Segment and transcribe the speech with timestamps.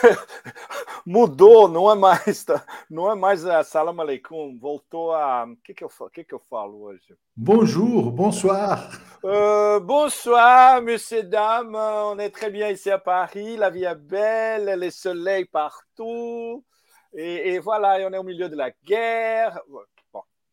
[1.06, 2.44] Mudou, não é mais,
[2.88, 5.44] não é mais a Salam Aleikum, voltou a.
[5.44, 7.14] O que, que, eu, que, que eu falo hoje?
[7.36, 8.90] Bonjour, bonsoir.
[9.24, 11.74] Uh, bonsoir, monsieur, dame.
[11.74, 16.64] On est très bien ici à Paris, la vie est belle, le soleil partout.
[17.12, 19.60] Et, et voilà, on est au milieu de la guerre.
[19.68, 19.82] Bom,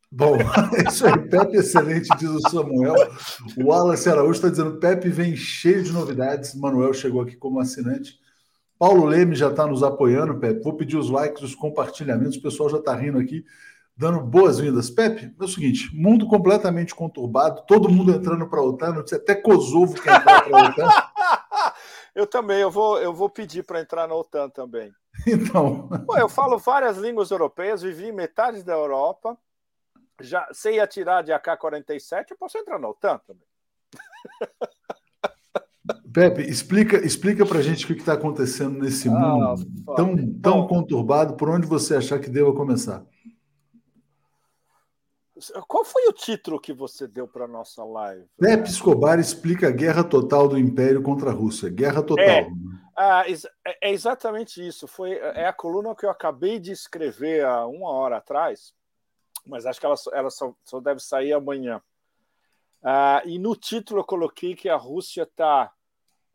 [0.09, 0.37] Bom,
[0.87, 2.95] isso aí, Pepe excelente, diz o Samuel.
[3.57, 6.55] O Wallace Araújo está dizendo: Pepe vem cheio de novidades.
[6.55, 8.17] Manuel chegou aqui como assinante.
[8.77, 10.63] Paulo Leme já está nos apoiando, Pepe.
[10.63, 12.37] Vou pedir os likes, os compartilhamentos.
[12.37, 13.43] O pessoal já está rindo aqui,
[13.95, 14.89] dando boas-vindas.
[14.89, 19.95] Pepe, é o seguinte: mundo completamente conturbado, todo mundo entrando para a OTAN, até Kosovo
[20.01, 20.89] quer entrar para a OTAN.
[22.13, 24.91] eu também, eu vou, eu vou pedir para entrar na OTAN também.
[25.25, 25.89] Então.
[26.05, 29.35] Pô, eu falo várias línguas europeias, vivi metade da Europa,
[30.21, 33.47] já sei atirar de AK-47, eu posso entrar na OTAN também.
[36.11, 40.67] Pepe, explica, explica para a gente o que está acontecendo nesse ah, mundo tão, tão
[40.67, 43.05] conturbado, por onde você achar que deva começar.
[45.67, 48.25] Qual foi o título que você deu para nossa live?
[48.39, 51.69] Pepe Escobar explica a guerra total do Império contra a Rússia.
[51.69, 52.25] Guerra total.
[52.25, 52.49] É,
[52.97, 53.23] ah,
[53.81, 54.87] é exatamente isso.
[54.87, 58.73] Foi, é a coluna que eu acabei de escrever há uma hora atrás,
[59.45, 61.79] mas acho que ela, ela só, só deve sair amanhã.
[62.81, 65.71] Ah, e no título eu coloquei que a Rússia está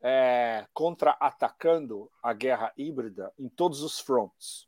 [0.02, 4.66] é, contra-atacando a guerra híbrida em todos os fronts.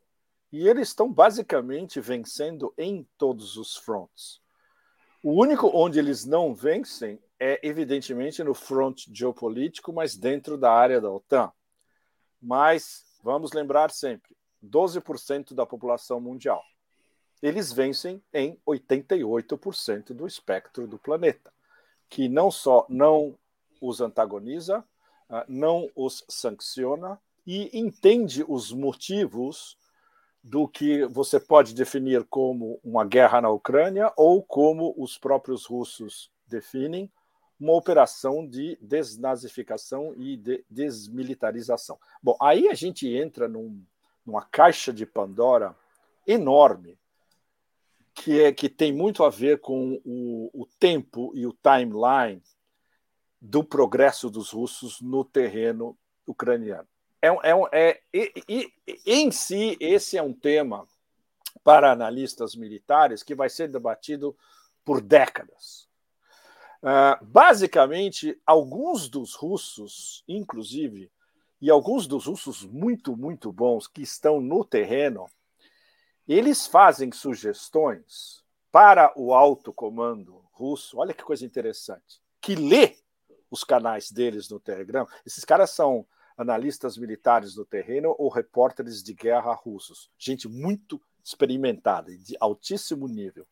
[0.51, 4.41] E eles estão basicamente vencendo em todos os fronts.
[5.21, 11.01] O único onde eles não vencem é, evidentemente, no front geopolítico, mas dentro da área
[11.01, 11.51] da OTAN.
[12.41, 16.63] Mas vamos lembrar sempre: 12% da população mundial.
[17.41, 21.51] Eles vencem em 88% do espectro do planeta,
[22.09, 23.37] que não só não
[23.81, 24.83] os antagoniza,
[25.47, 29.77] não os sanciona e entende os motivos
[30.43, 36.31] do que você pode definir como uma guerra na Ucrânia ou como os próprios russos
[36.47, 37.11] definem,
[37.59, 41.97] uma operação de desnazificação e de desmilitarização.
[42.21, 43.81] Bom, aí a gente entra num,
[44.25, 45.75] numa caixa de Pandora
[46.27, 46.97] enorme,
[48.13, 52.41] que, é, que tem muito a ver com o, o tempo e o timeline
[53.45, 55.95] do progresso dos russos no terreno
[56.25, 56.87] ucraniano.
[57.21, 58.73] É, é, é, e,
[59.05, 60.87] em si, esse é um tema
[61.63, 64.35] para analistas militares que vai ser debatido
[64.83, 65.87] por décadas.
[66.81, 71.11] Uh, basicamente, alguns dos russos, inclusive,
[71.61, 75.27] e alguns dos russos muito, muito bons que estão no terreno,
[76.27, 80.97] eles fazem sugestões para o alto comando russo.
[80.97, 83.04] Olha que coisa interessante, que lê
[83.55, 85.07] os canais deles no Telegram.
[85.25, 86.05] Esses caras são
[86.37, 90.11] analistas militares no terreno ou repórteres de guerra russos.
[90.17, 93.47] Gente muito experimentada, de altíssimo nível.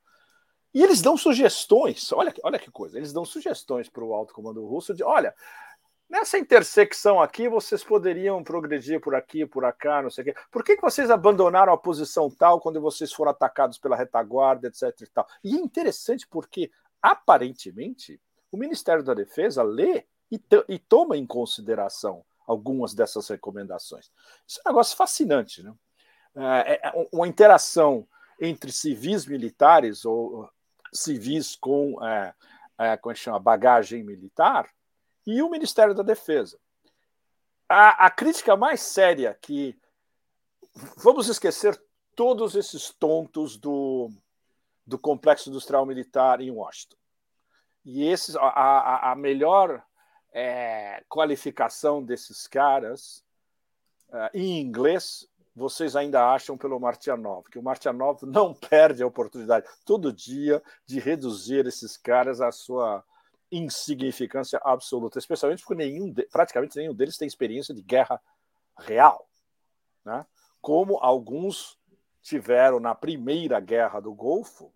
[0.74, 4.66] E eles dão sugestões, olha, olha que coisa, eles dão sugestões para o alto comando
[4.66, 5.34] russo de, olha,
[6.10, 10.36] nessa intersecção aqui vocês poderiam progredir por aqui, por cá, não sei o quê.
[10.52, 15.02] Por que, que vocês abandonaram a posição tal quando vocês foram atacados pela retaguarda, etc
[15.02, 15.28] e tal?
[15.44, 16.72] E é interessante porque,
[17.02, 18.20] aparentemente,
[18.54, 24.12] o Ministério da Defesa lê e, e toma em consideração algumas dessas recomendações.
[24.48, 25.74] Isso é um negócio fascinante, né?
[26.36, 28.08] É, é, é uma interação
[28.40, 30.48] entre civis militares ou
[30.92, 32.34] civis com, é,
[32.78, 34.70] é, como é chama, bagagem militar
[35.26, 36.60] e o Ministério da Defesa.
[37.68, 39.76] A, a crítica mais séria que
[40.98, 41.82] vamos esquecer
[42.16, 44.12] todos esses tontos do,
[44.86, 46.98] do complexo industrial militar em Washington.
[47.86, 49.84] E esses, a, a, a melhor
[50.32, 53.24] é, qualificação desses caras
[54.10, 59.68] uh, em inglês, vocês ainda acham pelo Martianov, que o Martianov não perde a oportunidade
[59.86, 63.04] todo dia de reduzir esses caras à sua
[63.52, 68.20] insignificância absoluta, especialmente porque nenhum de, praticamente nenhum deles tem experiência de guerra
[68.80, 69.30] real,
[70.04, 70.26] né?
[70.60, 71.78] como alguns
[72.24, 74.74] tiveram na primeira guerra do Golfo,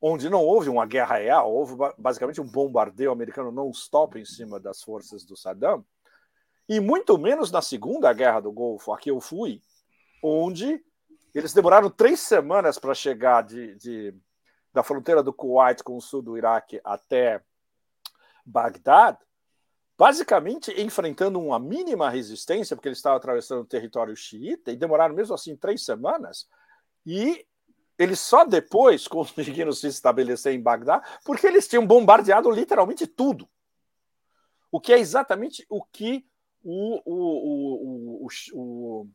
[0.00, 4.82] onde não houve uma guerra real, houve basicamente um bombardeio americano non-stop em cima das
[4.82, 5.84] forças do Saddam,
[6.68, 9.62] e muito menos na Segunda Guerra do Golfo, a que eu fui,
[10.22, 10.84] onde
[11.34, 14.14] eles demoraram três semanas para chegar de, de,
[14.72, 17.42] da fronteira do Kuwait com o sul do Iraque até
[18.44, 19.18] Bagdad,
[19.96, 25.34] basicamente enfrentando uma mínima resistência, porque eles estavam atravessando o território xiita, e demoraram mesmo
[25.34, 26.46] assim três semanas,
[27.04, 27.46] e
[27.98, 33.48] eles só depois conseguiram se estabelecer em Bagdá porque eles tinham bombardeado literalmente tudo.
[34.70, 36.26] O que é exatamente o que
[36.62, 39.08] o, o, o, o,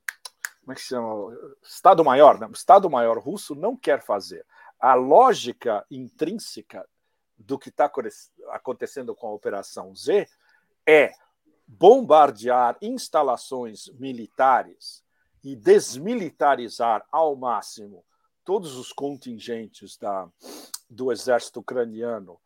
[0.62, 1.38] como é que chama?
[1.62, 2.48] Estado-Maior, né?
[2.48, 4.46] o Estado-Maior russo não quer fazer.
[4.80, 6.88] A lógica intrínseca
[7.38, 7.92] do que está
[8.50, 10.28] acontecendo com a Operação Z
[10.88, 11.12] é
[11.68, 15.04] bombardear instalações militares
[15.44, 18.04] e desmilitarizar ao máximo
[18.44, 20.28] todos os contingentes da,
[20.90, 22.40] do exército ucraniano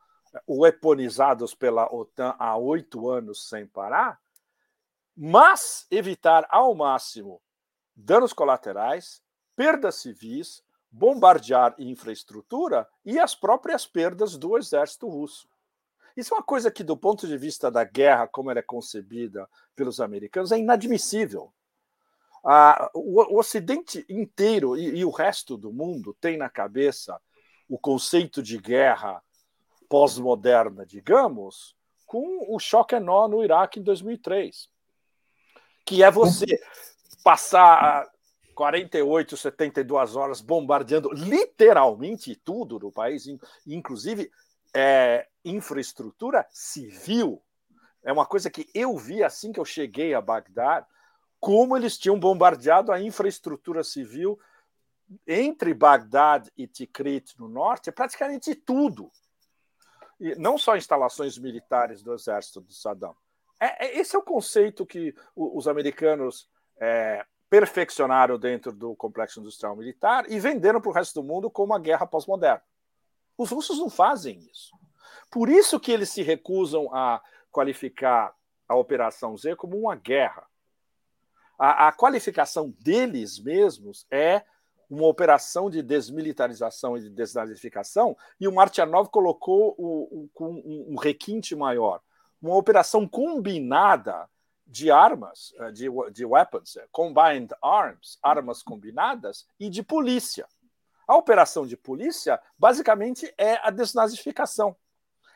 [0.47, 4.19] weaponizados pela OTAN há oito anos sem parar,
[5.15, 7.41] mas evitar ao máximo
[7.95, 9.21] danos colaterais,
[9.55, 15.49] perdas civis, bombardear infraestrutura e as próprias perdas do exército russo.
[16.15, 19.47] Isso é uma coisa que, do ponto de vista da guerra, como ela é concebida
[19.75, 21.53] pelos americanos, é inadmissível.
[22.94, 27.19] O, o, Ocidente inteiro e, e o resto do mundo tem na cabeça
[27.68, 29.22] o conceito de guerra
[29.89, 31.75] pós-moderna, digamos,
[32.06, 34.69] com o choque enorme no Iraque em 2003,
[35.86, 36.45] que é você
[37.24, 38.10] passar
[38.56, 43.25] 48, 72 horas bombardeando literalmente tudo no país,
[43.66, 44.31] inclusive
[44.74, 47.42] é, infraestrutura civil.
[48.04, 50.88] É uma coisa que eu vi assim que eu cheguei a Bagdá,
[51.39, 54.39] como eles tinham bombardeado a infraestrutura civil
[55.25, 59.12] entre Bagdá e Tikrit no norte, praticamente tudo.
[60.19, 63.16] E não só instalações militares do exército do Saddam.
[63.60, 66.50] É, é, esse é o conceito que os americanos
[66.80, 71.74] é, perfeccionaram dentro do complexo industrial militar e venderam para o resto do mundo como
[71.74, 72.63] a guerra pós-moderna.
[73.38, 74.75] Os russos não fazem isso.
[75.31, 78.33] Por isso que eles se recusam a qualificar
[78.68, 80.45] a Operação Z como uma guerra.
[81.57, 84.44] A, a qualificação deles mesmos é
[84.89, 91.56] uma operação de desmilitarização e de desnazificação, e o Martianov colocou com um, um requinte
[91.56, 92.01] maior,
[92.42, 94.30] uma operação combinada
[94.65, 100.45] de armas, eh, de, de weapons, eh, combined arms, armas combinadas, e de polícia.
[101.07, 104.75] A operação de polícia, basicamente, é a desnazificação.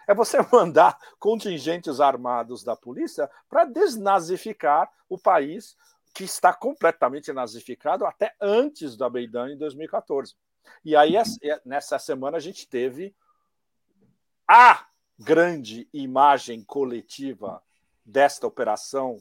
[0.06, 5.77] É você mandar contingentes armados da polícia para desnazificar o país
[6.13, 10.35] que está completamente nazificado até antes da Beidan em 2014.
[10.83, 11.13] E aí,
[11.65, 13.15] nessa semana, a gente teve
[14.47, 14.85] a
[15.17, 17.61] grande imagem coletiva
[18.05, 19.17] desta operação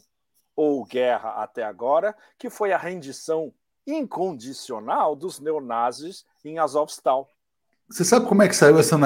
[0.57, 3.53] ou guerra até agora, que foi a rendição
[3.87, 7.29] incondicional dos neonazis em Azovstal.
[7.89, 8.97] Você sabe como é que saiu essa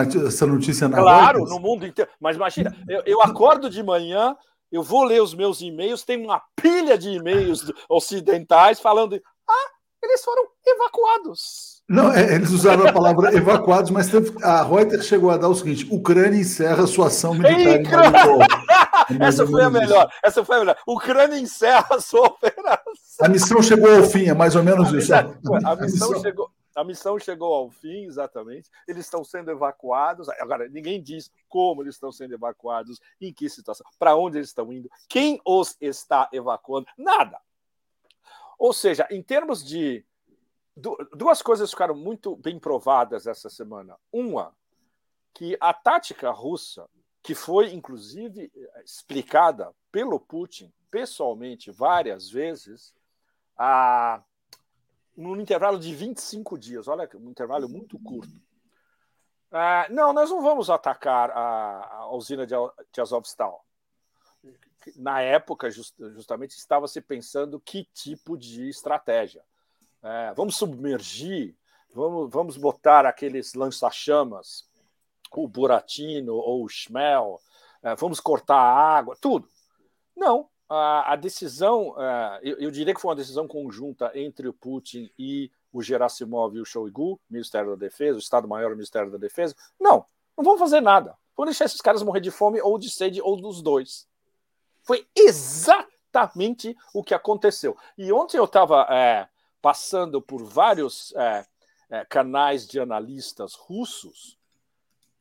[0.46, 1.50] notícia na Claro, Reuters?
[1.50, 2.10] no mundo inteiro.
[2.20, 4.36] Mas imagina, eu, eu, acordo de manhã,
[4.70, 9.70] eu vou ler os meus e-mails, tem uma pilha de e-mails ocidentais falando: ah,
[10.02, 11.82] eles foram evacuados.
[11.88, 14.08] Não, é, eles usaram a palavra evacuados, mas
[14.42, 18.38] a Reuters chegou a dar o seguinte: Ucrânia encerra sua ação militar em Mariupol.
[19.20, 20.10] Essa foi a melhor.
[20.24, 20.76] Essa foi a melhor.
[20.86, 22.82] Ucrânia encerra a sua operação.
[23.20, 25.12] A missão chegou ao fim, é mais ou menos a isso.
[25.12, 26.50] Missão, a, a, missão, missão chegou.
[26.74, 28.70] A missão chegou ao fim, exatamente.
[28.86, 30.28] Eles estão sendo evacuados.
[30.28, 34.72] Agora, ninguém diz como eles estão sendo evacuados, em que situação, para onde eles estão
[34.72, 37.40] indo, quem os está evacuando, nada.
[38.58, 40.04] Ou seja, em termos de
[41.16, 43.96] duas coisas ficaram muito bem provadas essa semana.
[44.12, 44.54] Uma,
[45.32, 46.88] que a tática russa,
[47.22, 48.50] que foi inclusive
[48.84, 52.94] explicada pelo Putin pessoalmente várias vezes,
[53.56, 54.22] a,
[55.16, 58.34] num intervalo de 25 dias, olha, um intervalo muito curto.
[59.50, 62.54] Ah, não, nós não vamos atacar a, a usina de,
[62.92, 63.64] de Azovstal.
[64.96, 69.42] Na época, just, justamente, estava se pensando que tipo de estratégia
[70.04, 71.56] é, vamos submergir,
[71.94, 74.68] vamos, vamos botar aqueles lança-chamas,
[75.32, 77.40] o Buratino ou o Schmel,
[77.82, 79.48] é, vamos cortar a água, tudo.
[80.14, 85.10] Não, a, decisão, é, eu, eu, diria que foi uma decisão conjunta entre o Putin
[85.18, 89.54] e o Gerasimov e o Shoigu, Ministério da Defesa, o Estado-Maior do Ministério da Defesa.
[89.78, 90.06] Não,
[90.36, 91.16] não vamos fazer nada.
[91.36, 94.08] Vamos deixar esses caras morrer de fome ou de sede ou dos dois.
[94.82, 97.76] Foi exatamente o que aconteceu.
[97.98, 99.28] E ontem eu estava é,
[99.60, 101.46] passando por vários é,
[101.90, 104.38] é, canais de analistas russos.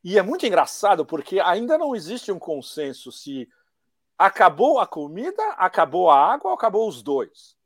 [0.02, 3.48] E é muito engraçado porque ainda não existe um consenso se
[4.18, 7.56] acabou a comida, acabou a água ou acabou os dois.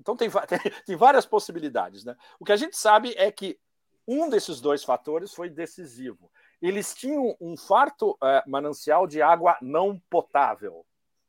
[0.00, 2.04] Então tem, tem, tem várias possibilidades.
[2.04, 2.16] Né?
[2.38, 3.58] O que a gente sabe é que
[4.06, 6.30] um desses dois fatores foi decisivo.
[6.60, 10.84] Eles tinham um farto é, manancial de água não potável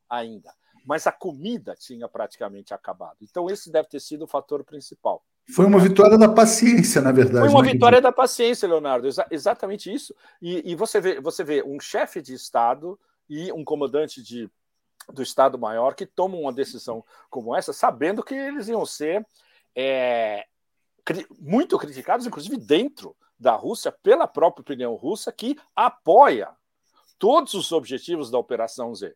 [0.10, 0.53] ainda
[0.86, 3.17] mas a comida tinha praticamente acabado.
[3.22, 5.24] Então, esse deve ter sido o fator principal.
[5.53, 7.39] Foi uma vitória da paciência, na verdade.
[7.39, 7.72] Foi uma né?
[7.72, 9.07] vitória da paciência, Leonardo.
[9.07, 10.13] Exa exatamente isso.
[10.41, 14.50] E, e, você, vê, você vê um chefe de Estado e um comandante de
[15.12, 19.25] do Estado-Maior que tomam uma decisão como essa, sabendo que eles iam ser
[19.75, 20.46] é,
[21.39, 26.50] muito criticados, inclusive dentro da Rússia, pela própria opinião russa, que apoia
[27.20, 29.15] todos os objetivos da Operação Z.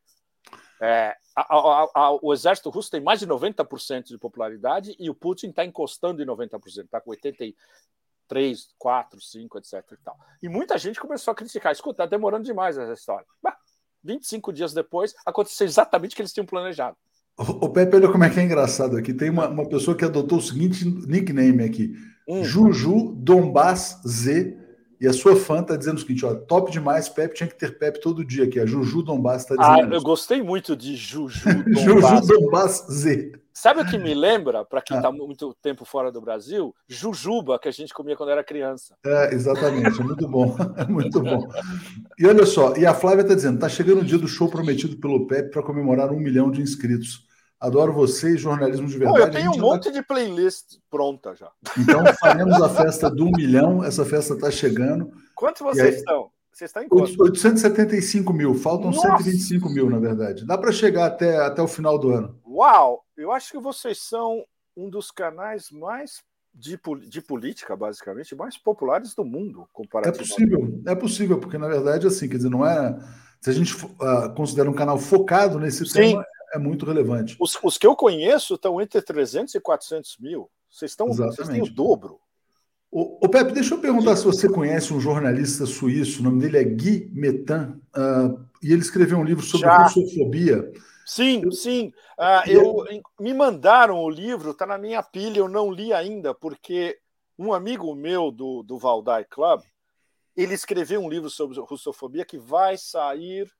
[0.81, 5.15] É, a, a, a, o exército russo tem mais de 90% de popularidade e o
[5.15, 9.73] Putin está encostando em 90%, está com 83, 4, 5, etc.
[9.91, 10.17] E, tal.
[10.41, 11.71] e muita gente começou a criticar.
[11.71, 13.25] Escuta, está demorando demais essa história.
[13.41, 13.57] Bah,
[14.03, 16.95] 25 dias depois, aconteceu exatamente o que eles tinham planejado.
[17.37, 19.13] O Pepe, olha como é que é engraçado aqui.
[19.13, 21.95] Tem uma, uma pessoa que adotou o seguinte nickname aqui:
[22.27, 22.43] hum.
[22.43, 24.57] Juju Donbass Z.
[24.99, 27.77] E a sua fã está dizendo o seguinte: ó, top demais, Pepe tinha que ter
[27.77, 28.59] Pepe todo dia aqui.
[28.59, 29.79] A Juju Donbass está dizendo.
[29.79, 29.93] Ah, isso.
[29.93, 32.25] eu gostei muito de Juju Donbass.
[32.27, 33.31] Juju Donbass Z.
[33.53, 35.11] Sabe o que me lembra, para quem está ah.
[35.11, 36.73] muito tempo fora do Brasil?
[36.87, 38.95] Jujuba, que a gente comia quando era criança.
[39.05, 40.55] É, exatamente, é muito bom.
[40.77, 41.47] É muito bom.
[42.17, 44.97] E olha só, e a Flávia está dizendo: está chegando o dia do show prometido
[44.97, 47.28] pelo Pepe para comemorar um milhão de inscritos.
[47.59, 49.19] Adoro vocês, jornalismo de verdade.
[49.19, 49.91] Pô, eu tenho um monte tá...
[49.91, 51.51] de playlist pronta já.
[51.77, 53.83] Então faremos a festa do um milhão.
[53.83, 55.11] Essa festa está chegando.
[55.35, 55.95] Quantos vocês aí...
[55.95, 56.31] estão?
[56.53, 57.21] Vocês estão em quanto?
[57.21, 58.53] 875 mil.
[58.55, 59.17] Faltam Nossa.
[59.17, 60.45] 125 mil, na verdade.
[60.45, 62.39] Dá para chegar até, até o final do ano.
[62.47, 63.03] Uau!
[63.17, 64.43] Eu acho que vocês são
[64.75, 66.21] um dos canais mais
[66.53, 70.31] de, de política, basicamente, mais populares do mundo, comparativamente.
[70.31, 72.97] É possível, é possível, porque na verdade, assim, quer dizer, não é.
[73.41, 75.93] Se a gente uh, considera um canal focado nesse Sim.
[75.93, 77.35] tema, é muito relevante.
[77.39, 80.49] Os, os, que eu conheço estão entre 300 e 400 mil.
[80.69, 82.19] Vocês, estão, vocês têm o dobro.
[82.91, 86.57] O, o Pepe, deixa eu perguntar se você conhece um jornalista suíço, o nome dele
[86.57, 89.83] é Guy Metan, uh, e ele escreveu um livro sobre Já.
[89.83, 90.71] russofobia.
[91.05, 91.93] Sim, sim.
[92.17, 92.85] Uh, eu,
[93.19, 96.99] me mandaram o livro, está na minha pilha, eu não li ainda, porque
[97.37, 99.61] um amigo meu do, do Valdai Club,
[100.35, 103.51] ele escreveu um livro sobre russofobia que vai sair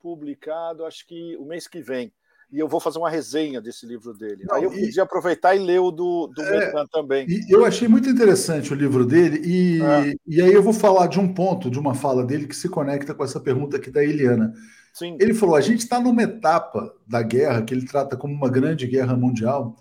[0.00, 2.12] publicado, acho que o mês que vem
[2.50, 4.44] e eu vou fazer uma resenha desse livro dele.
[4.48, 4.86] Não, Aí eu e...
[4.86, 7.26] podia aproveitar e ler o do, do é, também.
[7.50, 10.14] eu achei muito interessante o livro dele, e, é.
[10.26, 13.14] e aí eu vou falar de um ponto, de uma fala dele, que se conecta
[13.14, 14.52] com essa pergunta aqui da Eliana.
[14.92, 15.16] Sim.
[15.20, 18.86] Ele falou: a gente está numa etapa da guerra que ele trata como uma grande
[18.86, 19.76] guerra mundial,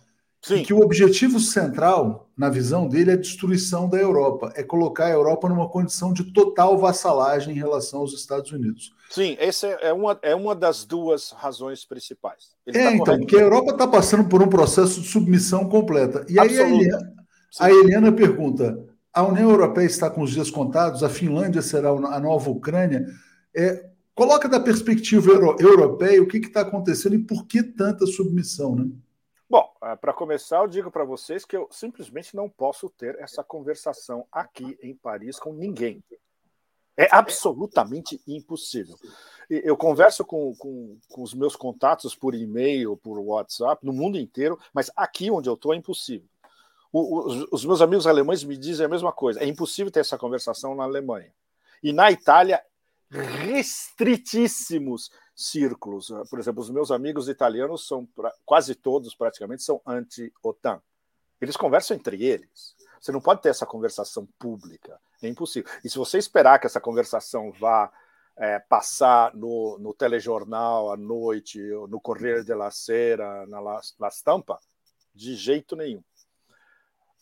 [0.45, 0.61] Sim.
[0.61, 5.09] Que o objetivo central, na visão dele, é a destruição da Europa, é colocar a
[5.09, 8.93] Europa numa condição de total vassalagem em relação aos Estados Unidos.
[9.09, 12.51] Sim, essa é uma, é uma das duas razões principais.
[12.63, 16.23] Ele é, tá então, porque a Europa está passando por um processo de submissão completa.
[16.29, 17.13] E aí a Eliana,
[17.59, 22.19] a Eliana pergunta: a União Europeia está com os dias contados, a Finlândia será a
[22.19, 23.03] nova Ucrânia.
[23.55, 23.83] É,
[24.13, 28.85] coloca da perspectiva euro, europeia o que está acontecendo e por que tanta submissão, né?
[29.49, 33.43] Bom, eh, para começar, eu digo para vocês que eu simplesmente não posso ter essa
[33.43, 36.03] conversação aqui em Paris com ninguém.
[36.97, 38.95] É absolutamente impossível.
[39.49, 44.57] Eu converso com, com, com os meus contatos por e-mail, por WhatsApp, no mundo inteiro,
[44.73, 46.27] mas aqui onde eu estou é impossível.
[46.91, 49.41] O, os, os meus amigos alemães me dizem a mesma coisa.
[49.41, 51.31] É impossível ter essa conversação na Alemanha.
[51.83, 52.63] E na Itália,
[53.15, 56.11] restritíssimos círculos.
[56.29, 58.07] Por exemplo, os meus amigos italianos são
[58.45, 60.81] quase todos praticamente são anti-OTAN.
[61.39, 62.75] Eles conversam entre eles.
[62.99, 65.71] Você não pode ter essa conversação pública, é impossível.
[65.83, 67.91] E se você esperar que essa conversação vá
[68.37, 74.59] é, passar no, no, telejornal à noite, no Correio de la Sera, na la Stampa,
[75.13, 76.03] de jeito nenhum.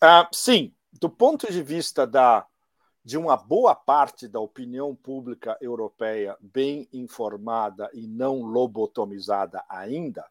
[0.00, 2.46] Ah, sim, do ponto de vista da
[3.04, 10.24] de uma boa parte da opinião pública europeia bem informada e não lobotomizada ainda,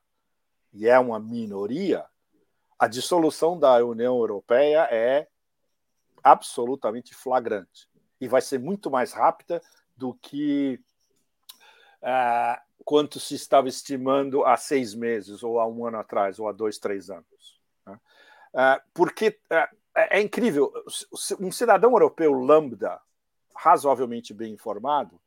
[0.73, 2.03] e é uma minoria,
[2.79, 5.27] a dissolução da União Europeia é
[6.23, 7.87] absolutamente flagrante
[8.19, 9.61] e vai ser muito mais rápida
[9.95, 10.79] do que
[12.01, 16.51] uh, quanto se estava estimando há seis meses, ou há um ano atrás, ou há
[16.51, 17.61] dois, três anos.
[17.85, 17.99] Né?
[18.53, 20.71] Uh, porque uh, é, é incrível.
[21.39, 22.99] Um cidadão europeu lambda,
[23.55, 25.19] razoavelmente bem informado,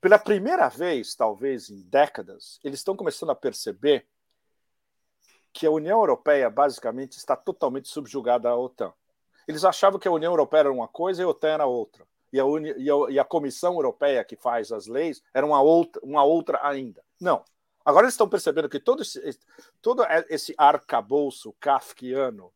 [0.00, 4.06] pela primeira vez, talvez em décadas, eles estão começando a perceber
[5.52, 8.92] que a União Europeia basicamente está totalmente subjugada à OTAN.
[9.48, 12.06] Eles achavam que a União Europeia era uma coisa e a OTAN era outra.
[12.32, 15.62] E a, Uni, e a, e a Comissão Europeia que faz as leis era uma
[15.62, 17.02] outra, uma outra ainda.
[17.18, 17.42] Não.
[17.84, 19.38] Agora eles estão percebendo que todo esse,
[19.80, 22.52] todo esse arcabouço kafkiano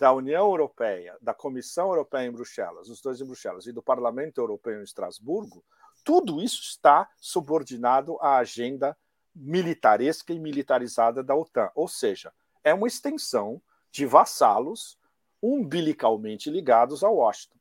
[0.00, 4.40] da União Europeia, da Comissão Europeia em Bruxelas, os dois em Bruxelas, e do Parlamento
[4.40, 5.62] Europeu em Estrasburgo,
[6.02, 8.96] tudo isso está subordinado à agenda
[9.34, 11.70] militaresca e militarizada da OTAN.
[11.74, 12.32] Ou seja,
[12.64, 13.60] é uma extensão
[13.92, 14.98] de vassalos
[15.42, 17.58] umbilicalmente ligados a Washington.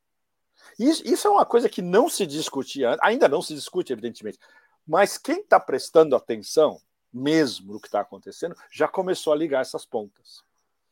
[0.77, 4.39] Isso, é uma coisa que não se discutia, ainda não se discute, evidentemente,
[4.87, 6.81] mas quem está prestando atenção
[7.11, 10.43] mesmo no que está acontecendo, já começou a ligar essas pontas.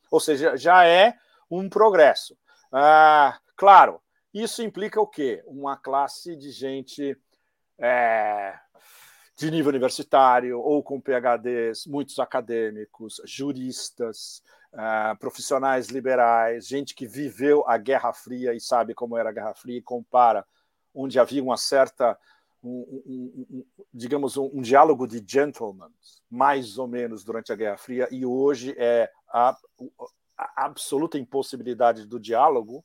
[0.09, 1.17] Ou seja, já é
[1.49, 2.37] um progresso.
[2.71, 4.01] Ah, claro,
[4.33, 5.43] isso implica o quê?
[5.45, 7.17] Uma classe de gente
[7.79, 8.53] é,
[9.37, 14.41] de nível universitário ou com PhDs, muitos acadêmicos, juristas,
[14.73, 19.53] uh, profissionais liberais, gente que viveu a Guerra Fria e sabe como era a Guerra
[19.53, 20.43] Fria e compara,
[20.93, 22.17] onde havia uma certa,
[22.63, 25.89] um, um, um, digamos, um, diálogo de gentlemen,
[26.29, 29.55] mais ou menos, durante a Guerra Fria, e hoje é a,
[30.37, 32.83] a absoluta impossibilidade do diálogo,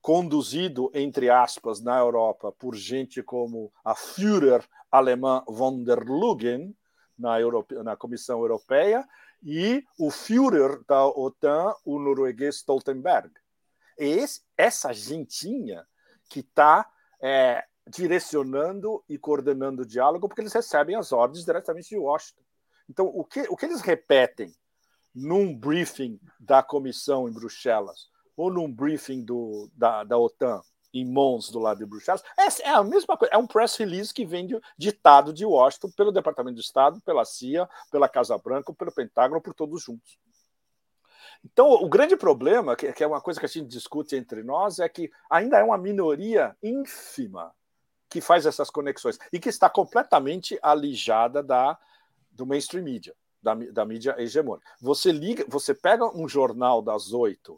[0.00, 6.74] conduzido, entre aspas, na Europa por gente como a Führer alemã von der Leyen,
[7.16, 7.74] na, Europe...
[7.82, 9.06] na Comissão Europeia,
[9.42, 13.30] e o Führer da OTAN, o norueguês Stoltenberg.
[13.98, 15.86] É esse, essa gentinha
[16.28, 21.98] que está é, direcionando e coordenando o diálogo, porque eles recebem as ordens diretamente de
[21.98, 22.42] Washington.
[22.88, 24.52] Então, o que, o que eles repetem
[25.14, 31.50] num briefing da comissão em Bruxelas, ou num briefing do, da, da OTAN em Mons,
[31.50, 33.34] do lado de Bruxelas, é, é, a mesma coisa.
[33.34, 37.24] É um press release que vem de, ditado de Washington pelo Departamento de Estado, pela
[37.24, 40.18] CIA, pela Casa Branca, pelo Pentágono, por todos juntos.
[41.44, 44.78] Então, o grande problema, que, que é uma coisa que a gente discute entre nós,
[44.78, 47.52] é que ainda é uma minoria ínfima
[48.08, 51.78] que faz essas conexões e que está completamente alijada da,
[52.30, 54.66] do mainstream media, da, da mídia hegemônica.
[54.80, 57.54] Você liga, você pega um jornal das oito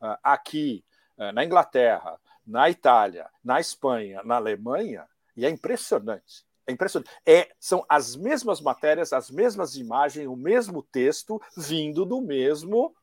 [0.00, 0.84] uh, aqui
[1.18, 6.44] uh, na Inglaterra, na Itália, na Espanha, na Alemanha, e é impressionante.
[6.66, 7.10] É impressionante.
[7.26, 12.94] É, são as mesmas matérias, as mesmas imagens, o mesmo texto vindo do mesmo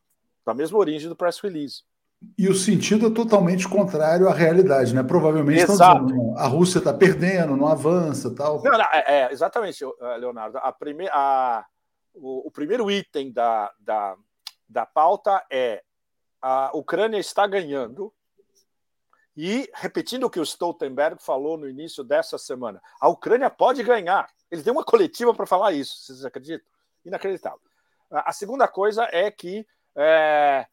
[0.44, 1.84] da mesma origem do press release.
[2.38, 5.02] E o sentido é totalmente contrário à realidade, né?
[5.02, 8.62] Provavelmente dizendo, a Rússia está perdendo, não avança tal.
[8.62, 9.84] Não, não, é, é, exatamente,
[10.18, 10.58] Leonardo.
[10.58, 11.64] A prime, a,
[12.14, 14.16] o, o, primeiro item da, da,
[14.68, 15.82] da pauta é
[16.40, 18.12] a Ucrânia está ganhando,
[19.36, 24.28] e repetindo o que o Stoltenberg falou no início dessa semana, a Ucrânia pode ganhar.
[24.50, 26.66] Ele deu uma coletiva para falar isso, vocês acreditam?
[27.04, 27.60] Inacreditável.
[28.10, 30.66] A segunda coisa é que é,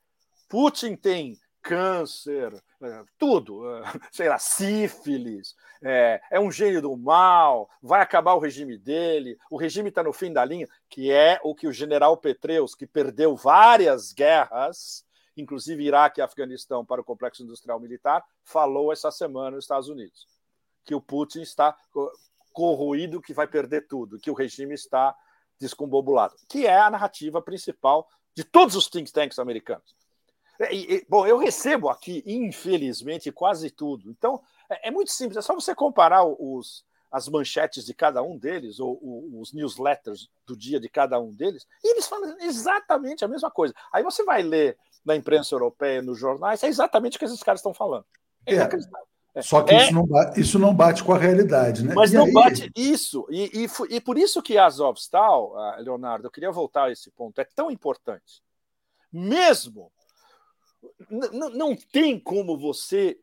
[0.49, 2.51] Putin tem câncer,
[2.81, 8.39] é, tudo, é, sei lá, sífilis, é, é, um gênio do mal, vai acabar o
[8.39, 12.17] regime dele, o regime está no fim da linha, que é o que o general
[12.17, 15.05] Petreus, que perdeu várias guerras,
[15.37, 20.27] inclusive Iraque e Afeganistão, para o complexo industrial militar, falou essa semana nos Estados Unidos.
[20.83, 21.77] Que o Putin está
[22.51, 25.15] corroído, que vai perder tudo, que o regime está
[25.59, 29.98] descombobulado, que é a narrativa principal de todos os think tanks americanos.
[30.71, 34.09] E, e, bom, eu recebo aqui, infelizmente, quase tudo.
[34.09, 38.37] Então, é, é muito simples, é só você comparar os, as manchetes de cada um
[38.37, 43.23] deles, ou, ou, os newsletters do dia de cada um deles, e eles falam exatamente
[43.23, 43.73] a mesma coisa.
[43.91, 47.61] Aí você vai ler na imprensa europeia, nos jornais, é exatamente o que esses caras
[47.61, 48.05] estão falando.
[48.45, 48.69] É, é.
[49.35, 49.41] é.
[49.41, 51.93] Só que é, isso, não bate, isso não bate com a realidade, né?
[51.95, 52.33] Mas e não aí...
[52.33, 53.25] bate isso.
[53.29, 57.39] E, e, e, por isso que Azovstal, ah, Leonardo, eu queria voltar a esse ponto,
[57.39, 58.43] é tão importante.
[59.11, 59.91] Mesmo
[61.09, 63.19] não tem como você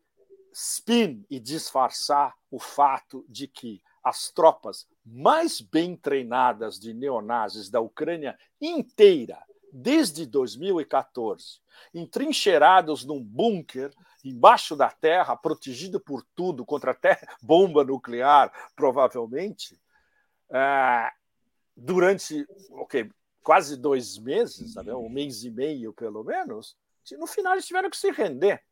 [0.52, 7.80] spin e disfarçar o fato de que as tropas mais bem treinadas de neonazis da
[7.80, 9.42] Ucrânia inteira,
[9.72, 11.60] desde 2014,
[11.92, 13.92] entrincheirados num bunker
[14.24, 19.78] embaixo da terra, protegido por tudo, contra até bomba nuclear, provavelmente,
[20.50, 21.10] é,
[21.76, 23.10] durante okay,
[23.42, 26.76] quase dois meses, um mês e meio pelo menos,
[27.14, 28.62] no final eles tiveram que se render.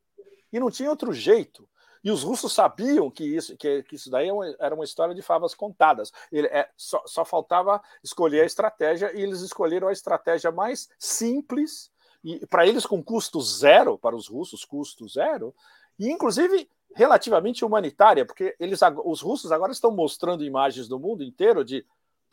[0.52, 1.68] E não tinha outro jeito.
[2.02, 5.22] E os russos sabiam que isso, que, que isso daí é era uma história de
[5.22, 6.12] favas contadas.
[6.30, 11.90] Ele, é, só, só faltava escolher a estratégia, e eles escolheram a estratégia mais simples,
[12.22, 15.54] e para eles com custo zero, para os russos, custo zero,
[15.98, 21.64] e inclusive relativamente humanitária, porque eles, os russos agora estão mostrando imagens do mundo inteiro
[21.64, 21.84] de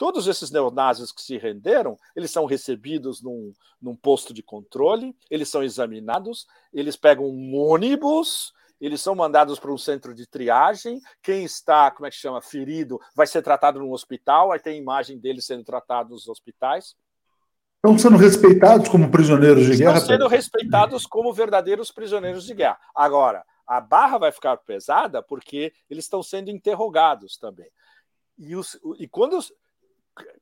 [0.02, 5.48] todos esses neonazis que se renderam, eles são recebidos num, num posto de controle, eles
[5.48, 11.00] são examinados, eles pegam um ônibus eles são mandados para um centro de triagem.
[11.22, 14.52] Quem está, como é que chama, ferido, vai ser tratado no hospital.
[14.52, 16.96] Aí tem imagem deles sendo tratados nos hospitais.
[17.76, 20.00] Estão sendo respeitados como prisioneiros de guerra?
[20.00, 22.80] Estão sendo respeitados como verdadeiros prisioneiros de guerra.
[22.96, 27.70] Agora, a barra vai ficar pesada porque eles estão sendo interrogados também.
[28.40, 29.38] E, os, e quando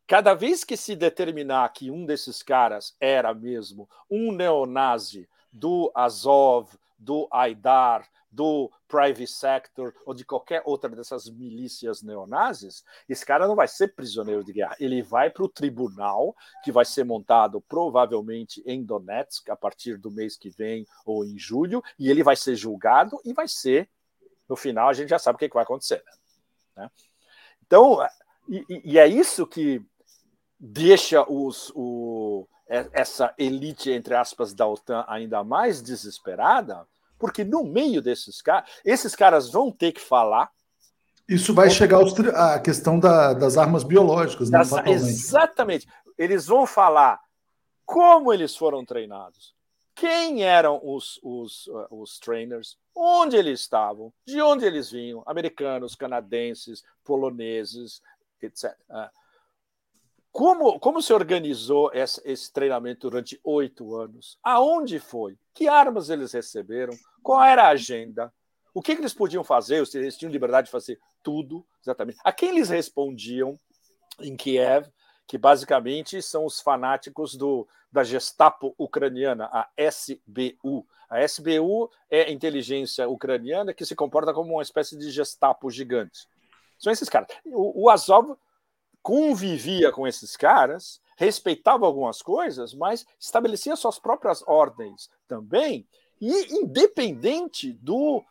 [0.09, 6.73] cada vez que se determinar que um desses caras era mesmo um neonazi do Azov,
[6.97, 13.55] do Aidar, do Private Sector ou de qualquer outra dessas milícias neonazis, esse cara não
[13.55, 14.75] vai ser prisioneiro de guerra.
[14.79, 20.09] Ele vai para o tribunal, que vai ser montado provavelmente em Donetsk a partir do
[20.09, 23.87] mês que vem ou em julho, e ele vai ser julgado e vai ser,
[24.49, 26.03] no final, a gente já sabe o que, vai acontecer.
[26.75, 26.89] Né?
[27.63, 27.99] Então,
[28.47, 29.85] e, e, é isso que
[30.59, 36.85] deixa os, o, essa elite, entre aspas, da OTAN ainda mais desesperada,
[37.17, 40.51] porque no meio desses caras, esses caras vão ter que falar.
[41.27, 42.01] Isso vai chegar
[42.35, 45.87] à questão da, das armas biológicas, né, das, Exatamente.
[46.17, 47.19] Eles vão falar
[47.85, 49.55] como eles foram treinados,
[49.95, 56.83] quem eram os, os, os trainers, onde eles estavam, de onde eles vinham, americanos, canadenses,
[57.03, 58.01] poloneses,
[58.41, 58.73] etc.
[60.31, 64.37] Como, como se organizou esse, treinamento durante oito anos?
[64.43, 65.37] Aonde foi?
[65.53, 66.93] Que armas eles receberam?
[67.23, 68.31] Qual era a agenda?
[68.73, 69.83] O que, que eles podiam fazer?
[69.93, 72.19] Eles tinham liberdade de fazer tudo, exatamente.
[72.23, 73.59] A quem eles respondiam
[74.19, 74.87] em Kiev?
[75.27, 80.87] Que basicamente são os fanáticos do, da Gestapo ucraniana, a SBU.
[81.09, 86.27] A SBU é inteligência ucraniana que se comporta como uma espécie de Gestapo gigante.
[86.77, 87.29] São esses caras.
[87.45, 88.37] O, o Azov
[89.01, 95.87] convivia com esses caras, respeitava algumas coisas, mas estabelecia suas próprias ordens também,
[96.21, 98.23] e independente do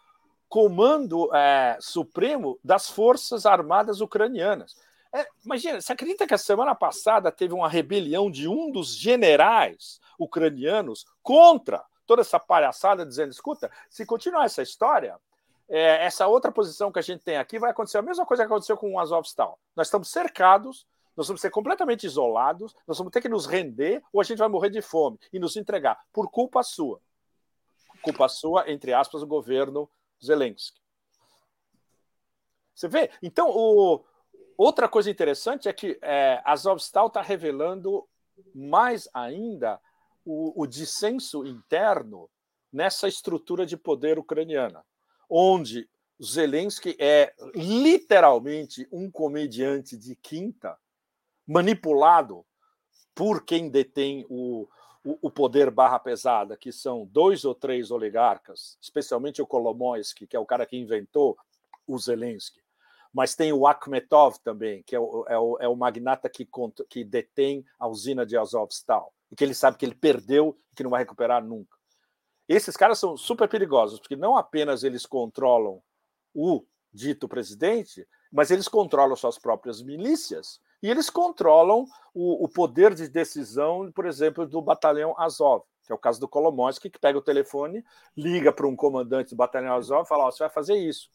[0.49, 4.77] comando é, supremo das forças armadas ucranianas.
[5.13, 10.01] É, imagina, você acredita que a semana passada teve uma rebelião de um dos generais
[10.19, 15.17] ucranianos contra toda essa palhaçada, dizendo: escuta, se continuar essa história,
[15.69, 18.47] é, essa outra posição que a gente tem aqui vai acontecer a mesma coisa que
[18.47, 19.61] aconteceu com o Azovstal.
[19.77, 24.21] Nós estamos cercados, nós vamos ser completamente isolados, nós vamos ter que nos render ou
[24.21, 27.01] a gente vai morrer de fome e nos entregar por culpa sua.
[28.03, 29.91] Culpa sua, entre aspas, o governo
[30.25, 30.81] Zelensky.
[32.75, 33.11] Você vê?
[33.23, 34.05] Então, o...
[34.57, 38.09] outra coisa interessante é que é, Azovstal está revelando
[38.55, 39.81] mais ainda
[40.25, 42.31] o, o dissenso interno
[42.73, 44.85] nessa estrutura de poder ucraniana
[45.29, 45.89] onde
[46.23, 50.77] Zelensky é literalmente um comediante de quinta,
[51.47, 52.45] manipulado
[53.15, 54.69] por quem detém o,
[55.05, 60.37] o, o, poder barra pesada, que são dois ou três oligarcas, especialmente o Kolomoisky, que
[60.37, 61.37] é o cara que inventou
[61.87, 62.61] o Zelensky.
[63.13, 66.47] Mas tem o Akhmetov também, que é o, é o, é o magnata que,
[66.91, 70.83] que detém a usina de Azovstal, e que ele sabe que ele perdeu e que
[70.83, 71.78] não vai recuperar nunca.
[72.49, 75.83] Esses caras são super perigosos, porque não apenas eles controlam
[76.35, 81.85] o dito presidente, mas eles controlam suas próprias milícias e eles controlam
[82.15, 86.29] o, o poder de decisão, por exemplo, do batalhão Azov, que é o caso do
[86.29, 87.85] Kolomoisky, que pega o telefone,
[88.17, 91.11] liga para um comandante do batalhão Azov e fala: oh, você vai fazer isso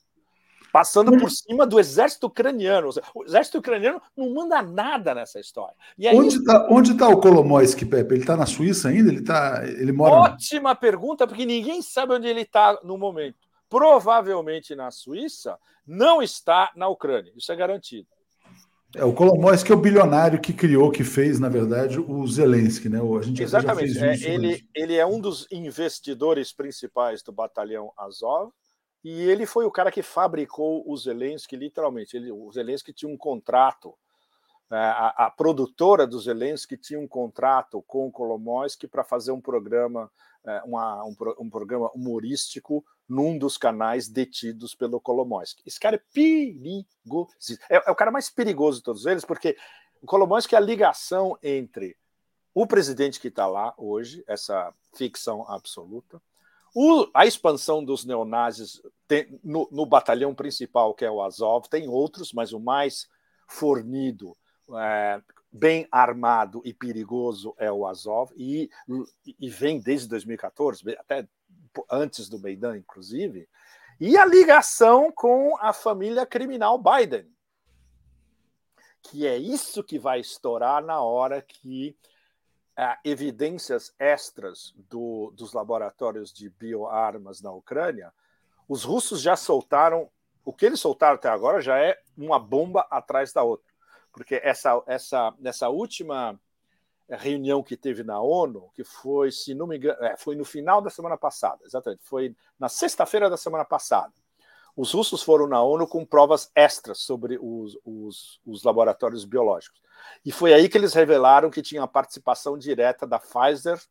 [0.72, 2.90] passando por cima do exército ucraniano.
[3.14, 5.76] O exército ucraniano não manda nada nessa história.
[6.00, 6.16] Aí...
[6.16, 8.16] Onde está onde tá o Kolomoisky, Pepe?
[8.16, 9.10] Ele está na Suíça ainda?
[9.10, 10.34] Ele, tá, ele mora...
[10.34, 13.38] Ótima pergunta, porque ninguém sabe onde ele está no momento.
[13.70, 17.32] Provavelmente na Suíça, não está na Ucrânia.
[17.36, 18.08] Isso é garantido.
[18.96, 23.00] É, o Kolomoisky é o bilionário que criou, que fez, na verdade, o Zelensky, né?
[23.00, 23.98] A gente Exatamente.
[23.98, 28.52] É, ele, ele é um dos investidores principais do batalhão Azov
[29.04, 32.16] e ele foi o cara que fabricou o Zelensky, literalmente.
[32.16, 33.94] Ele, o Zelensky tinha um contrato,
[34.70, 39.42] né, a, a, produtora do Zelensky tinha um contrato com o Kolomoisky para fazer um
[39.42, 40.10] programa,
[40.46, 45.62] é, uma, um, um, programa humorístico num dos canais detidos pelo Kolomoisky.
[45.66, 47.36] Esse cara é perigoso.
[47.70, 49.58] É, é o cara mais perigoso de todos eles, porque
[50.02, 51.98] o Kolomoisky é a ligação entre
[52.54, 56.22] o presidente que está lá hoje, essa ficção absoluta,
[56.74, 61.88] o, a expansão dos neonazis tem, no, no, batalhão principal, que é o Azov, tem
[61.88, 63.08] outros, mas o mais
[63.48, 64.36] fornido,
[64.76, 68.70] é, bem armado e perigoso é o Azov, e,
[69.40, 71.28] e vem desde 2014, até
[71.92, 73.48] antes do Maidan, inclusive,
[74.00, 77.32] e a ligação com a família criminal Biden,
[79.04, 81.96] que é isso que vai estourar na hora que
[82.78, 88.14] uh, evidências extras do, dos laboratórios de bioarmas na Ucrânia,
[88.68, 90.10] os russos já soltaram.
[90.46, 93.72] O que eles soltaram até agora já é uma bomba atrás da outra.
[94.12, 96.40] Porque essa, essa, nessa última
[97.10, 100.82] reunião que teve na ONU, que foi, se não me engano, é, foi no final
[100.82, 104.14] da semana passada, exatamente, foi na sexta-feira da semana passada.
[104.76, 109.80] Os russos foram na ONU com provas extras sobre os, os, os laboratórios biológicos.
[110.26, 113.82] E foi aí que eles revelaram que tinha a participação direta da Pfizer,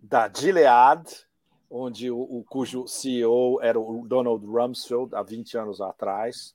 [0.00, 1.26] da Gilead,
[1.70, 6.54] onde o, o, cujo CEO era o Donald Rumsfeld há 20 anos atrás.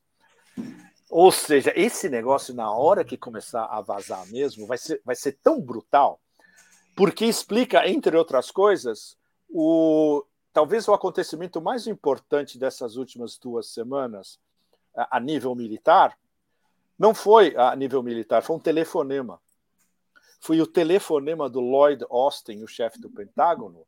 [1.10, 5.38] Ou seja, esse negócio, na hora que começar a vazar mesmo, vai ser, vai ser
[5.44, 6.20] tão brutal,
[6.96, 9.18] porque explica, entre outras coisas,
[9.50, 14.40] o, talvez o acontecimento mais importante dessas últimas duas semanas,
[14.96, 16.18] a, a nível militar,
[16.98, 19.40] não foi a nível militar, foi um telefonema.
[20.40, 23.86] Foi o telefonema do Lloyd Austin, o chefe do Pentágono,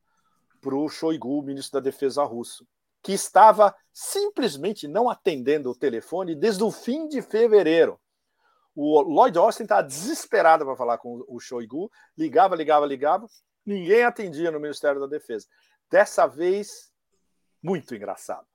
[0.61, 2.65] para o Shoigu, ministro da Defesa russo,
[3.01, 7.99] que estava simplesmente não atendendo o telefone desde o fim de fevereiro.
[8.75, 13.27] O Lloyd Austin está desesperado para falar com o Shoigu, ligava, ligava, ligava,
[13.65, 15.47] ninguém atendia no Ministério da Defesa.
[15.89, 16.91] Dessa vez,
[17.61, 18.47] muito engraçado.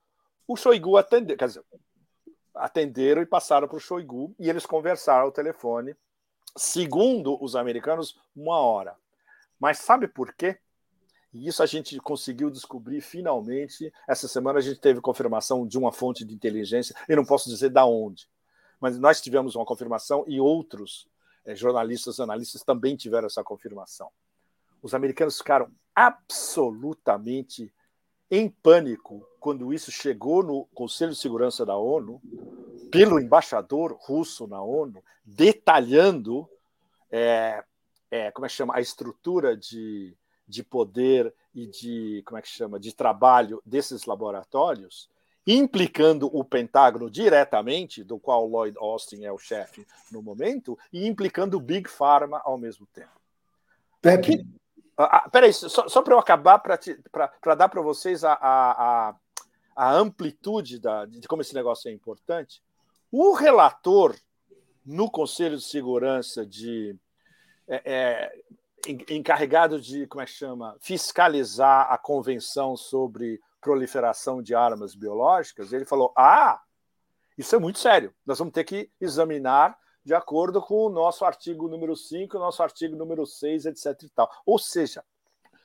[0.47, 1.63] O Shoigu atendeu, quer dizer,
[2.55, 5.95] atenderam e passaram para o Shoigu e eles conversaram ao telefone,
[6.55, 8.95] segundo os americanos, uma hora.
[9.59, 10.57] Mas sabe por quê?
[11.33, 13.93] E isso a gente conseguiu descobrir finalmente.
[14.07, 17.69] Essa semana a gente teve confirmação de uma fonte de inteligência, eu não posso dizer
[17.69, 18.27] da onde,
[18.79, 21.07] mas nós tivemos uma confirmação e outros
[21.45, 24.09] é, jornalistas, analistas também tiveram essa confirmação.
[24.81, 27.73] Os americanos ficaram absolutamente
[28.29, 32.21] em pânico quando isso chegou no Conselho de Segurança da ONU,
[32.91, 36.49] pelo embaixador russo na ONU, detalhando
[37.11, 37.63] é,
[38.11, 40.15] é, como é que chama a estrutura de
[40.49, 45.07] de poder e de como é que chama de trabalho desses laboratórios,
[45.45, 51.57] implicando o Pentágono diretamente, do qual Lloyd Austin é o chefe no momento, e implicando
[51.57, 53.11] o Big Pharma ao mesmo tempo.
[54.01, 54.43] Pepe.
[55.03, 59.15] Ah, peraí, só, só para eu acabar, para dar para vocês a, a,
[59.75, 62.61] a amplitude da, de como esse negócio é importante.
[63.11, 64.15] O relator
[64.85, 66.95] no Conselho de Segurança de
[67.67, 74.95] é, é, encarregado de, como é que chama, fiscalizar a convenção sobre proliferação de armas
[74.95, 76.61] biológicas, ele falou: "Ah,
[77.37, 78.13] isso é muito sério.
[78.25, 79.77] Nós vamos ter que examinar
[80.09, 84.09] de acordo com o nosso artigo número 5, o nosso artigo número 6, etc e
[84.09, 84.27] tal".
[84.43, 85.05] Ou seja,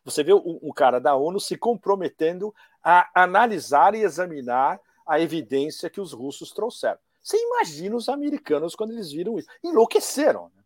[0.04, 5.98] você vê o cara da ONU se comprometendo a analisar e examinar a evidência que
[5.98, 6.98] os russos trouxeram.
[7.22, 9.48] Você imagina os americanos quando eles viram isso?
[9.62, 10.52] Enlouqueceram.
[10.54, 10.62] Né?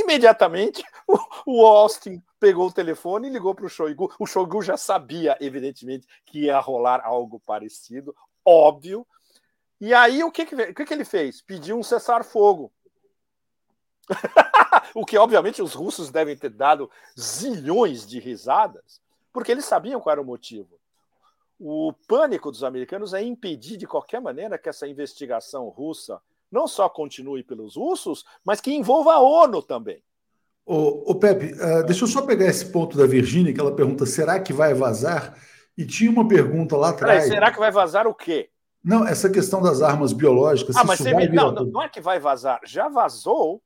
[0.00, 0.82] Imediatamente,
[1.46, 4.12] o, Austin pegou o telefone e ligou para o Shoigu.
[4.18, 8.12] O Shoigu já sabia, evidentemente, que ia rolar algo parecido,
[8.44, 9.06] óbvio.
[9.80, 11.40] E aí, o que, que, o que, que ele fez?
[11.40, 12.72] Pediu um cessar-fogo.
[14.94, 19.00] o que, obviamente, os russos devem ter dado zilhões de risadas,
[19.32, 20.78] porque eles sabiam qual era o motivo.
[21.58, 26.88] O pânico dos americanos é impedir, de qualquer maneira, que essa investigação russa não só
[26.88, 30.02] continue pelos russos, mas que envolva a ONU também.
[30.68, 34.40] O, Pepe, uh, deixa eu só pegar esse ponto da Virgínia, que ela pergunta: será
[34.40, 35.38] que vai vazar?
[35.78, 37.26] E tinha uma pergunta lá atrás.
[37.26, 38.50] Será que vai vazar o quê?
[38.82, 40.74] Não, essa questão das armas biológicas.
[40.74, 41.28] Ah, mas você me...
[41.28, 42.60] não, não é que vai vazar.
[42.64, 43.62] Já vazou,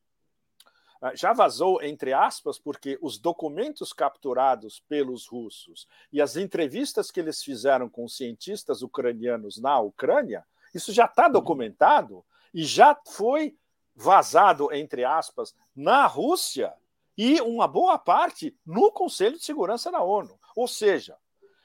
[1.14, 7.42] já vazou, entre aspas, porque os documentos capturados pelos russos e as entrevistas que eles
[7.42, 13.56] fizeram com cientistas ucranianos na Ucrânia, isso já está documentado e já foi
[13.94, 16.74] vazado, entre aspas, na Rússia
[17.16, 20.38] e uma boa parte no Conselho de Segurança da ONU.
[20.54, 21.16] Ou seja,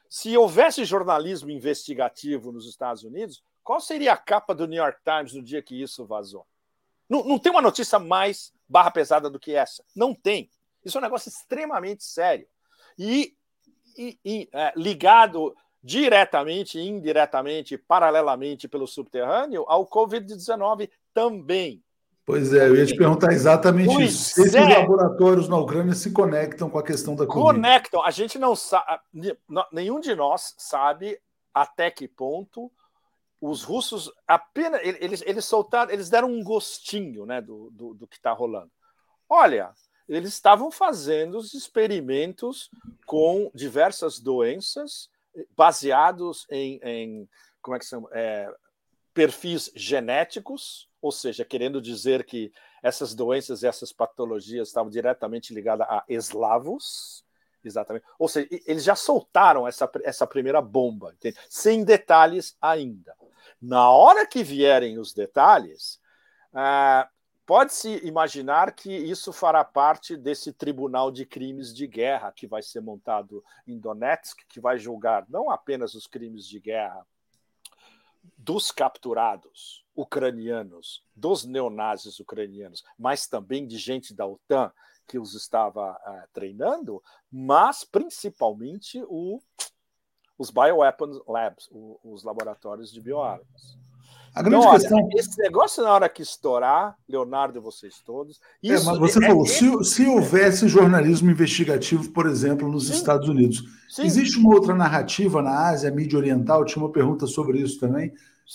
[0.10, 5.34] se houvesse jornalismo investigativo nos Estados Unidos, qual seria a capa do New York Times
[5.34, 6.46] no dia que isso vazou?
[7.10, 9.84] Não, não tem uma notícia mais barra pesada do que essa.
[9.96, 10.50] Não tem.
[10.84, 12.48] Isso é um negócio extremamente sério.
[12.98, 13.34] E,
[13.98, 21.84] e, e é, ligado diretamente, indiretamente, paralelamente pelo subterrâneo ao Covid-19 também.
[22.26, 24.42] Pois é, eu ia te perguntar exatamente pois isso.
[24.42, 24.80] Esses é.
[24.80, 27.44] laboratórios na Ucrânia se conectam com a questão da Covid.
[27.44, 28.04] Conectam.
[28.04, 29.00] A gente não sabe,
[29.72, 31.20] nenhum de nós sabe
[31.54, 32.72] até que ponto
[33.50, 38.16] os russos apenas eles, eles soltaram, eles deram um gostinho né, do, do, do que
[38.16, 38.72] está rolando.
[39.30, 39.74] Olha,
[40.08, 42.70] eles estavam fazendo os experimentos
[43.06, 45.10] com diversas doenças
[45.56, 47.30] baseados em, em
[47.62, 48.54] como é que são é,
[49.14, 52.52] perfis genéticos, ou seja, querendo dizer que
[52.84, 57.26] essas doenças e essas patologias estavam diretamente ligadas a eslavos,
[57.64, 58.06] exatamente.
[58.20, 61.38] Ou seja, eles já soltaram essa, essa primeira bomba, entende?
[61.50, 63.16] sem detalhes ainda.
[63.62, 66.00] Na hora que vierem os detalhes,
[66.54, 67.10] ah,
[67.46, 72.82] Pode-se imaginar que isso fará parte desse tribunal de crimes de guerra que vai ser
[72.82, 77.06] montado em Donetsk, que vai julgar não apenas os crimes de guerra
[78.36, 84.72] dos capturados ucranianos, dos neonazis ucranianos, mas também de gente da OTAN
[85.08, 89.40] que os estava uh, treinando, mas principalmente o,
[90.38, 93.78] os bioweapons labs, o, os laboratórios de bioarmas.
[94.36, 94.98] A grande então, questão.
[94.98, 98.42] Olha, esse negócio, na hora que estourar, Leonardo e vocês todos.
[98.62, 102.70] É, isso, é, mas você é, falou, é, se, se houvesse jornalismo investigativo, por exemplo,
[102.70, 104.04] nos sim, Estados Unidos, sim.
[104.04, 106.66] existe uma outra narrativa na Ásia, mídia oriental?
[106.66, 108.12] Tinha uma pergunta sobre isso também.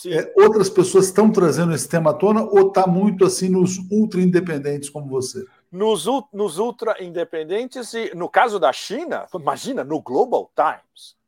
[0.06, 4.20] É, outras pessoas estão trazendo esse tema à tona ou está muito assim nos ultra
[4.20, 5.44] independentes como você?
[5.72, 11.18] Nos, nos ultra independentes e no caso da China, imagina no Global Times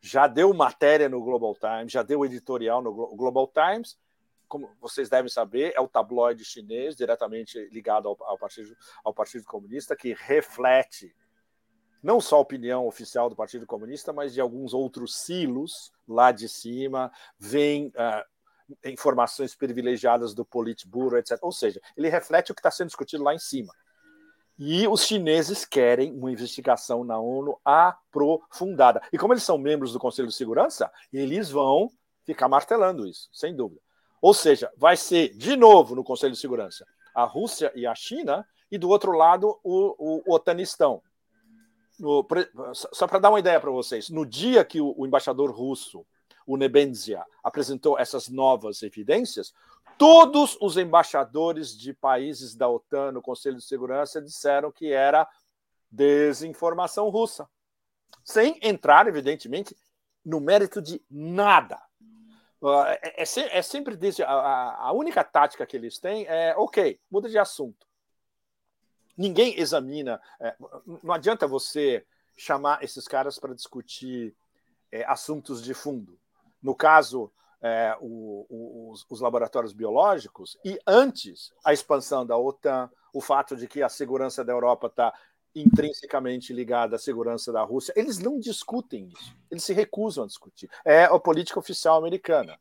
[0.00, 3.98] já deu matéria no Global Times, já deu editorial no Global Times.
[4.48, 9.44] Como vocês devem saber, é o tabloide chinês diretamente ligado ao, ao, partido, ao Partido
[9.44, 11.14] Comunista, que reflete
[12.02, 16.48] não só a opinião oficial do Partido Comunista, mas de alguns outros silos lá de
[16.48, 21.38] cima, vem uh, informações privilegiadas do Politburo, etc.
[21.42, 23.72] Ou seja, ele reflete o que está sendo discutido lá em cima.
[24.62, 29.00] E os chineses querem uma investigação na ONU aprofundada.
[29.10, 31.90] E como eles são membros do Conselho de Segurança, eles vão
[32.26, 33.80] ficar martelando isso, sem dúvida.
[34.20, 38.46] Ou seja, vai ser de novo no Conselho de Segurança a Rússia e a China,
[38.70, 41.02] e do outro lado o, o Otanistão.
[41.98, 42.26] No,
[42.92, 46.06] só para dar uma ideia para vocês, no dia que o, o embaixador russo,
[46.46, 49.52] o Nebenzia, apresentou essas novas evidências,
[50.00, 55.28] Todos os embaixadores de países da OTAN no Conselho de Segurança disseram que era
[55.90, 57.46] desinformação russa,
[58.24, 59.76] sem entrar, evidentemente,
[60.24, 61.78] no mérito de nada.
[62.64, 66.98] Ah, é, é, é sempre desse, a, a única tática que eles têm é ok,
[67.10, 67.86] muda de assunto.
[69.18, 70.18] Ninguém examina.
[70.40, 70.56] É,
[71.02, 74.34] não adianta você chamar esses caras para discutir
[74.90, 76.18] é, assuntos de fundo.
[76.62, 77.30] No caso
[77.62, 83.54] é, o, o, os, os, laboratórios biológicos e antes a expansão da OTAN, o fato
[83.56, 85.12] de que a segurança da Europa está
[85.54, 90.70] intrinsecamente ligada à segurança da Rússia, eles não discutem isso, eles se recusam a discutir.
[90.84, 92.58] É a política oficial americana,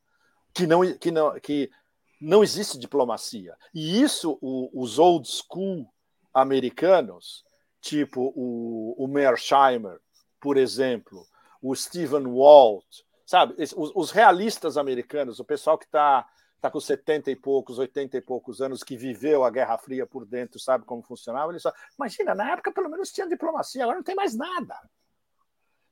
[0.54, 1.72] que não, que não, que
[2.20, 3.56] não existe diplomacia.
[3.74, 5.88] E isso o, os old school
[6.34, 7.46] americanos,
[7.80, 10.00] tipo o, o Mearsheimer,
[10.42, 11.26] por exemplo,
[11.62, 13.54] o Stephen Walt, sabe?
[13.62, 16.28] Os, os realistas americanos, o pessoal que está
[16.60, 20.26] tá com 70 e poucos, 80 e poucos anos, que viveu a Guerra Fria por
[20.26, 21.72] dentro, sabe como funcionava, ele só.
[21.96, 24.76] Imagina, na época pelo menos tinha diplomacia, agora não tem mais nada.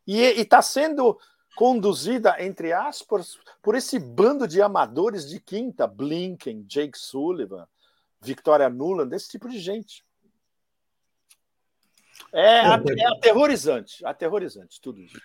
[0.07, 1.15] E está sendo
[1.55, 7.67] conduzida, entre aspas, por esse bando de amadores de quinta, Blinken, Jake Sullivan,
[8.19, 10.03] Victoria Nuland, esse tipo de gente.
[12.33, 15.19] É, é, aterrorizante, aterrorizante tudo isso.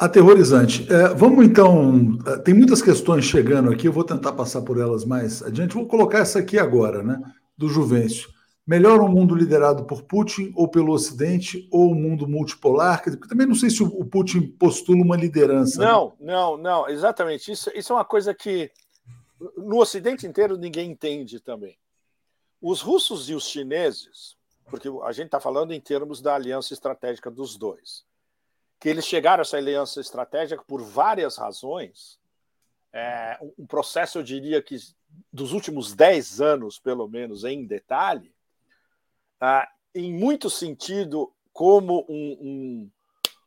[0.00, 0.90] Aterrorizante.
[0.90, 2.18] É, vamos então.
[2.26, 5.74] É, tem muitas questões chegando aqui, eu vou tentar passar por elas mais adiante.
[5.74, 7.20] Vou colocar essa aqui agora, né?
[7.54, 8.30] Do Juvencio.
[8.66, 13.02] Melhor um mundo liderado por Putin ou pelo Ocidente, ou um mundo multipolar?
[13.02, 15.78] Porque também não sei se o Putin postula uma liderança.
[15.78, 15.86] Né?
[15.86, 16.32] Não, né?
[16.32, 17.52] não, não, exatamente.
[17.52, 18.70] Isso, isso é uma coisa que
[19.54, 21.76] no Ocidente inteiro ninguém entende também.
[22.62, 24.34] Os russos e os chineses,
[24.70, 28.08] porque a gente está falando em termos da aliança estratégica dos dois
[28.80, 32.18] que eles chegaram a essa aliança estratégica por várias razões.
[32.92, 34.76] É, um processo, eu diria que
[35.30, 38.34] dos últimos dez anos, pelo menos, em detalhe,
[39.38, 42.90] ah, em muito sentido, como um, um,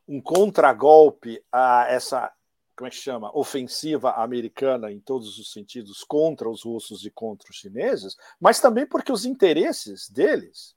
[0.07, 2.31] um contragolpe a essa,
[2.75, 7.49] como é que chama, ofensiva americana em todos os sentidos contra os russos e contra
[7.49, 10.75] os chineses, mas também porque os interesses deles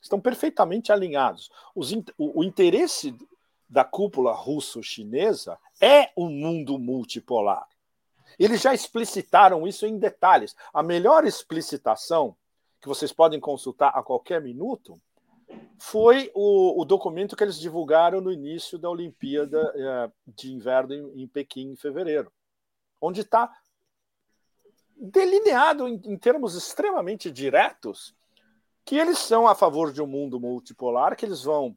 [0.00, 1.50] estão perfeitamente alinhados.
[1.74, 3.14] Os, o, o interesse
[3.68, 7.66] da cúpula russo-chinesa é um mundo multipolar.
[8.38, 10.56] Eles já explicitaram isso em detalhes.
[10.72, 12.36] A melhor explicitação,
[12.80, 15.00] que vocês podem consultar a qualquer minuto,
[15.78, 21.22] foi o, o documento que eles divulgaram no início da Olimpíada eh, de Inverno em,
[21.22, 22.32] em, Pequim, em fevereiro,
[23.00, 23.50] onde está
[24.96, 28.14] delineado em, em termos extremamente diretos
[28.84, 31.76] que eles são a favor de um mundo multipolar, que eles vão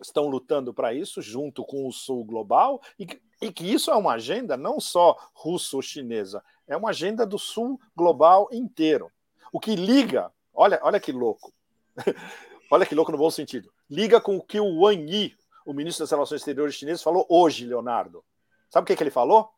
[0.00, 3.06] estão lutando para isso, junto com o Sul global, e,
[3.40, 8.48] e que isso é uma agenda não só russo-chinesa, é uma agenda do Sul global
[8.52, 9.10] inteiro.
[9.52, 11.52] O que liga, olha, olha que louco,
[12.70, 16.04] olha que louco no bom sentido, liga com o que o Wang Yi, o ministro
[16.04, 18.24] das Relações Exteriores chinês, falou hoje, Leonardo.
[18.70, 19.50] Sabe o que, que ele falou?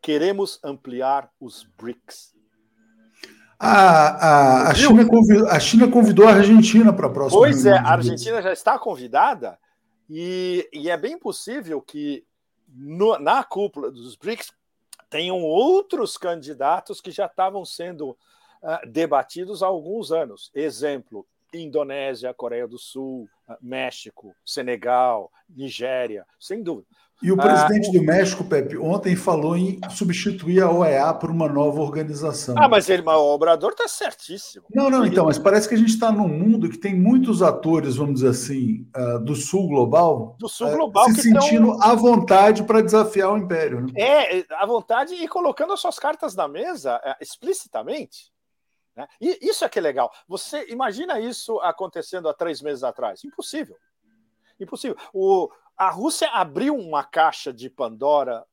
[0.00, 2.34] Queremos ampliar os BRICS.
[3.62, 7.42] A, a, a, China convidou, a China convidou a Argentina para a próxima.
[7.42, 9.58] Pois é, a Argentina já está convidada
[10.08, 12.24] e, e é bem possível que
[12.66, 14.54] no, na cúpula dos BRICS
[15.10, 18.10] tenham outros candidatos que já estavam sendo
[18.62, 20.50] uh, debatidos há alguns anos.
[20.54, 26.88] Exemplo: Indonésia, Coreia do Sul, uh, México, Senegal, Nigéria, sem dúvida.
[27.22, 31.48] E o presidente ah, do México, Pepe, ontem falou em substituir a OEA por uma
[31.48, 32.54] nova organização.
[32.58, 34.64] Ah, mas ele, o Obrador está certíssimo.
[34.74, 37.96] Não, não, então, mas parece que a gente está num mundo que tem muitos atores,
[37.96, 41.82] vamos dizer assim, uh, do Sul global, do Sul global uh, se sentindo tão...
[41.82, 43.82] à vontade para desafiar o império.
[43.82, 43.92] Né?
[43.96, 48.32] É, à vontade e colocando as suas cartas na mesa uh, explicitamente.
[48.96, 49.06] Né?
[49.20, 50.10] E isso é que é legal.
[50.26, 53.22] Você imagina isso acontecendo há três meses atrás?
[53.24, 53.76] Impossível.
[54.58, 54.96] Impossível.
[55.12, 55.48] O,
[55.80, 58.46] a Rússia abriu uma caixa de Pandora.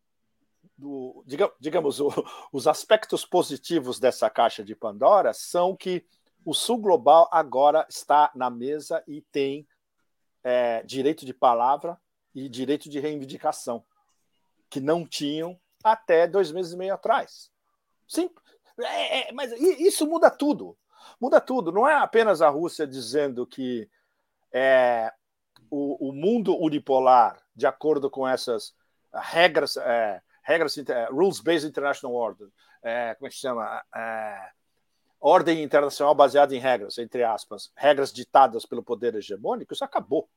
[0.77, 1.25] Do,
[1.59, 2.07] digamos, o,
[2.53, 6.07] os aspectos positivos dessa caixa de Pandora são que
[6.45, 9.67] o Sul Global agora está na mesa e tem
[10.41, 11.99] é, direito de palavra
[12.33, 13.83] e direito de reivindicação,
[14.69, 17.51] que não tinham até dois meses e meio atrás.
[18.07, 18.29] Sim,
[18.79, 20.77] é, é, mas isso muda tudo.
[21.19, 21.73] Muda tudo.
[21.73, 23.89] Não é apenas a Rússia dizendo que
[24.49, 25.11] é,
[25.69, 28.73] o, o mundo unipolar, de acordo com essas
[29.13, 32.47] regras, é, regras é, rules-based international order,
[32.81, 33.83] é, como é que chama?
[33.95, 34.51] É,
[35.19, 40.29] ordem internacional baseada em regras, entre aspas, regras ditadas pelo poder hegemônico, isso acabou.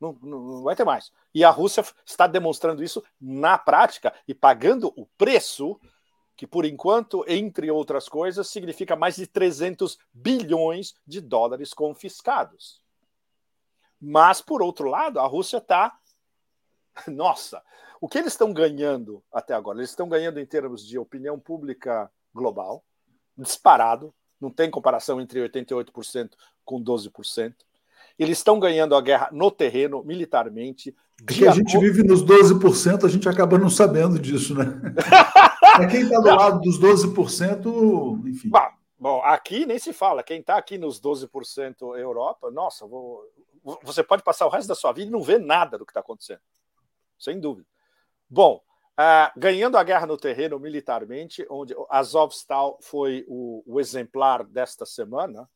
[0.00, 1.10] Não, não, não, vai ter mais.
[1.34, 5.80] E a Rússia está demonstrando isso na prática e pagando o preço
[6.36, 12.80] que, por enquanto, entre outras coisas, significa mais de 300 bilhões de dólares confiscados.
[14.00, 15.98] Mas, por outro lado, a Rússia está.
[17.06, 17.62] Nossa,
[18.00, 19.78] o que eles estão ganhando até agora?
[19.78, 22.84] Eles estão ganhando em termos de opinião pública global,
[23.36, 26.30] disparado, não tem comparação entre 88%
[26.64, 27.54] com 12%.
[28.18, 30.94] Eles estão ganhando a guerra no terreno, militarmente.
[31.22, 34.64] É que a gente vive nos 12%, a gente acaba não sabendo disso, né?
[35.60, 38.48] Para quem está do lado dos 12%, enfim.
[38.48, 40.22] Bah, bom, aqui nem se fala.
[40.22, 43.24] Quem está aqui nos 12% Europa, nossa, vou,
[43.82, 46.00] você pode passar o resto da sua vida e não ver nada do que está
[46.00, 46.40] acontecendo.
[47.18, 47.68] Sem dúvida.
[48.28, 48.62] Bom,
[48.98, 55.48] uh, ganhando a guerra no terreno militarmente, onde Azovstal foi o, o exemplar desta semana,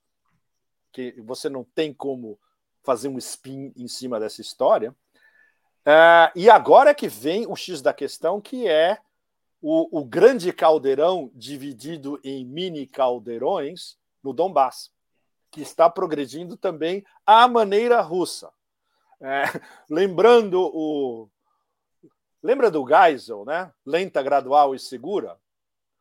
[0.92, 2.38] que você não tem como
[2.82, 4.90] fazer um spin em cima dessa história.
[5.86, 8.98] Uh, e agora é que vem o X da questão, que é
[9.60, 14.91] o, o grande caldeirão dividido em mini caldeirões no Donbass
[15.52, 18.50] que está progredindo também à maneira russa.
[19.20, 19.44] É,
[19.88, 21.28] lembrando o.
[22.42, 23.72] Lembra do Geisel, né?
[23.86, 25.38] Lenta, gradual e segura?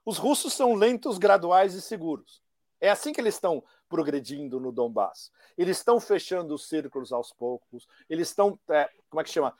[0.03, 2.41] Os russos são lentos, graduais e seguros.
[2.79, 5.31] É assim que eles estão progredindo no Donbass.
[5.55, 9.55] Eles estão fechando os círculos aos poucos, eles estão, é, como é que chama?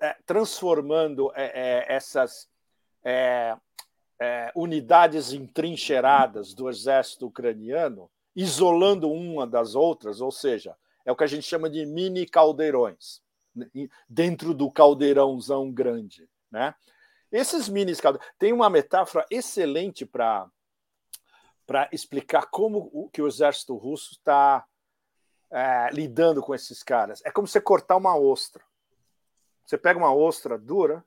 [0.00, 2.48] É, transformando é, é, essas
[3.04, 3.54] é,
[4.54, 11.28] unidades entrincheiradas do exército ucraniano isolando uma das outras, ou seja, é o que a
[11.28, 13.22] gente chama de mini caldeirões,
[13.54, 13.68] né,
[14.08, 16.28] dentro do caldeirãozão grande.
[16.50, 16.74] Né?
[17.30, 18.32] Esses mini caldeirões.
[18.38, 20.50] Tem uma metáfora excelente para
[21.92, 24.66] explicar como o, que o exército russo está
[25.50, 27.22] é, lidando com esses caras.
[27.24, 28.64] É como você cortar uma ostra.
[29.64, 31.04] Você pega uma ostra dura,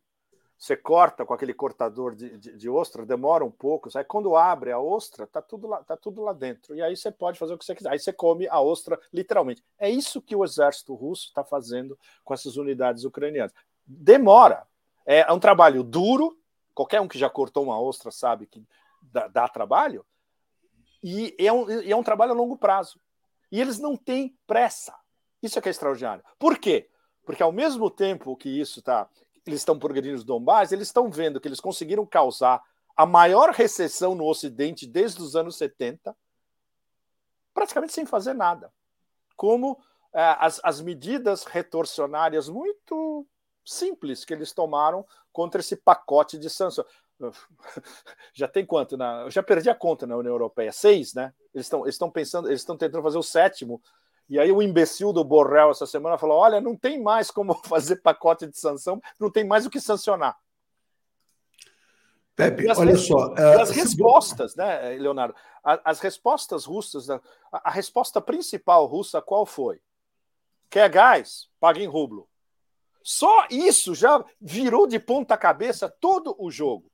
[0.58, 4.72] você corta com aquele cortador de, de, de, ostra, demora um pouco, aí quando abre
[4.72, 6.74] a ostra, tá tudo, lá, tá tudo lá dentro.
[6.76, 7.92] E aí você pode fazer o que você quiser.
[7.92, 9.64] Aí você come a ostra literalmente.
[9.78, 13.54] É isso que o exército russo está fazendo com essas unidades ucranianas.
[13.86, 14.66] Demora.
[15.06, 16.38] É, é um trabalho duro.
[16.74, 18.64] Qualquer um que já cortou uma ostra sabe que
[19.02, 20.06] dá, dá trabalho.
[21.04, 23.00] E é, um, é um trabalho a longo prazo.
[23.52, 24.96] E eles não têm pressa.
[25.44, 26.24] Isso é que é extraordinário.
[26.40, 26.90] Por quê?
[27.26, 29.08] Porque ao mesmo tempo que isso está
[29.46, 32.62] eles estão progredindo no Donbass, eles estão vendo que eles conseguiram causar
[32.96, 36.16] a maior recessão no Ocidente desde os anos 70,
[37.54, 38.72] praticamente sem fazer nada.
[39.36, 39.78] Como
[40.14, 43.28] é, as, as medidas retorcionárias muito
[43.66, 46.88] simples que eles tomaram contra esse pacote de sanções.
[48.34, 48.96] Já tem quanto?
[48.98, 50.72] Na, eu já perdi a conta na União Europeia.
[50.72, 51.34] Seis, né?
[51.54, 53.82] Eles estão pensando, eles estão tentando fazer o sétimo
[54.28, 57.98] e aí o imbecil do Borrell essa semana falou: olha, não tem mais como fazer
[57.98, 60.38] pacote de sanção, não tem mais o que sancionar.
[62.36, 63.30] Pepe, olha só.
[63.30, 65.34] Uh, as respostas, né, Leonardo?
[65.64, 67.22] As respostas russas, a,
[67.52, 69.80] a resposta principal russa qual foi?
[70.70, 71.50] Quer gás?
[71.60, 72.28] Paga em rublo.
[73.02, 76.92] Só isso já virou de ponta cabeça todo o jogo.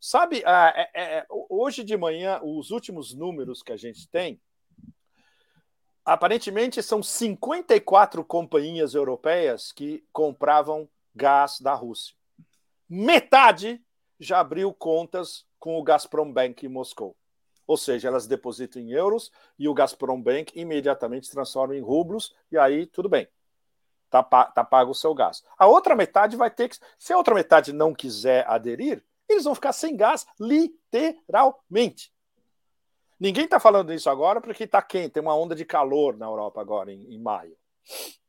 [0.00, 4.40] Sabe, uh, é, é, hoje de manhã, os últimos números que a gente tem,
[6.06, 12.14] Aparentemente, são 54 companhias europeias que compravam gás da Rússia.
[12.88, 13.84] Metade
[14.20, 17.16] já abriu contas com o Gazprom Bank em Moscou.
[17.66, 22.56] Ou seja, elas depositam em euros e o Gazprom Bank imediatamente transforma em rublos, e
[22.56, 23.26] aí tudo bem.
[24.08, 25.42] Tá, tá pago o seu gás.
[25.58, 26.78] A outra metade vai ter que.
[26.96, 32.12] Se a outra metade não quiser aderir, eles vão ficar sem gás, literalmente.
[33.18, 36.60] Ninguém está falando isso agora porque está quente, tem uma onda de calor na Europa
[36.60, 37.56] agora, em, em maio,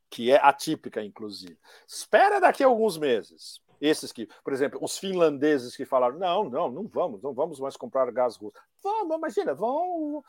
[0.09, 1.57] que é atípica, inclusive.
[1.87, 3.61] Espera daqui a alguns meses.
[3.79, 7.77] Esses que, por exemplo, os finlandeses que falaram: não, não, não vamos, não vamos mais
[7.77, 8.55] comprar gás russo.
[8.83, 10.23] Vamos, imagina, vão.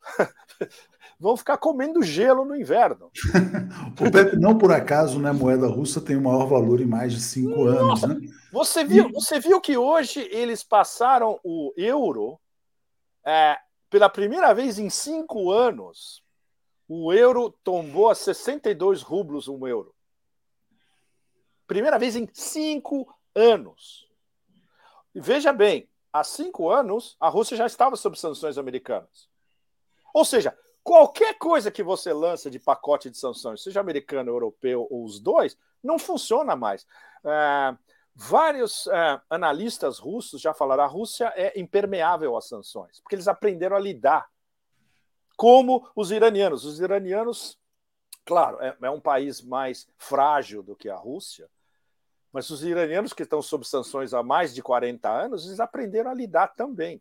[1.18, 3.10] vão ficar comendo gelo no inverno.
[4.00, 7.20] o Pepe, não por acaso, né, moeda russa tem o maior valor em mais de
[7.20, 8.22] cinco Nossa, anos.
[8.22, 8.28] Né?
[8.52, 9.12] Você, viu, e...
[9.12, 12.38] você viu que hoje eles passaram o euro
[13.26, 13.58] é,
[13.90, 16.22] pela primeira vez em cinco anos,
[16.88, 19.94] o euro tombou a 62 rublos um euro.
[21.66, 24.08] Primeira vez em cinco anos.
[25.14, 29.28] Veja bem, há cinco anos a Rússia já estava sob sanções americanas.
[30.14, 35.04] Ou seja, qualquer coisa que você lança de pacote de sanções, seja americano, europeu ou
[35.04, 36.86] os dois, não funciona mais.
[37.24, 37.76] É,
[38.20, 43.76] Vários é, analistas russos já falaram a Rússia é impermeável às sanções, porque eles aprenderam
[43.76, 44.28] a lidar.
[45.36, 46.64] Como os iranianos.
[46.64, 47.56] Os iranianos,
[48.24, 51.48] claro, é, é um país mais frágil do que a Rússia,
[52.32, 56.14] mas os iranianos que estão sob sanções há mais de 40 anos, eles aprenderam a
[56.14, 57.00] lidar também.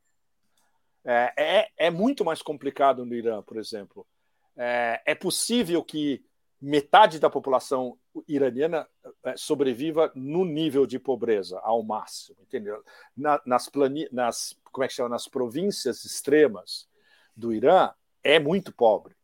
[1.04, 4.06] É, é, é muito mais complicado no Irã, por exemplo.
[4.56, 6.24] É, é possível que
[6.62, 7.98] metade da população
[8.28, 8.88] iraniana
[9.24, 12.84] eh, sobreviva no nível de pobreza ao máximo, entendeu?
[13.16, 15.10] Na, nas, plani, nas como é que chama?
[15.10, 16.88] nas províncias extremas
[17.36, 17.92] do Irã
[18.24, 19.16] é muito pobre.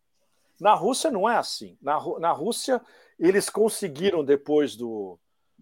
[0.59, 1.77] Na Rússia não é assim.
[1.81, 2.81] Na, na Rússia
[3.19, 5.19] eles conseguiram depois do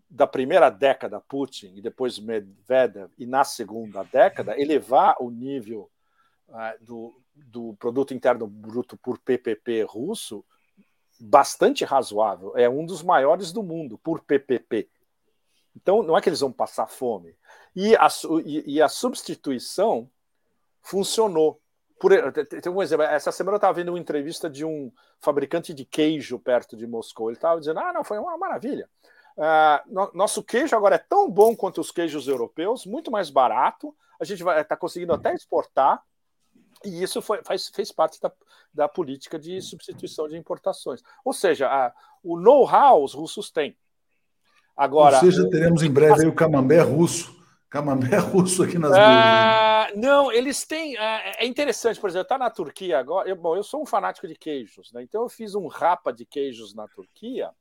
[0.09, 5.89] da primeira década Putin e depois Medvedev e na segunda década elevar o nível
[6.49, 10.43] uh, do, do produto interno bruto por PPP russo
[11.21, 12.53] bastante razoável.
[12.55, 14.89] É um dos maiores do mundo por PPP.
[15.75, 17.35] Então, não é que eles vão passar fome.
[17.75, 18.07] E a,
[18.43, 20.09] e, e a substituição
[20.81, 21.61] funcionou.
[21.99, 23.05] Por, tem um exemplo.
[23.05, 27.29] Essa semana eu estava vendo uma entrevista de um fabricante de queijo perto de Moscou.
[27.29, 28.89] Ele estava dizendo: ah, não, foi uma maravilha.
[29.37, 33.95] Uh, nosso queijo agora é tão bom quanto os queijos europeus, muito mais barato.
[34.19, 36.03] A gente está conseguindo até exportar.
[36.83, 38.31] E isso foi, faz, fez parte da,
[38.73, 41.01] da política de substituição de importações.
[41.23, 43.75] Ou seja, a, o know-how os russos têm.
[44.75, 46.23] Agora, Ou seja, teremos em breve as...
[46.23, 47.39] o camembert russo.
[47.69, 50.97] Camembert russo aqui nas ah, Não, eles têm.
[50.97, 53.29] Ah, é interessante, por exemplo, está na Turquia agora.
[53.29, 55.03] Eu, bom, eu sou um fanático de queijos, né?
[55.03, 57.51] Então eu fiz um rapa de queijos na Turquia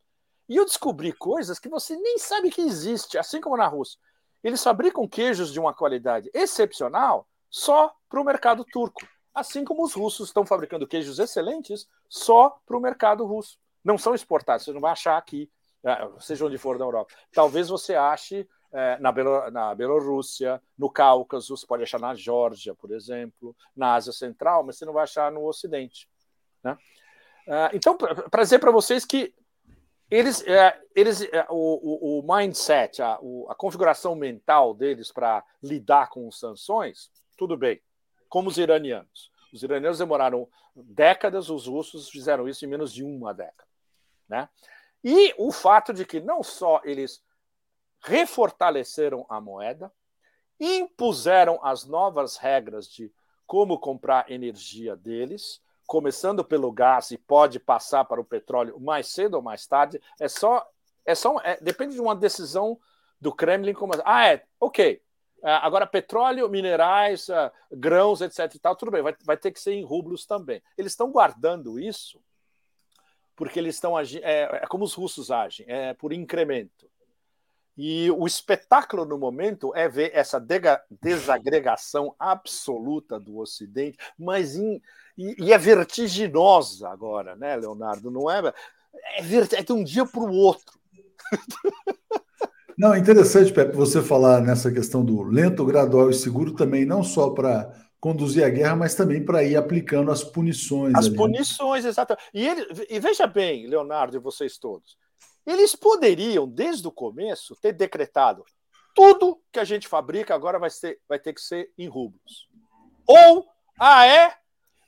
[0.49, 3.99] e eu descobri coisas que você nem sabe que existe, assim como na Rússia.
[4.43, 9.07] Eles fabricam queijos de uma qualidade excepcional só para o mercado turco.
[9.35, 13.59] Assim como os russos estão fabricando queijos excelentes só para o mercado russo.
[13.85, 15.51] Não são exportados, você não vai achar aqui,
[15.85, 17.15] é, seja onde for na Europa.
[17.33, 22.75] Talvez você ache é, na, Belo, na Bielorrússia, no Cáucaso, você pode achar na Geórgia,
[22.75, 26.09] por exemplo, na Ásia Central, mas você não vai achar no Ocidente.
[26.63, 26.77] Né?
[27.47, 29.35] É, então, para dizer para vocês que
[30.11, 30.45] eles,
[30.95, 33.15] eles o, o mindset, a,
[33.49, 37.11] a configuração mental deles para lidar com sanções
[37.41, 37.81] tudo bem.
[38.29, 39.33] Como os iranianos.
[39.51, 43.67] Os iranianos demoraram décadas, os russos fizeram isso em menos de uma década.
[44.29, 44.47] Né?
[45.03, 47.25] E o fato de que não só eles
[48.03, 49.91] refortaleceram a moeda,
[50.61, 53.11] impuseram as novas regras de
[53.47, 59.35] como comprar energia deles, começando pelo gás e pode passar para o petróleo mais cedo
[59.35, 60.01] ou mais tarde.
[60.21, 60.65] É só,
[61.07, 62.79] é só, é, depende de uma decisão
[63.19, 65.03] do Kremlin como ah é, ok,
[65.43, 68.55] agora, petróleo, minerais, é, grãos, etc.
[68.55, 70.63] e tal, tudo bem, vai, vai ter que ser em rublos também.
[70.77, 72.21] Eles estão guardando isso
[73.41, 74.23] porque eles estão agindo.
[74.23, 76.91] É, é, como os russos agem, é por incremento.
[77.75, 80.39] E o espetáculo no momento é ver essa
[81.01, 84.79] desagregação absoluta do Ocidente, mas in,
[85.17, 88.11] e, e, é vertiginosa agora, né, Leonardo?
[88.11, 88.53] Não é?
[89.15, 90.79] É, é de um dia para o outro.
[92.77, 97.31] Não, interessante, Pepe, você falar nessa questão do lento, gradual e seguro também, não só
[97.31, 100.95] para conduzir a guerra, mas também para ir aplicando as punições.
[100.95, 101.11] As ali.
[101.11, 101.17] Né?
[101.19, 102.25] punições, exatamente.
[102.33, 104.97] E, ele, e veja bem, Leonardo e vocês todos,
[105.47, 108.45] eles poderiam, desde o começo, ter decretado
[108.95, 112.49] tudo que a gente fabrica agora vai, ser, vai ter que ser em rublos.
[113.07, 113.47] Ou,
[113.79, 114.35] ah, é?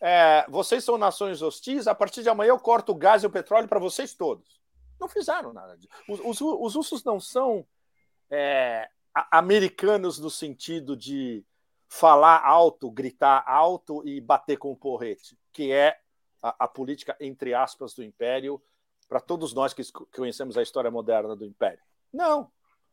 [0.00, 3.30] é vocês são nações hostis, a partir de amanhã eu corto o gás e o
[3.30, 4.61] petróleo para vocês todos.
[5.02, 5.88] Não fizeram nada disso.
[6.08, 7.66] Os, os, os russos não são
[8.30, 8.88] é,
[9.32, 11.44] americanos no sentido de
[11.88, 15.98] falar alto, gritar alto e bater com o porrete, que é
[16.40, 18.62] a, a política, entre aspas, do império,
[19.08, 19.82] para todos nós que
[20.14, 21.82] conhecemos a história moderna do império.
[22.12, 22.48] Não,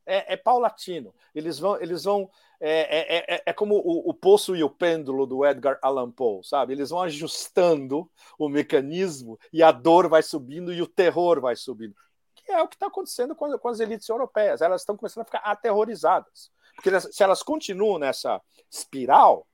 [0.09, 1.13] é, é paulatino.
[1.33, 2.29] Eles vão, eles vão
[2.59, 6.43] é, é, é, é como o, o, poço e o pêndulo do Edgar Allan Poe,
[6.43, 6.73] sabe?
[6.73, 11.95] Eles vão ajustando o mecanismo e a dor vai subindo e o terror vai subindo.
[12.35, 14.61] Que é o que está acontecendo com, com, as elites europeias.
[14.61, 16.51] Elas estão começando a ficar aterrorizadas.
[16.75, 19.47] Porque elas, se elas continuam nessa espiral,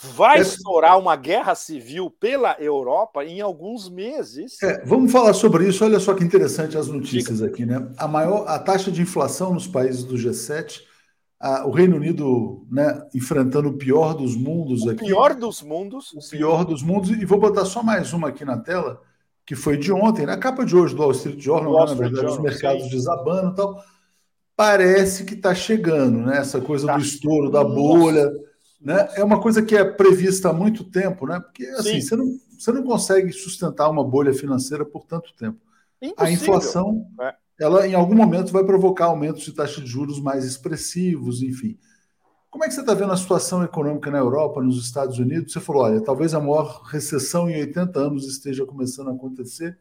[0.00, 4.62] vai estourar uma guerra civil pela Europa em alguns meses.
[4.62, 5.84] É, vamos falar sobre isso.
[5.84, 7.88] Olha só que interessante as notícias aqui, né?
[7.96, 10.88] A maior a taxa de inflação nos países do G7
[11.64, 15.04] o Reino Unido né, enfrentando o pior dos mundos o aqui.
[15.04, 16.12] Pior dos mundos.
[16.12, 17.10] O pior dos mundos.
[17.10, 19.00] E vou botar só mais uma aqui na tela,
[19.46, 22.16] que foi de ontem, na capa de hoje do Wall Street Journal, né, na verdade,
[22.16, 22.90] Journal, os mercados sim.
[22.90, 23.84] desabando e tal.
[24.56, 26.38] Parece que está chegando, né?
[26.38, 26.96] Essa coisa tá.
[26.96, 28.28] do estouro da bolha.
[28.80, 29.08] Né?
[29.14, 31.40] É uma coisa que é prevista há muito tempo, né?
[31.40, 32.26] Porque assim, você não,
[32.58, 35.58] você não consegue sustentar uma bolha financeira por tanto tempo.
[36.00, 36.26] Impossível.
[36.26, 37.06] A inflação.
[37.20, 41.76] É ela em algum momento vai provocar aumentos de taxa de juros mais expressivos, enfim.
[42.50, 45.52] Como é que você está vendo a situação econômica na Europa, nos Estados Unidos?
[45.52, 49.76] Você falou, olha, talvez a maior recessão em 80 anos esteja começando a acontecer.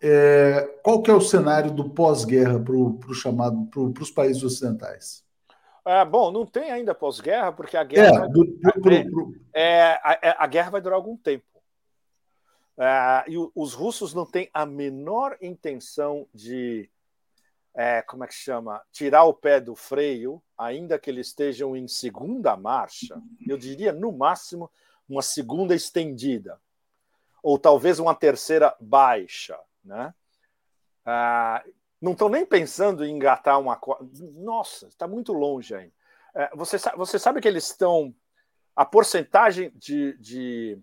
[0.00, 5.22] É, qual que é o cenário do pós-guerra para o chamado para os países ocidentais?
[5.84, 8.24] Ah, bom, não tem ainda pós-guerra, porque a guerra.
[8.24, 8.46] É, do,
[8.80, 9.34] pro, pro...
[9.52, 11.44] É, a, é, a, guerra vai durar algum tempo.
[12.78, 16.88] É, e os russos não têm a menor intenção de
[17.74, 21.88] é, como é que chama, tirar o pé do freio, ainda que eles estejam em
[21.88, 24.70] segunda marcha, eu diria no máximo
[25.08, 26.60] uma segunda estendida,
[27.42, 30.14] ou talvez uma terceira baixa, né?
[31.04, 31.64] Ah,
[32.02, 33.80] não estão nem pensando em engatar uma.
[34.34, 35.92] Nossa, está muito longe ainda.
[36.34, 38.12] É, você, você sabe que eles estão.
[38.74, 40.78] A porcentagem de, de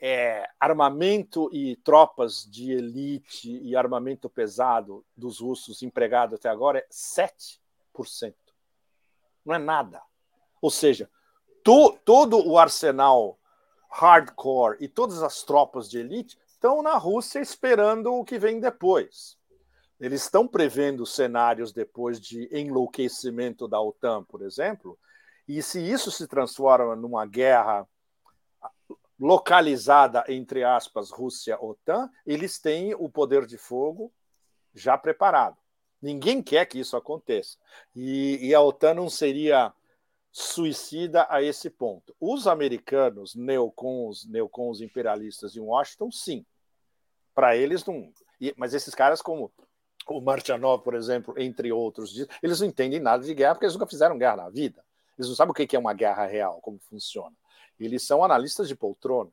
[0.00, 6.86] é, armamento e tropas de elite e armamento pesado dos russos empregado até agora é
[6.90, 7.58] 7%.
[9.44, 10.00] Não é nada.
[10.62, 11.10] Ou seja,
[11.64, 13.38] to, todo o arsenal
[13.90, 19.37] hardcore e todas as tropas de elite estão na Rússia esperando o que vem depois.
[20.00, 24.98] Eles estão prevendo cenários depois de enlouquecimento da OTAN, por exemplo,
[25.46, 27.88] e se isso se transforma numa guerra
[29.18, 34.12] localizada, entre aspas, Rússia-OTAN, eles têm o poder de fogo
[34.74, 35.56] já preparado.
[36.00, 37.58] Ninguém quer que isso aconteça.
[37.96, 39.72] E, e, a OTAN não seria
[40.30, 42.14] suicida a esse ponto.
[42.20, 46.46] Os americanos, neocons, neocons imperialistas em Washington, sim.
[47.34, 48.12] Para eles, não.
[48.56, 49.52] Mas esses caras, como
[50.14, 53.86] o Marchanov, por exemplo, entre outros, eles não entendem nada de guerra porque eles nunca
[53.86, 54.84] fizeram guerra na vida.
[55.18, 57.34] Eles não sabem o que é uma guerra real, como funciona.
[57.78, 59.30] Eles são analistas de poltrona.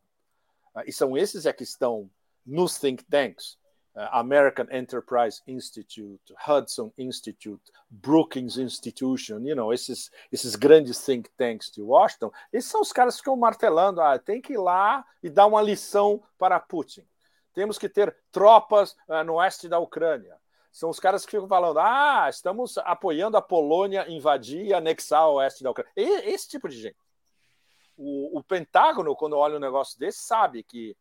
[0.73, 2.09] Ah, e são esses é que estão
[2.45, 3.57] nos think tanks.
[3.95, 11.71] Ah, American Enterprise Institute, Hudson Institute, Brookings Institution, you know, esses, esses grandes think tanks
[11.71, 15.29] de Washington, esses são os caras que ficam martelando, ah, tem que ir lá e
[15.29, 17.07] dar uma lição para Putin.
[17.53, 20.35] Temos que ter tropas uh, no oeste da Ucrânia.
[20.75, 25.35] São os caras que ficam falando, ah, estamos apoiando a Polônia invadir e anexar o
[25.35, 25.93] oeste da Ucrânia.
[25.95, 26.97] E, esse tipo de gente.
[27.95, 30.93] O, o Pentágono, quando olha um negócio desse, sabe que,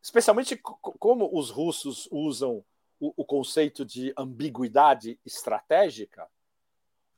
[0.00, 2.64] especialmente como os russos usam
[2.98, 6.26] o, o conceito de ambiguidade estratégica,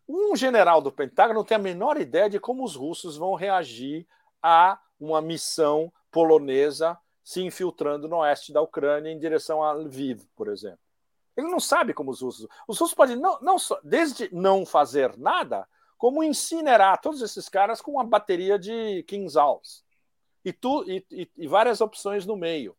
[0.08, 4.04] um general do Pentágono tem a menor ideia de como os russos vão reagir
[4.42, 10.48] a uma missão polonesa se infiltrando no oeste da Ucrânia em direção a Lviv, por
[10.48, 10.87] exemplo.
[11.38, 12.48] Ele não sabe como os russos.
[12.66, 17.80] Os russos podem não, não só, desde não fazer nada, como incinerar todos esses caras
[17.80, 19.84] com uma bateria de Kinzhaus
[20.44, 22.76] e, tu, e, e, e várias opções no meio.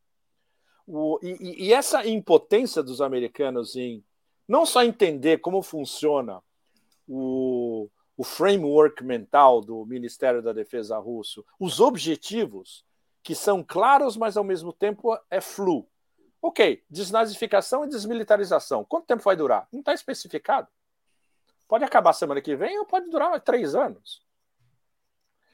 [0.85, 4.03] O, e, e, essa impotência dos americanos em
[4.45, 6.41] não só entender como funciona
[7.07, 12.83] o, o framework mental do Ministério da Defesa russo, os objetivos,
[13.23, 15.87] que são claros, mas ao mesmo tempo é flu.
[16.41, 18.85] Ok, desnazificação e desmilitarização.
[18.85, 19.67] Quanto tempo vai durar?
[19.71, 20.67] Não está especificado.
[21.67, 24.21] Pode acabar semana que vem ou pode durar três anos.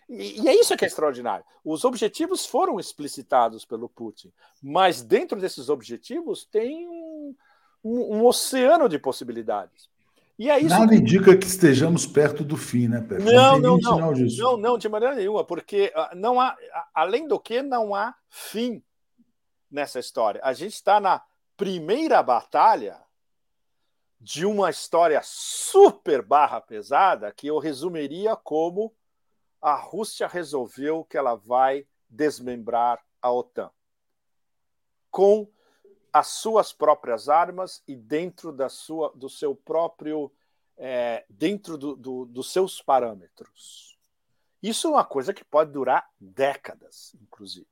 [0.08, 1.44] E, e, é isso que é extraordinário.
[1.64, 4.32] Os objetivos foram explicitados pelo Putin,
[4.62, 7.36] mas dentro desses objetivos tem um,
[7.84, 9.90] um, um oceano de possibilidades.
[10.38, 10.96] E é isso Nada que...
[10.96, 13.26] indica que estejamos perto do fim, né, Pedro?
[13.26, 14.12] Não, não, não.
[14.12, 16.56] Não, não, de maneira nenhuma, porque ah, não há,
[16.94, 18.84] além do que, não há fim
[19.76, 20.40] nessa história.
[20.44, 21.22] A gente está na
[21.58, 23.04] primeira batalha
[24.20, 28.96] de uma história super barra pesada que eu resumiria como
[29.62, 33.70] a Rússia resolveu que ela vai desmembrar a OTAN
[35.12, 35.48] com
[36.12, 40.32] as suas próprias armas e dentro da sua, do seu próprio
[40.78, 43.98] é, dentro do, do, dos seus parâmetros.
[44.64, 47.68] Isso é uma coisa que pode durar décadas, inclusive.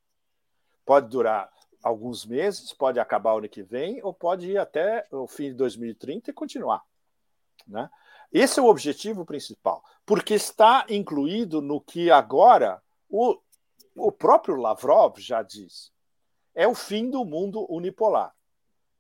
[0.85, 1.51] Pode durar
[1.83, 5.55] alguns meses, pode acabar o ano que vem, ou pode ir até o fim de
[5.55, 6.81] 2030 e continuar.
[7.67, 7.89] Né?
[8.31, 13.37] Esse é o objetivo principal, porque está incluído no que agora o,
[13.95, 15.91] o próprio Lavrov já diz.
[16.55, 18.33] É o fim do mundo unipolar.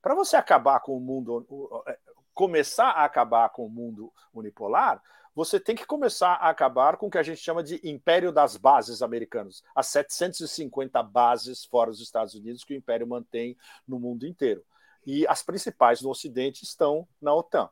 [0.01, 1.97] Para você acabar com o mundo, é,
[2.33, 5.01] começar a acabar com o mundo unipolar,
[5.35, 8.55] você tem que começar a acabar com o que a gente chama de império das
[8.55, 13.57] bases americanos, as 750 bases fora dos Estados Unidos que o império mantém
[13.87, 14.63] no mundo inteiro.
[15.05, 17.69] E as principais no Ocidente estão na OTAN.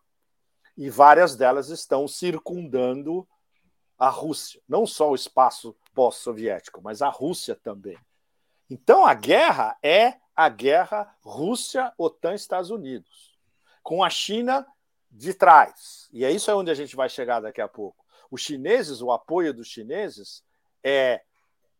[0.75, 3.27] E várias delas estão circundando
[3.97, 7.97] a Rússia, não só o espaço pós-soviético, mas a Rússia também.
[8.69, 13.37] Então a guerra é a guerra Rússia-OTAN-Estados Unidos,
[13.83, 14.65] com a China
[15.11, 16.09] de trás.
[16.13, 18.05] E é isso é onde a gente vai chegar daqui a pouco.
[18.29, 20.43] Os chineses, o apoio dos chineses
[20.83, 21.21] é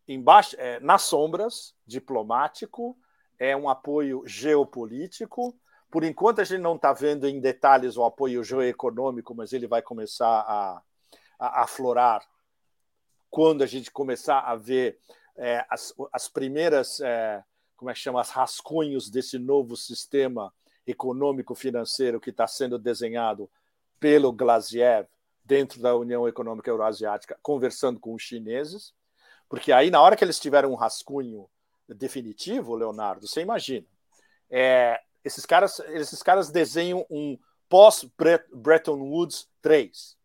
[0.08, 2.98] embaixo, é, nas sombras, diplomático,
[3.40, 5.58] é um apoio geopolítico.
[5.90, 9.82] Por enquanto, a gente não está vendo em detalhes o apoio geoeconômico, mas ele vai
[9.82, 10.82] começar a,
[11.40, 12.24] aflorar
[13.30, 15.00] quando a gente começar a ver
[15.38, 17.44] é, as, as primeiras, é,
[17.78, 20.54] como é que chama, as rascunhos desse novo sistema
[20.86, 23.50] econômico-financeiro que está sendo desenhado
[24.00, 25.08] pelo Glaziev
[25.44, 28.94] dentro da União Econômica Euroasiática, conversando com os chineses,
[29.52, 31.46] porque aí, na hora que eles tiverem um rascunho
[31.90, 33.86] definitivo, Leonardo, você imagina,
[34.50, 40.18] é, esses, caras, esses caras desenham um pós-Bretton Woods 3.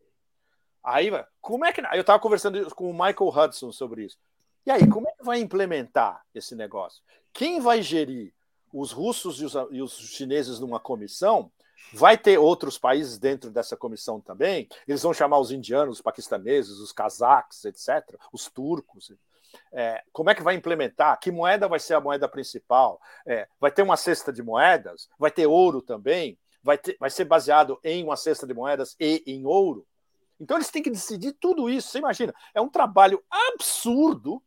[0.81, 1.81] Aí, como é que.
[1.81, 4.17] Eu estava conversando com o Michael Hudson sobre isso.
[4.65, 7.03] E aí, como é que vai implementar esse negócio?
[7.33, 8.33] Quem vai gerir
[8.79, 11.51] os russos e os, e os chineses numa comissão,
[11.93, 14.67] vai ter outros países dentro dessa comissão também.
[14.87, 19.13] Eles vão chamar os indianos, os paquistaneses, os cazaques, etc., os turcos.
[19.71, 21.19] É, como é que vai implementar?
[21.19, 23.01] Que moeda vai ser a moeda principal?
[23.25, 25.09] É, vai ter uma cesta de moedas?
[25.17, 26.37] Vai ter ouro também?
[26.61, 29.85] Vai, ter, vai ser baseado em uma cesta de moedas e em ouro?
[30.39, 31.89] Então eles têm que decidir tudo isso.
[31.89, 32.33] Você imagina?
[32.53, 34.41] É um trabalho absurdo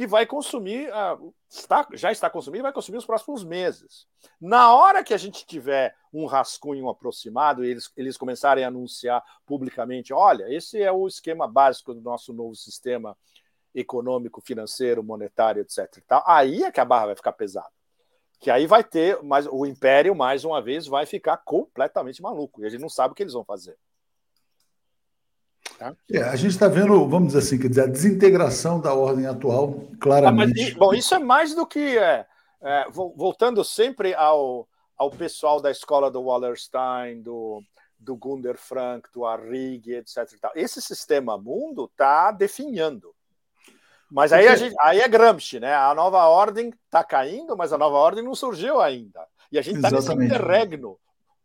[0.00, 4.06] que vai consumir, uh, está, já está consumindo, vai consumir os próximos meses.
[4.40, 9.22] Na hora que a gente tiver um rascunho aproximado e eles, eles começarem a anunciar
[9.44, 13.14] publicamente: olha, esse é o esquema básico do nosso novo sistema
[13.74, 15.98] econômico, financeiro, monetário, etc.
[15.98, 17.68] E tal, aí é que a barra vai ficar pesada.
[18.38, 22.62] Que aí vai ter, mas o império, mais uma vez, vai ficar completamente maluco.
[22.62, 23.76] E a gente não sabe o que eles vão fazer.
[25.80, 25.96] Tá?
[26.12, 29.88] É, a gente está vendo, vamos dizer assim, quer dizer, a desintegração da ordem atual,
[29.98, 30.60] claramente.
[30.60, 31.96] Ah, mas, bom, isso é mais do que.
[31.96, 32.26] É,
[32.60, 37.62] é, voltando sempre ao, ao pessoal da escola do Wallerstein, do,
[37.98, 40.28] do Gunder Frank, do Arrighi, etc.
[40.54, 43.14] Esse sistema mundo está definhando.
[44.10, 45.74] Mas aí, gente, aí é Gramsci, né?
[45.74, 49.26] A nova ordem está caindo, mas a nova ordem não surgiu ainda.
[49.50, 50.98] E a gente está nesse interregno.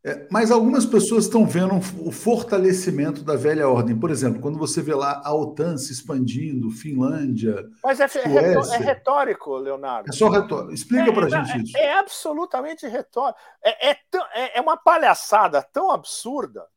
[0.08, 1.74] É, mas algumas pessoas estão vendo
[2.06, 4.00] o fortalecimento da velha ordem.
[4.00, 7.68] Por exemplo, quando você vê lá a OTAN se expandindo, Finlândia.
[7.84, 10.08] Mas é, é, é retórico, Leonardo.
[10.08, 10.72] É só retórico.
[10.72, 11.76] Explica é, para a gente isso.
[11.76, 13.40] É, absolutamente retórico.
[13.64, 16.68] É, é, é uma palhaçada tão absurda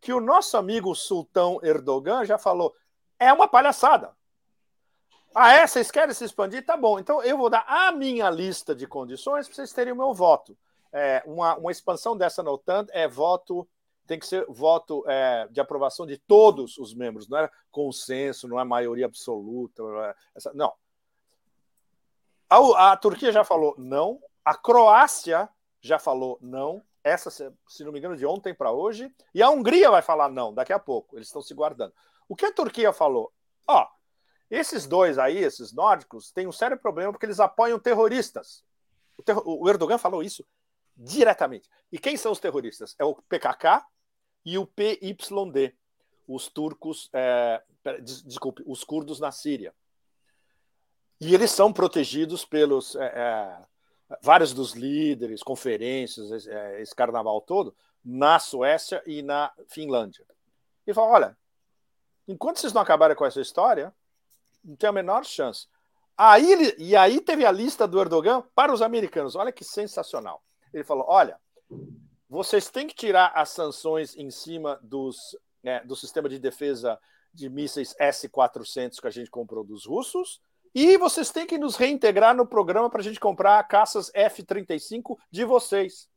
[0.00, 2.72] que o nosso amigo sultão Erdogan já falou:
[3.18, 4.12] é uma palhaçada.
[5.34, 5.66] Ah, é?
[5.66, 6.64] Vocês querem se expandir?
[6.64, 7.00] Tá bom.
[7.00, 10.56] Então eu vou dar a minha lista de condições para vocês terem o meu voto
[10.92, 13.68] é, uma, uma expansão dessa na OTAN é voto,
[14.06, 18.58] tem que ser voto é, de aprovação de todos os membros, não é consenso, não
[18.58, 19.82] é maioria absoluta.
[19.82, 20.04] Não.
[20.04, 20.72] É, essa, não.
[22.48, 25.48] A, a, Turquia já falou não, a Croácia
[25.80, 29.90] já falou não, essa, se não me engano, de ontem para hoje, e a Hungria
[29.90, 31.94] vai falar não daqui a pouco, eles estão se guardando.
[32.28, 33.32] O que a Turquia falou?
[33.66, 33.86] Ó,
[34.50, 38.64] esses dois aí, esses nórdicos, têm um sério problema porque eles apoiam terroristas.
[39.44, 40.44] O, o Erdogan falou isso
[41.00, 41.68] diretamente.
[41.90, 42.94] E quem são os terroristas?
[42.98, 43.84] É o PKK
[44.44, 45.74] e o PYD,
[46.28, 47.62] os turcos, é,
[48.02, 49.74] desculpe, os curdos na Síria.
[51.18, 53.66] E eles são protegidos pelos é, é,
[54.22, 57.74] vários dos líderes, conferências, é, esse carnaval todo,
[58.04, 60.24] na Suécia e na Finlândia.
[60.86, 61.38] E fala: olha,
[62.28, 63.94] enquanto vocês não acabarem com essa história,
[64.62, 65.66] não tem a menor chance.
[66.16, 69.34] Aí, e aí teve a lista do Erdogan para os americanos.
[69.34, 70.42] Olha que sensacional.
[70.72, 71.38] Ele falou: olha,
[72.28, 76.98] vocês têm que tirar as sanções em cima dos, né, do sistema de defesa
[77.32, 80.40] de mísseis S-400 que a gente comprou dos russos,
[80.74, 85.44] e vocês têm que nos reintegrar no programa para a gente comprar caças F-35 de
[85.44, 86.08] vocês.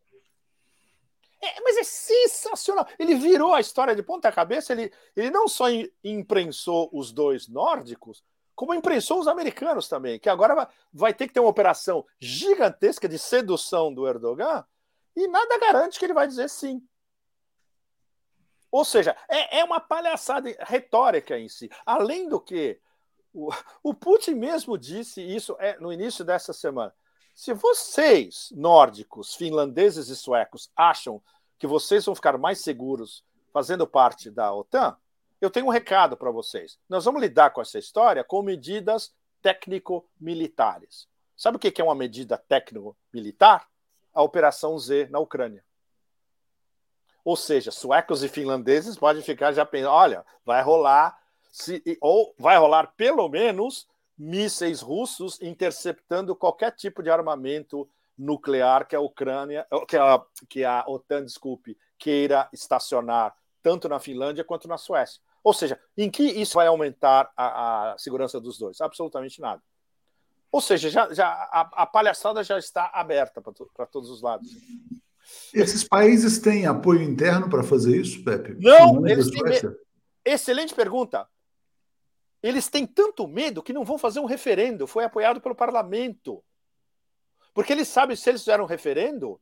[1.42, 2.88] É, mas é sensacional.
[2.98, 4.72] Ele virou a história de ponta cabeça.
[4.72, 5.66] Ele, ele não só
[6.04, 8.24] imprensou os dois nórdicos,
[8.56, 13.08] como imprensou os americanos também, que agora vai, vai ter que ter uma operação gigantesca
[13.08, 14.66] de sedução do Erdogan
[15.16, 16.82] e nada garante que ele vai dizer sim.
[18.72, 21.70] Ou seja, é, é uma palhaçada retórica em si.
[21.86, 22.80] Além do que,
[23.32, 23.50] o,
[23.84, 26.94] o Putin mesmo disse isso é, no início dessa semana.
[27.36, 31.22] Se vocês, nórdicos, finlandeses e suecos, acham
[31.58, 34.98] que vocês vão ficar mais seguros fazendo parte da OTAN,
[35.46, 36.80] eu tenho um recado para vocês.
[36.88, 41.08] Nós vamos lidar com essa história com medidas técnico-militares.
[41.36, 43.68] Sabe o que é uma medida técnico-militar?
[44.14, 45.64] A Operação Z na Ucrânia.
[47.26, 51.18] Ou seja, suecos e finlandeses podem ficar já pensando: olha, vai rolar,
[51.52, 53.88] se, ou vai rolar pelo menos
[54.18, 60.84] mísseis russos interceptando qualquer tipo de armamento nuclear que a Ucrânia, que a, que a
[60.88, 65.22] OTAN, desculpe, queira estacionar tanto na Finlândia quanto na Suécia.
[65.44, 68.80] Ou seja, em que isso vai aumentar a, a segurança dos dois?
[68.80, 69.62] Absolutamente nada.
[70.52, 74.50] Ou seja, já, já a, a palhaçada já está aberta para todos os lados.
[75.54, 78.56] Esses países têm apoio interno para fazer isso, Pepe?
[78.60, 79.76] Não, eles têm.
[80.24, 81.28] Excelente pergunta.
[82.42, 84.86] Eles têm tanto medo que não vão fazer um referendo.
[84.86, 86.44] Foi apoiado pelo parlamento.
[87.54, 89.40] Porque eles sabem se eles fizeram um referendo,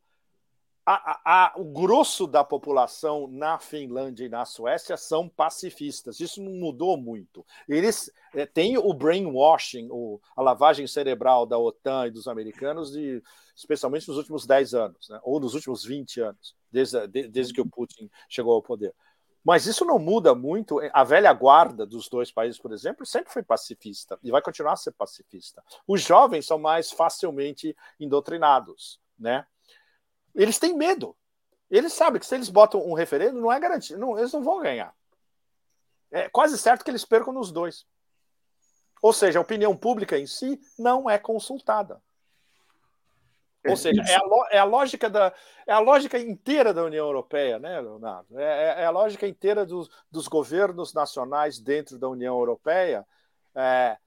[0.86, 6.20] a, a, o grosso da população na Finlândia e na Suécia são pacifistas.
[6.20, 7.46] Isso não mudou muito.
[7.70, 13.22] Eles é, têm o brainwashing, o, a lavagem cerebral da OTAN e dos americanos, de,
[13.56, 15.20] especialmente nos últimos 10 anos, né?
[15.24, 18.94] ou nos últimos 20 anos, desde, de, desde que o Putin chegou ao poder.
[19.44, 20.80] Mas isso não muda muito.
[20.94, 24.78] A velha guarda dos dois países, por exemplo, sempre foi pacifista e vai continuar a
[24.78, 25.64] ser pacifista.
[25.88, 29.46] Os jovens são mais facilmente indoutrinados, né?
[30.36, 31.16] Eles têm medo.
[31.70, 34.62] Eles sabem que se eles botam um referendo, não é garantido, não, eles não vão
[34.62, 34.94] ganhar.
[36.12, 37.86] É quase certo que eles percam nos dois.
[39.02, 42.02] Ou seja, a opinião pública em si não é consultada.
[43.68, 44.22] Ou seja, é a,
[44.52, 45.32] é a, lógica da
[45.68, 48.40] é a lógica inteira da União Europeia, né, Leonardo?
[48.40, 53.06] É, é, é a lógica inteira dos, dos, governos nacionais dentro da União Europeia
[53.54, 53.98] é,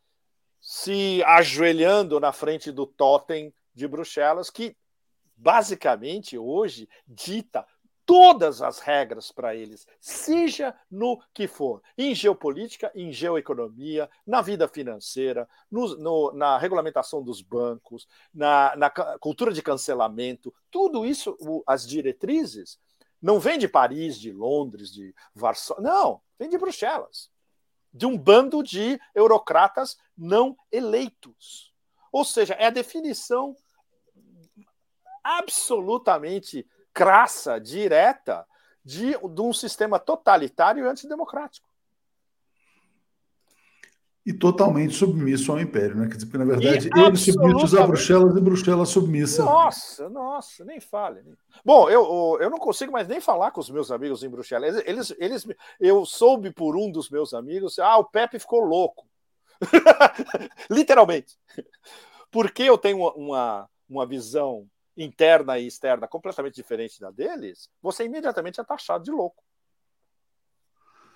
[0.61, 4.77] se ajoelhando na frente do totem de Bruxelas, que
[5.37, 7.67] basicamente hoje dita
[8.07, 14.69] todas as regras para eles, seja no que for, em geopolítica, em geoeconomia, na vida
[14.69, 21.87] financeira, no, no, na regulamentação dos bancos, na, na, cultura de cancelamento, tudo isso, as
[21.87, 22.79] diretrizes,
[23.21, 27.31] não vem de Paris, de Londres, de Varsóvia, não, vem de Bruxelas,
[27.93, 31.73] de um bando de eurocratas não eleitos.
[32.13, 33.57] Ou seja, é a definição
[35.25, 38.47] absolutamente crassa, direta,
[38.85, 41.67] de, de um sistema totalitário e antidemocrático.
[44.27, 46.09] E totalmente submisso ao império, né?
[46.09, 49.45] Quer dizer, porque, na verdade, e eles a Bruxelas e Bruxelas submissa.
[49.45, 51.23] Nossa, nossa, nem fale.
[51.63, 54.83] Bom, eu, eu não consigo mais nem falar com os meus amigos em Bruxelas.
[54.87, 55.47] Eles, eles,
[55.79, 59.07] eu soube por um dos meus amigos, ah, o Pepe ficou louco.
[60.71, 61.37] Literalmente.
[62.31, 64.67] Porque eu tenho uma, uma visão
[64.97, 69.43] interna e externa completamente diferente da deles, você imediatamente é taxado de louco.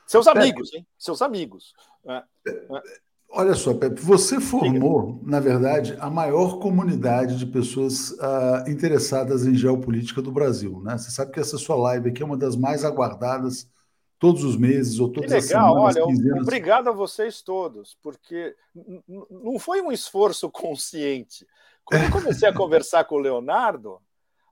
[0.06, 0.86] Seus amigos, hein?
[0.96, 1.74] Seus amigos.
[2.06, 2.82] É, é.
[3.30, 9.54] Olha só, Pepe, você formou, na verdade, a maior comunidade de pessoas uh, interessadas em
[9.54, 10.80] geopolítica do Brasil.
[10.82, 10.96] Né?
[10.96, 13.68] Você sabe que essa sua live aqui é uma das mais aguardadas
[14.18, 16.18] todos os meses ou todas que legal, as semanas.
[16.24, 18.56] Olha, obrigado a vocês todos, porque
[19.30, 21.46] não foi um esforço consciente.
[21.88, 23.98] Quando eu comecei a conversar com o Leonardo,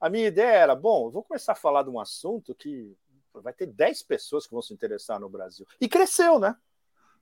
[0.01, 2.97] a minha ideia era: bom, vou começar a falar de um assunto que
[3.35, 5.67] vai ter 10 pessoas que vão se interessar no Brasil.
[5.79, 6.57] E cresceu, né?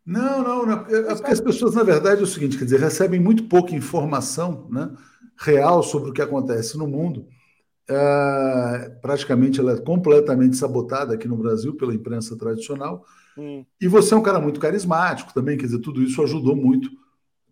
[0.06, 0.86] Não, não, não.
[0.86, 4.68] É porque as pessoas, na verdade, é o seguinte: quer dizer, recebem muito pouca informação
[4.70, 4.94] né,
[5.36, 7.26] real sobre o que acontece no mundo.
[7.88, 13.04] É, praticamente ela é completamente sabotada aqui no Brasil pela imprensa tradicional.
[13.36, 13.64] Hum.
[13.80, 16.88] E você é um cara muito carismático também, quer dizer, tudo isso ajudou muito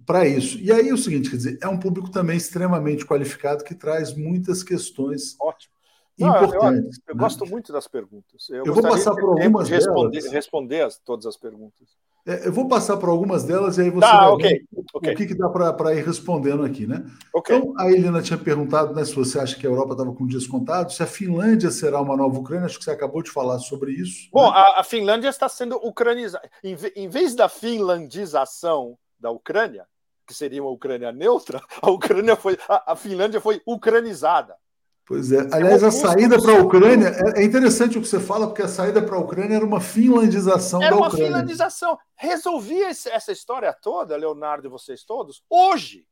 [0.07, 0.59] para isso.
[0.59, 4.15] E aí é o seguinte, quer dizer, é um público também extremamente qualificado que traz
[4.15, 5.73] muitas questões Ótimo.
[6.19, 6.99] importantes.
[6.99, 7.21] eu, eu, eu né?
[7.21, 8.49] gosto muito das perguntas.
[8.51, 11.89] Eu, vou passar por algumas de responder, responder as, todas as perguntas.
[12.25, 14.51] É, eu vou passar por algumas delas e aí você tá, vai okay.
[14.51, 15.13] ver okay.
[15.13, 17.05] o que, que dá para ir respondendo aqui, né?
[17.35, 17.57] Okay.
[17.57, 20.47] Então, a Helena tinha perguntado né, se você acha que a Europa estava com dias
[20.47, 23.91] contados, se a Finlândia será uma nova Ucrânia, acho que você acabou de falar sobre
[23.91, 24.29] isso.
[24.33, 24.57] Bom, né?
[24.57, 26.49] a, a, Finlândia está sendo ucranizada.
[26.63, 29.85] Em, em vez da finlandização da Ucrânia,
[30.27, 34.57] que seria uma Ucrânia neutra, a Ucrânia foi, a, a Finlândia foi ucranizada.
[35.05, 35.41] Pois é.
[35.53, 38.69] Aliás, a saída para a Ucrânia é, é interessante o que você fala, porque a
[38.69, 41.25] saída para a Ucrânia era uma finlandização era da Ucrânia.
[41.25, 41.99] Era uma finlandização.
[42.15, 46.07] Resolvia essa história toda, Leonardo e vocês todos, hoje.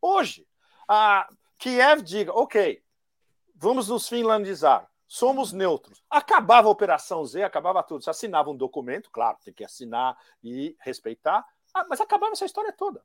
[0.00, 0.46] Hoje.
[0.88, 1.28] A
[1.58, 2.82] Kiev diga, ok,
[3.54, 4.88] vamos nos finlandizar.
[5.06, 6.02] Somos neutros.
[6.10, 8.02] Acabava a Operação Z, acabava tudo.
[8.02, 12.72] Você assinava um documento, claro, tem que assinar e respeitar, ah, mas acabava essa história
[12.72, 13.02] toda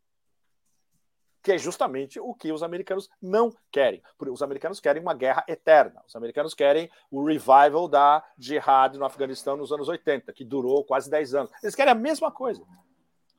[1.42, 4.02] que é justamente o que os americanos não querem.
[4.20, 6.02] Os americanos querem uma guerra eterna.
[6.08, 11.10] Os americanos querem o revival da jihad no Afeganistão nos anos 80, que durou quase
[11.10, 11.52] 10 anos.
[11.64, 12.64] Eles querem a mesma coisa,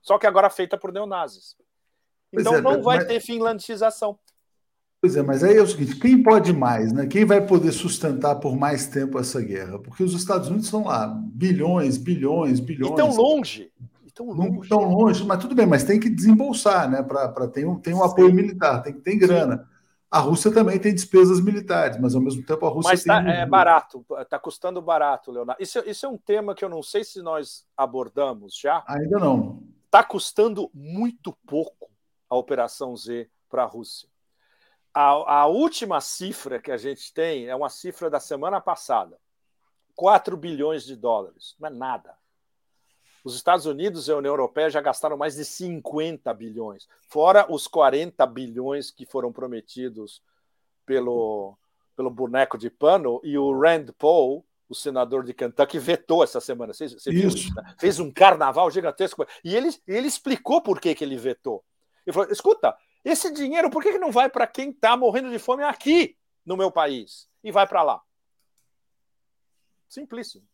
[0.00, 1.56] só que agora feita por neonazis.
[2.32, 3.06] Então é, não vai mas...
[3.06, 4.18] ter finlandização.
[5.00, 7.06] Pois é, mas aí é o seguinte: quem pode mais, né?
[7.06, 9.78] Quem vai poder sustentar por mais tempo essa guerra?
[9.78, 12.92] Porque os Estados Unidos estão lá, bilhões, bilhões, bilhões.
[12.92, 13.72] E tão longe
[14.20, 14.68] tão longe.
[14.68, 17.02] Tão longe, mas tudo bem, mas tem que desembolsar, né?
[17.02, 19.58] Para ter um, tem um apoio militar, tem que ter grana.
[19.58, 19.80] Sim.
[20.10, 23.32] A Rússia também tem despesas militares, mas ao mesmo tempo a Rússia mas tá, tem.
[23.32, 25.62] é barato, está custando barato, Leonardo.
[25.62, 28.82] Isso, isso é um tema que eu não sei se nós abordamos já.
[28.88, 29.62] Ainda não.
[29.84, 31.88] Está custando muito pouco
[32.28, 34.08] a Operação Z para a Rússia.
[34.92, 39.16] A, a última cifra que a gente tem é uma cifra da semana passada:
[39.94, 41.54] 4 bilhões de dólares.
[41.60, 42.19] Não é nada.
[43.24, 47.66] Os Estados Unidos e a União Europeia já gastaram mais de 50 bilhões, fora os
[47.66, 50.22] 40 bilhões que foram prometidos
[50.86, 51.56] pelo,
[51.94, 56.72] pelo boneco de pano, e o Rand Paul, o senador de Kentucky, vetou essa semana.
[56.72, 57.54] Você, você viu isso?
[57.54, 57.74] Né?
[57.78, 59.26] Fez um carnaval gigantesco.
[59.44, 61.64] E ele, ele explicou por que, que ele vetou.
[62.06, 65.38] Ele falou: escuta, esse dinheiro, por que, que não vai para quem está morrendo de
[65.38, 67.28] fome aqui no meu país?
[67.42, 68.00] E vai para lá.
[69.88, 70.49] Simplíssimo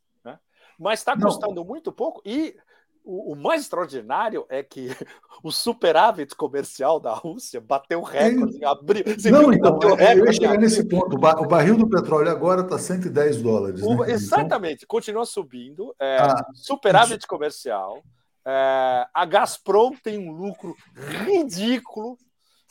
[0.79, 2.23] mas está custando muito pouco.
[2.25, 2.57] E
[3.05, 4.89] o, o, mais extraordinário é que
[5.43, 9.05] o superávit comercial da Rússia bateu recorde em abril.
[9.07, 11.15] Você Não, então, bateu recorde eu ia chegar nesse ponto.
[11.15, 13.83] O barril do petróleo agora está 110 dólares.
[13.83, 14.11] O, né?
[14.11, 14.89] Exatamente, então...
[14.89, 15.95] continua subindo.
[16.01, 17.29] É, ah, superávit isso.
[17.29, 18.03] comercial.
[18.45, 20.77] É, a Gazprom tem um lucro
[21.25, 22.19] ridículo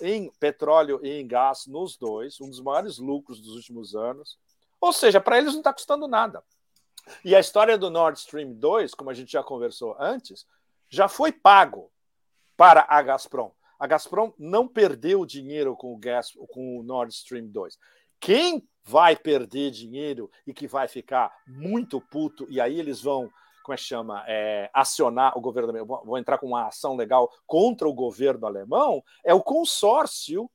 [0.01, 4.37] em petróleo e em gás nos dois, um dos maiores lucros dos últimos anos.
[4.81, 6.43] Ou seja, para eles não está custando nada.
[7.23, 10.45] E a história do Nord Stream 2, como a gente já conversou antes,
[10.89, 11.91] já foi pago
[12.57, 13.51] para a Gazprom.
[13.79, 17.77] A Gazprom não perdeu dinheiro com o, gas, com o Nord Stream 2.
[18.19, 23.29] Quem vai perder dinheiro e que vai ficar muito puto, e aí eles vão,
[23.63, 27.87] como é que chama, é, acionar o governo vão entrar com uma ação legal contra
[27.87, 30.49] o governo alemão, é o consórcio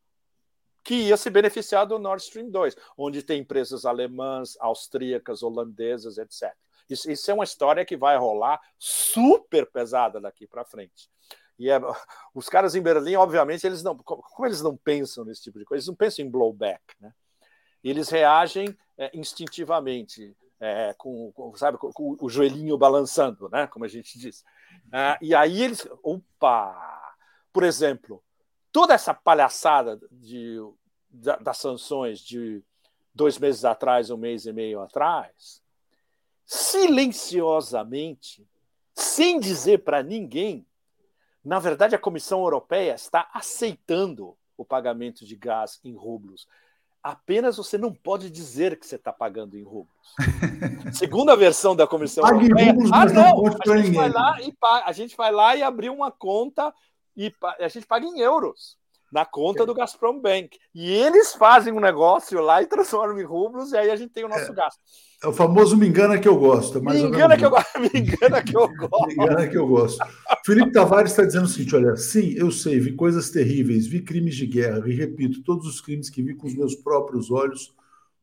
[0.91, 6.53] que ia se beneficiar do Nord Stream 2, onde tem empresas alemãs, austríacas, holandesas, etc.
[6.88, 11.09] Isso, isso é uma história que vai rolar super pesada daqui para frente.
[11.57, 11.78] E é,
[12.34, 15.78] os caras em Berlim, obviamente, eles não, como eles não pensam nesse tipo de coisa,
[15.78, 17.12] eles não pensam em blowback, né?
[17.84, 23.68] Eles reagem é, instintivamente, é, com, com, sabe, com, com, o joelhinho balançando, né?
[23.68, 24.45] Como a gente diz.
[24.93, 27.14] Ah, e aí eles, opa,
[27.53, 28.20] por exemplo,
[28.72, 30.59] toda essa palhaçada de,
[31.11, 32.62] da, das sanções de
[33.14, 35.62] dois meses atrás, um mês e meio atrás,
[36.44, 38.46] silenciosamente,
[38.94, 40.66] sem dizer para ninguém,
[41.44, 46.46] na verdade a Comissão Europeia está aceitando o pagamento de gás em rublos.
[47.02, 50.14] Apenas você não pode dizer que você está pagando em rublos.
[50.92, 52.72] Segunda versão da Comissão Pague Europeia.
[52.72, 54.54] Rublos, ah, não, não a gente, vai lá e,
[54.84, 56.74] a gente vai lá e abrir uma conta
[57.16, 58.78] e a gente paga em euros
[59.12, 60.58] na conta do Gazprom Bank.
[60.74, 64.24] E eles fazem um negócio lá e transformam em rublos, e aí a gente tem
[64.24, 64.80] o nosso é, gasto.
[65.22, 66.78] É o famoso me engana que eu gosto.
[66.78, 67.80] É me engana que eu gosto.
[67.80, 69.06] Me engana que eu gosto.
[69.06, 70.06] me engana que eu gosto.
[70.44, 74.36] Felipe Tavares está dizendo o seguinte: olha, sim, eu sei, vi coisas terríveis, vi crimes
[74.36, 77.74] de guerra, e repito, todos os crimes que vi com os meus próprios olhos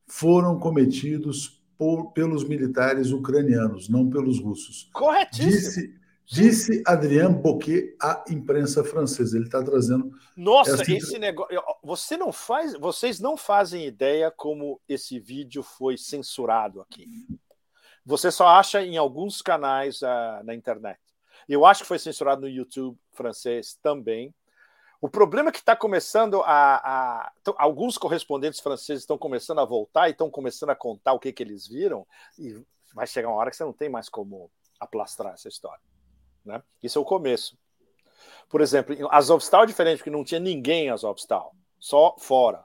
[0.07, 4.89] foram cometidos por, pelos militares ucranianos, não pelos russos.
[4.93, 5.51] Corretíssimo.
[5.51, 5.93] Disse,
[6.29, 9.37] Disse Adrien Boquet à imprensa francesa.
[9.37, 10.11] Ele está trazendo.
[10.35, 10.91] Nossa, essa...
[10.91, 11.57] esse negócio.
[11.81, 12.73] Você não faz.
[12.73, 17.07] Vocês não fazem ideia como esse vídeo foi censurado aqui.
[18.05, 20.99] Você só acha em alguns canais uh, na internet.
[21.47, 24.35] Eu acho que foi censurado no YouTube francês também.
[24.99, 30.09] O problema é que está começando a, a, Alguns correspondentes franceses estão começando a voltar
[30.09, 32.05] e estão começando a contar o que, que eles viram,
[32.37, 32.59] e
[32.93, 34.49] vai chegar uma hora que você não tem mais como
[34.79, 35.79] aplastrar essa história.
[36.47, 36.63] Né?
[36.81, 37.57] Isso é o começo.
[38.49, 42.63] Por exemplo, Azovstal é diferente, porque não tinha ninguém em Azovstal, só fora.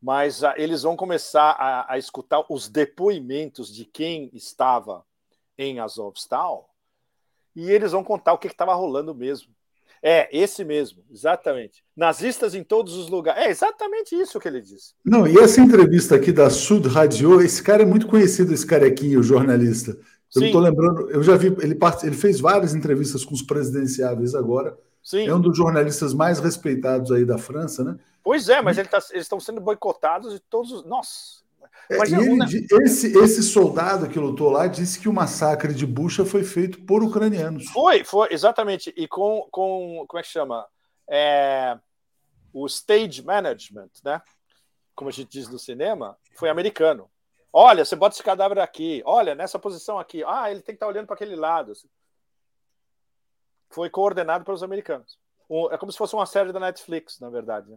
[0.00, 5.04] Mas uh, eles vão começar a, a, escutar os depoimentos de quem estava
[5.56, 6.68] em Azovstal
[7.54, 9.54] e eles vão contar o que estava rolando mesmo.
[10.02, 11.84] É, esse mesmo, exatamente.
[11.96, 13.44] Nazistas em todos os lugares.
[13.44, 14.94] É exatamente isso que ele disse.
[15.04, 19.22] Não, e essa entrevista aqui da Sud Radio, esse cara é muito conhecido, esse carequinho,
[19.22, 19.96] jornalista.
[20.34, 24.78] Eu tô lembrando, eu já vi, ele, ele fez várias entrevistas com os presidenciáveis agora.
[25.02, 25.26] Sim.
[25.26, 27.98] É um dos jornalistas mais respeitados aí da França, né?
[28.22, 30.84] Pois é, mas ele tá, eles estão sendo boicotados de todos os.
[30.84, 31.42] Nossa!
[31.90, 36.44] É, ele, esse, esse soldado que lutou lá disse que o massacre de Bucha foi
[36.44, 37.68] feito por ucranianos.
[37.70, 38.92] Foi, foi, exatamente.
[38.96, 40.64] E com, com como é que chama?
[41.08, 41.76] É,
[42.52, 44.22] o stage management, né?
[44.94, 47.10] Como a gente diz no cinema, foi americano.
[47.52, 49.02] Olha, você bota esse cadáver aqui.
[49.04, 50.24] Olha, nessa posição aqui.
[50.24, 51.72] Ah, ele tem que estar olhando para aquele lado.
[53.68, 55.18] Foi coordenado pelos americanos.
[55.70, 57.70] É como se fosse uma série da Netflix, na verdade.
[57.70, 57.76] Né?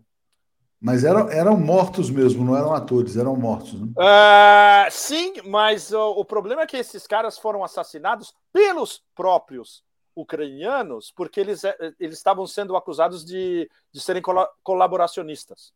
[0.80, 3.74] Mas eram, eram mortos mesmo, não eram atores, eram mortos.
[3.74, 3.88] Né?
[3.98, 9.84] Uh, sim, mas o, o, problema é que esses caras foram assassinados pelos próprios
[10.16, 14.22] ucranianos, porque eles, eh, eles estavam sendo acusados de, de serem
[14.64, 15.74] colaboracionistas.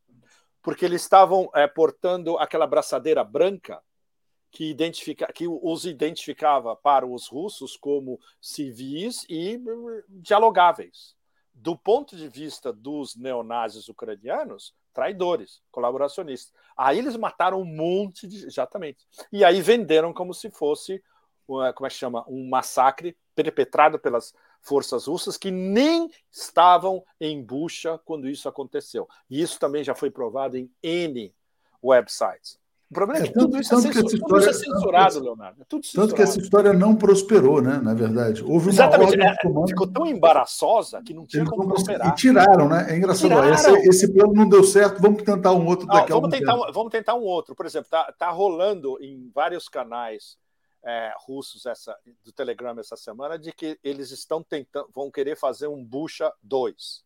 [0.61, 3.81] Porque eles estavam é, portando aquela braçadeira branca
[4.51, 11.15] que, identifica, que os identificava para os russos como civis e hum, dialogáveis.
[11.53, 16.53] Do ponto de vista dos neonazis ucranianos, traidores, colaboracionistas.
[16.75, 18.45] Aí eles mataram um monte de.
[18.45, 19.05] Exatamente.
[19.31, 21.03] E aí venderam como se fosse,
[21.45, 22.23] como é que chama?
[22.27, 29.07] Um massacre perpetrado pelas forças russas que nem estavam em bucha quando isso aconteceu.
[29.29, 31.33] E isso também já foi provado em N
[31.81, 32.59] websites.
[32.89, 34.03] O problema é, é que, tudo, isso é censur...
[34.03, 35.61] história, tudo, isso é censurado, Leonardo.
[35.61, 36.07] É tudo censurado.
[36.07, 37.79] Tanto que essa história não prosperou, né?
[37.83, 38.43] Na verdade.
[38.43, 39.15] Houve Exatamente.
[39.21, 39.35] É,
[39.67, 42.07] ficou tão embaraçosa que não tinha como prosperar.
[42.07, 42.87] E tiraram, né?
[42.89, 43.47] É engraçado.
[43.53, 46.71] Esse, esse, plano não deu certo, vamos tentar um outro daqui não, vamos tentar um,
[46.71, 47.53] Vamos tentar um outro.
[47.53, 50.35] Por exemplo, tá, tá rolando em vários canais
[50.83, 55.67] é, russos essa, do Telegram essa semana de que eles estão tentando, vão querer fazer
[55.67, 57.03] um Bucha 2,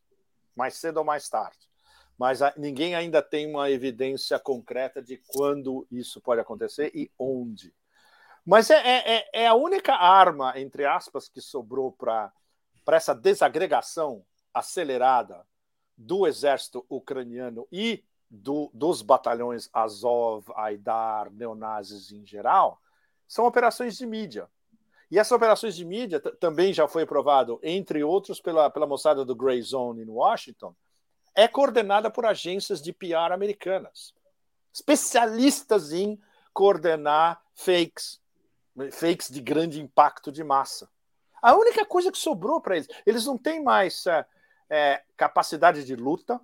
[0.55, 1.72] mais cedo ou mais tarde
[2.17, 7.73] mas ninguém ainda tem uma evidência concreta de quando isso pode acontecer e onde.
[8.45, 12.31] Mas é, é, é, é a única arma, entre aspas, que sobrou para
[12.87, 15.45] essa desagregação acelerada
[15.97, 22.81] do exército ucraniano e do, dos batalhões Azov, Aidar, neonazis em geral,
[23.27, 24.49] são operações de mídia.
[25.09, 29.35] E essas operações de mídia também já foi aprovado, entre outros, pela, pela moçada do
[29.35, 30.75] Grey Zone em Washington,
[31.35, 34.13] é coordenada por agências de PR americanas,
[34.73, 36.19] especialistas em
[36.53, 38.21] coordenar fakes,
[38.91, 40.89] fakes de grande impacto de massa.
[41.41, 44.25] A única coisa que sobrou para eles, eles não têm mais é,
[44.69, 46.39] é, capacidade de luta.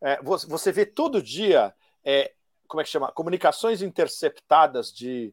[0.00, 1.72] É, você vê todo dia,
[2.04, 2.32] é,
[2.66, 5.32] como é que chama, comunicações interceptadas de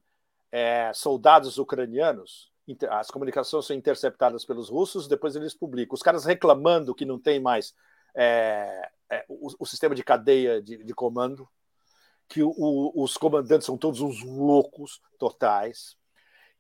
[0.52, 2.52] é, soldados ucranianos.
[2.92, 5.96] As comunicações são interceptadas pelos russos, depois eles publicam.
[5.96, 7.74] Os caras reclamando que não tem mais
[8.16, 11.48] é, é, o, o, sistema de cadeia de, de comando,
[12.28, 15.98] que o, os comandantes são todos uns loucos totais,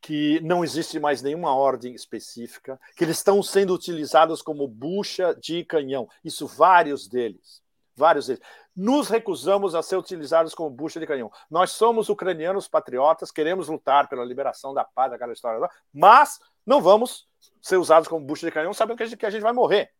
[0.01, 5.63] que não existe mais nenhuma ordem específica, que eles estão sendo utilizados como bucha de
[5.65, 6.07] canhão.
[6.23, 7.61] Isso vários deles,
[7.95, 8.41] vários deles.
[8.75, 11.31] Nos recusamos a ser utilizados como bucha de canhão.
[11.51, 17.27] Nós somos ucranianos patriotas, queremos lutar pela liberação da paz, daquela história, mas não vamos
[17.61, 19.91] ser usados como bucha de canhão, sabendo que a gente, que a gente vai morrer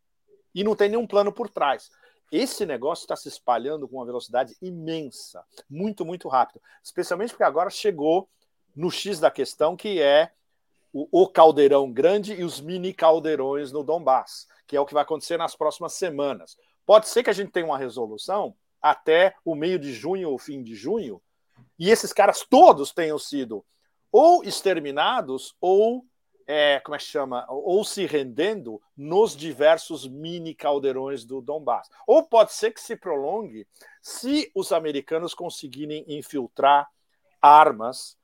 [0.53, 1.89] e não tem nenhum plano por trás.
[2.31, 6.61] Esse negócio está se espalhando com uma velocidade imensa, muito, muito rápido.
[6.84, 8.30] Especialmente porque agora chegou
[8.76, 10.31] no X da questão, que é
[10.93, 15.03] o, o caldeirão grande e os mini caldeirões no Donbass, que é o que vai
[15.03, 16.57] acontecer nas próximas semanas.
[16.85, 20.63] Pode ser que a gente tenha uma resolução até o meio de junho ou fim
[20.63, 21.21] de junho,
[21.77, 23.65] e esses caras todos tenham sido
[24.11, 26.05] ou exterminados ou
[26.51, 31.91] é, como é que chama, ou se rendendo nos diversos mini caldeirões do Donbass.
[32.07, 33.67] Ou pode ser que se prolongue
[34.01, 36.89] se os americanos conseguirem infiltrar
[37.39, 38.17] armas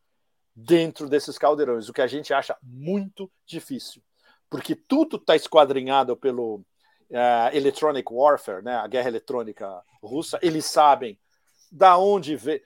[0.56, 4.02] dentro desses caldeirões, o que a gente acha muito difícil,
[4.50, 6.56] porque tudo está esquadrinhado pelo
[7.12, 10.40] uh, electronic warfare, né, a guerra eletrônica russa.
[10.42, 11.20] Eles sabem
[11.72, 12.62] da onde veio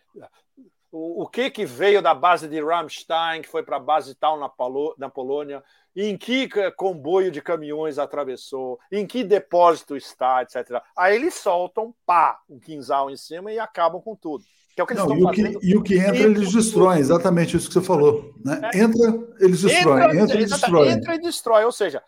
[0.91, 4.39] o, o que, que veio da base de Ramstein, que foi para a base tal
[4.39, 5.63] na, Polo, na Polônia,
[5.95, 10.81] em que comboio de caminhões atravessou, em que depósito está, etc.
[10.97, 14.43] Aí eles soltam, pá, um quinzal em cima e acabam com tudo.
[14.73, 15.55] Que é o que eles Não, estão e.
[15.55, 18.33] O que, e o que entra, eles destroem, exatamente isso que você falou.
[18.43, 18.61] Né?
[18.73, 18.79] É.
[18.79, 20.03] Entra, eles destroem.
[20.03, 20.89] Entra, entra, e destrói.
[20.89, 22.03] Entra e destrói, ou seja,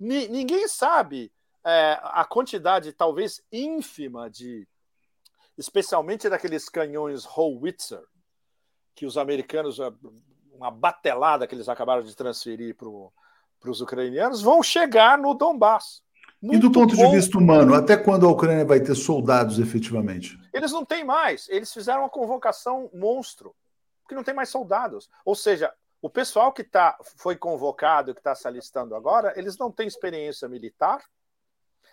[0.00, 1.30] ninguém sabe
[1.64, 4.66] é, a quantidade, talvez ínfima, de.
[5.58, 8.02] especialmente daqueles canhões Howitzer,
[8.94, 9.78] que os americanos,
[10.52, 16.02] uma batelada que eles acabaram de transferir para os ucranianos, vão chegar no Donbass.
[16.42, 17.10] e do ponto bom.
[17.10, 20.38] de vista humano, até quando a Ucrânia vai ter soldados efetivamente?
[20.52, 21.48] Eles não têm mais.
[21.48, 23.54] Eles fizeram uma convocação monstro,
[24.02, 25.08] porque não tem mais soldados.
[25.24, 29.72] Ou seja, o pessoal que tá, foi convocado, que está se alistando agora, eles não
[29.72, 31.02] têm experiência militar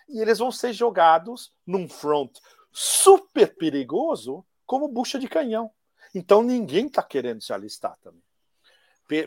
[0.08, 2.30] e eles vão ser jogados num front
[2.70, 5.70] super perigoso como bucha de canhão.
[6.14, 8.22] Então ninguém está querendo se alistar também.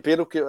[0.01, 0.39] Pelo que,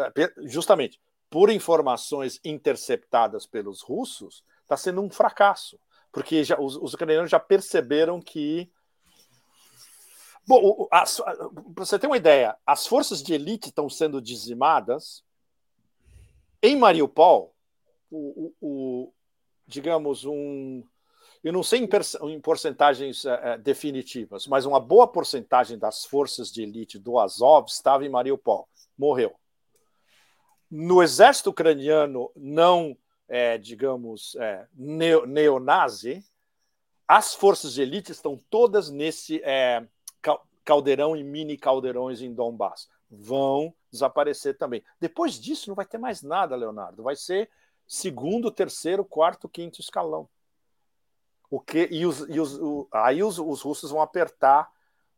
[0.44, 5.78] justamente por informações interceptadas pelos russos, está sendo um fracasso,
[6.12, 8.70] porque já, os, os ucranianos já perceberam que
[10.48, 15.24] Bom, para você ter uma ideia, as forças de elite estão sendo dizimadas.
[16.62, 17.52] Em Mariupol,
[18.08, 19.12] o, o, o
[19.66, 20.84] digamos, um.
[21.46, 26.98] Eu não sei em, porcentagens uh, definitivas, mas uma boa porcentagem das forças de elite
[26.98, 28.68] do Azov estava em Mariupol.
[28.98, 29.32] Morreu.
[30.68, 32.98] No exército ucraniano não,
[33.28, 36.24] é, digamos, é, neonazi,
[37.06, 39.86] as forças de elite estão todas nesse é,
[40.64, 42.88] caldeirão e mini caldeirões em Donbass.
[43.08, 44.82] Vão desaparecer também.
[44.98, 47.04] Depois disso, não vai ter mais nada, Leonardo.
[47.04, 47.48] Vai ser
[47.86, 50.28] segundo, terceiro, quarto, quinto escalão.
[51.50, 54.70] O que e os, e os o, aí os, os, russos vão apertar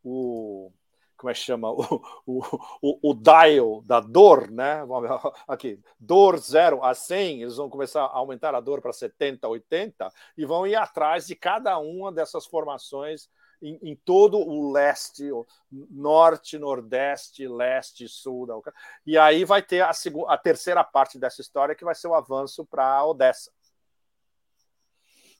[0.04, 0.70] o
[1.16, 2.42] como é que chama o, o,
[2.80, 4.82] o, o dial da dor, né?
[5.48, 10.12] Aqui, dor 0 a 100, eles vão começar a aumentar a dor para 70, 80
[10.36, 13.28] e vão ir atrás de cada uma dessas formações
[13.60, 15.28] em, em, todo o leste,
[15.70, 18.78] norte, nordeste, leste, sul da Ucrânia.
[19.04, 22.14] E aí vai ter a, segunda, a terceira parte dessa história, que vai ser o
[22.14, 23.50] avanço para Odessa,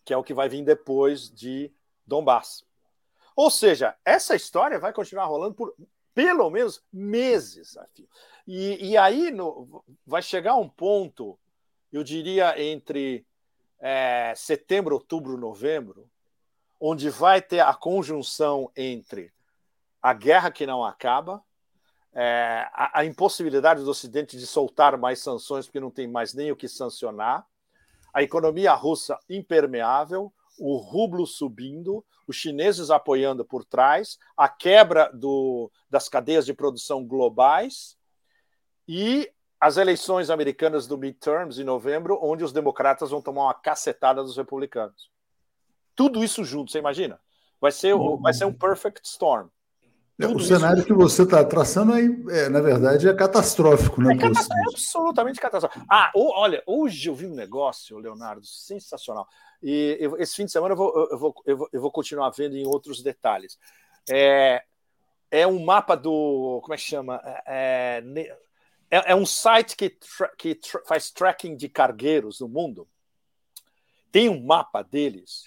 [0.09, 1.71] que é o que vai vir depois de
[2.07, 2.65] Donbass.
[3.37, 5.75] Ou seja, essa história vai continuar rolando por
[6.15, 7.77] pelo menos meses.
[8.47, 11.39] E, e aí no, vai chegar um ponto,
[11.93, 13.27] eu diria, entre
[13.79, 16.11] é, setembro, outubro, novembro,
[16.81, 19.31] onde vai ter a conjunção entre
[20.01, 21.45] a guerra que não acaba,
[22.15, 26.51] é, a, a, impossibilidade do Ocidente de soltar mais sanções, porque não tem mais nem
[26.51, 27.47] o que sancionar,
[28.19, 35.71] a economia russa impermeável, o rublo subindo, os chineses apoiando por trás, a quebra do,
[35.89, 37.97] das cadeias de produção globais
[38.87, 39.31] e
[39.61, 44.37] as eleições americanas do midterms em novembro, onde os democratas vão tomar uma cacetada dos
[44.37, 45.11] republicanos
[45.99, 47.21] tudo isso junto, você imagina?
[47.61, 49.49] Vai ser, vai ser um perfect storm.
[50.21, 54.15] É, tudo o cenário que você está traçando aí, é, na verdade, é catastrófico, né?
[54.15, 55.87] É, catastrófico, é absolutamente catastrófico.
[55.89, 59.29] Ah, olha, hoje eu vi um negócio, Leonardo, sensacional.
[59.63, 62.31] E eu, esse fim de semana eu vou, eu, vou, eu, vou, eu vou continuar
[62.31, 63.59] vendo em outros detalhes.
[64.11, 64.65] É,
[65.31, 66.61] é um mapa do.
[66.63, 67.21] Como é que chama?
[67.47, 68.03] É,
[68.91, 72.89] é, é um site que, tra, que tra, faz tracking de cargueiros no mundo.
[74.11, 75.45] Tem um mapa deles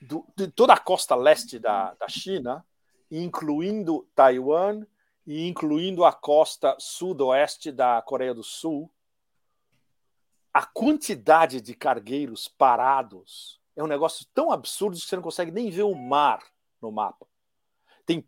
[0.00, 2.64] do, de toda a costa leste da, da China,
[3.10, 4.86] incluindo Taiwan
[5.26, 8.90] e incluindo a costa sudoeste da Coreia do Sul,
[10.52, 15.70] a quantidade de cargueiros parados é um negócio tão absurdo que você não consegue nem
[15.70, 16.42] ver o mar
[16.82, 17.26] no mapa.
[18.04, 18.24] Tem,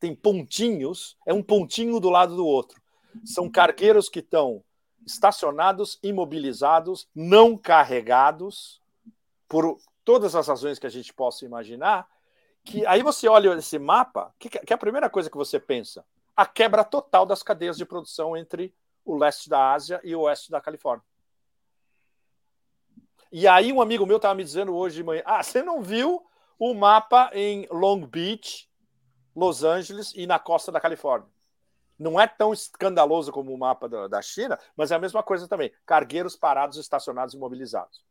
[0.00, 2.80] tem pontinhos, é um pontinho do lado do outro.
[3.24, 4.64] São cargueiros que estão
[5.06, 8.80] estacionados, imobilizados, não carregados,
[9.46, 12.08] por todas as razões que a gente possa imaginar,
[12.68, 16.04] que aí você olha esse mapa, que, que é a primeira coisa que você pensa?
[16.36, 18.74] A quebra total das cadeias de produção entre
[19.04, 21.04] o leste da Ásia e o oeste da Califórnia.
[23.32, 26.22] E aí um amigo meu estava me dizendo hoje de manhã, ah, você não viu
[26.58, 28.70] o mapa em Long Beach,
[29.34, 31.28] Los Angeles e na costa da Califórnia?
[31.98, 35.48] Não é tão escandaloso como o mapa da, da China, mas é a mesma coisa
[35.48, 35.72] também.
[35.86, 38.04] Cargueiros parados, estacionados e imobilizados.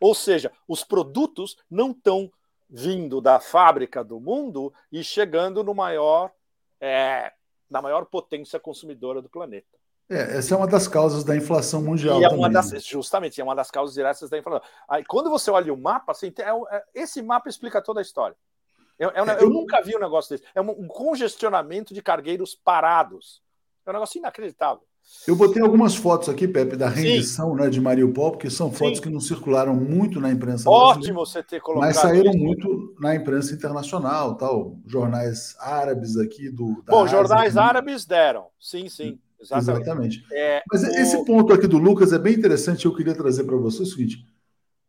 [0.00, 2.32] Ou seja, os produtos não estão
[2.72, 6.32] vindo da fábrica do mundo e chegando no maior,
[6.80, 7.30] é,
[7.68, 9.78] na maior potência consumidora do planeta.
[10.08, 12.18] É, essa é uma das causas da inflação mundial.
[12.18, 14.66] E é uma das, justamente, é uma das causas diretas da inflação.
[14.88, 18.36] Aí, quando você olha o mapa, assim, é, é, esse mapa explica toda a história.
[18.98, 20.48] Eu, eu, eu, nunca vi um negócio desse.
[20.54, 23.42] É um, um congestionamento de cargueiros parados.
[23.84, 24.82] É um negócio inacreditável.
[25.26, 29.04] Eu botei algumas fotos aqui, Pepe, da rendição né, de Mariupol, porque são fotos Sim.
[29.04, 32.38] que não circularam muito na imprensa Ótimo você ter colocado Mas saíram isso.
[32.38, 36.82] muito na imprensa internacional, tal, jornais árabes aqui do.
[36.88, 39.18] Bom, Ásia, jornais árabes deram, sim, sim.
[39.40, 39.82] Exatamente.
[39.82, 40.24] Exatamente.
[40.32, 40.86] É, Mas o...
[40.86, 42.86] esse ponto aqui do Lucas é bem interessante.
[42.86, 44.24] Eu queria trazer para você o seguinte: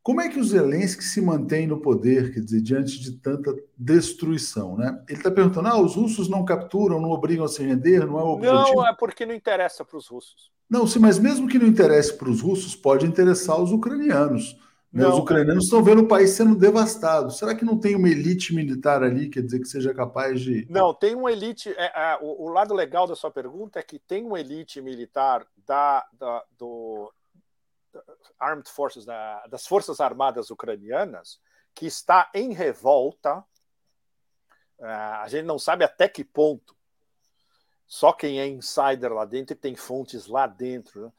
[0.03, 4.75] como é que o Zelensky se mantém no poder, quer dizer, diante de tanta destruição,
[4.75, 5.01] né?
[5.07, 8.23] Ele está perguntando: ah, os russos não capturam, não obrigam a se render, não é
[8.23, 8.75] o objetivo?
[8.75, 10.51] Não, é porque não interessa para os russos.
[10.69, 14.57] Não, sim, mas mesmo que não interesse para os russos, pode interessar os ucranianos.
[14.91, 15.07] Né?
[15.07, 17.31] Os ucranianos estão vendo o país sendo devastado.
[17.31, 20.67] Será que não tem uma elite militar ali, quer dizer, que seja capaz de.
[20.69, 21.73] Não, tem uma elite.
[21.77, 25.47] É, é, o, o, lado legal da sua pergunta é que tem uma elite militar
[25.65, 27.11] da, da do
[28.39, 31.39] Armed Forces, da, das Forças Armadas Ucranianas,
[31.73, 33.43] que está em revolta.
[34.79, 36.75] É, a gente não sabe até que ponto.
[37.85, 41.11] Só quem é insider lá dentro e tem fontes lá dentro, né?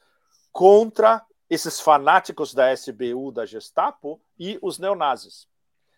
[0.53, 5.49] contra esses fanáticos da SBU, da Gestapo e os neonazis,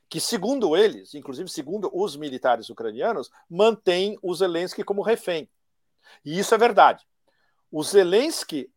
[0.08, 5.48] que, segundo eles, inclusive segundo os militares ucranianos, mantêm o Zelensky como refém.
[6.24, 7.06] E isso é verdade.
[7.70, 8.70] O Zelensky,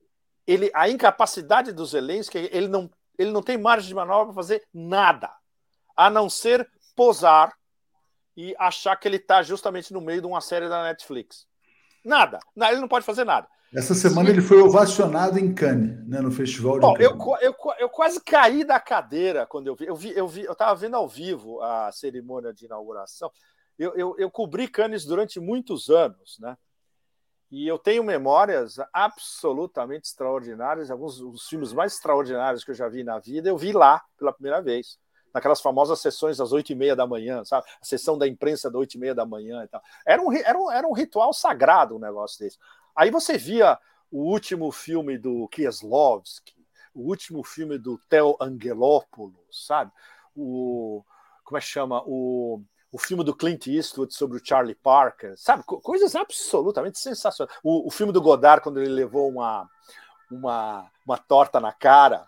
[0.49, 4.63] ele, a incapacidade do Zelensky, ele não, ele não tem margem de manobra para fazer
[4.73, 5.31] nada,
[5.95, 7.53] a não ser posar
[8.35, 11.45] e achar que ele está justamente no meio de uma série da Netflix.
[12.03, 12.39] Nada.
[12.57, 13.47] Ele não pode fazer nada.
[13.75, 16.95] Essa semana ele foi ovacionado em Cannes, né, no festival de Bom.
[16.97, 19.85] Eu, eu, eu quase caí da cadeira quando eu vi.
[19.85, 23.31] Eu vi, eu vi, eu estava vendo ao vivo a cerimônia de inauguração.
[23.77, 26.57] Eu, eu, eu cobri Cannes durante muitos anos, né?
[27.51, 33.03] E eu tenho memórias absolutamente extraordinárias, alguns dos filmes mais extraordinários que eu já vi
[33.03, 34.99] na vida, eu vi lá pela primeira vez
[35.33, 37.67] naquelas famosas sessões das oito e meia da manhã, sabe?
[37.81, 39.81] A sessão da imprensa das oito e meia da manhã e tal.
[40.05, 42.57] Era um, era um, era um ritual sagrado um negócio desse.
[42.95, 43.77] Aí você via
[44.11, 46.55] o último filme do Kieslowski,
[46.93, 49.91] o último filme do Theo Angelopoulos, sabe?
[50.35, 51.03] O
[51.43, 55.63] como é que chama o o filme do Clint Eastwood sobre o Charlie Parker, sabe?
[55.63, 57.55] Coisas absolutamente sensacionais.
[57.63, 59.69] O, o filme do Godard quando ele levou uma
[60.31, 62.27] uma, uma torta na cara.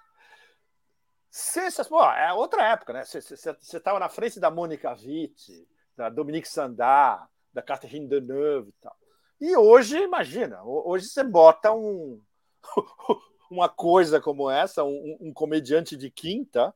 [1.29, 2.11] Sensacional.
[2.13, 3.05] é outra época, né?
[3.05, 8.95] Você estava na frente da Mônica Witt, da Dominique Sandar, da Catherine Deneuve e tal.
[9.39, 12.21] E hoje, imagina, hoje você bota um,
[13.49, 16.73] uma coisa como essa, um, um comediante de quinta,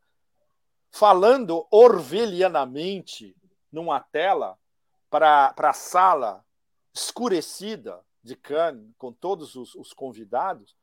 [0.89, 3.35] falando orvelianamente
[3.75, 4.57] numa tela
[5.09, 6.45] para a sala
[6.93, 10.73] escurecida de Cannes, com todos os, os, convidados.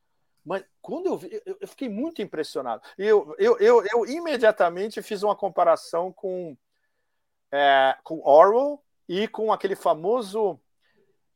[0.45, 2.83] Mas quando eu vi, eu, eu fiquei muito impressionado.
[2.95, 6.55] Eu, eu, eu, eu, imediatamente fiz uma comparação com,
[7.51, 10.59] é, com Orwell e com aquele famoso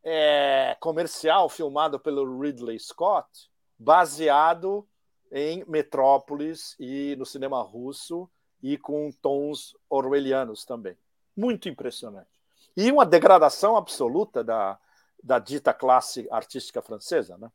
[0.03, 4.87] é, comercial filmado pelo Ridley Scott, baseado
[5.31, 8.29] em Metrópolis e no cinema russo
[8.61, 10.95] e com tons orwellianos também.
[11.37, 12.27] Muito impressionante.
[12.75, 14.77] E uma degradação absoluta da,
[15.23, 17.37] da dita classe artística francesa.
[17.37, 17.51] Né?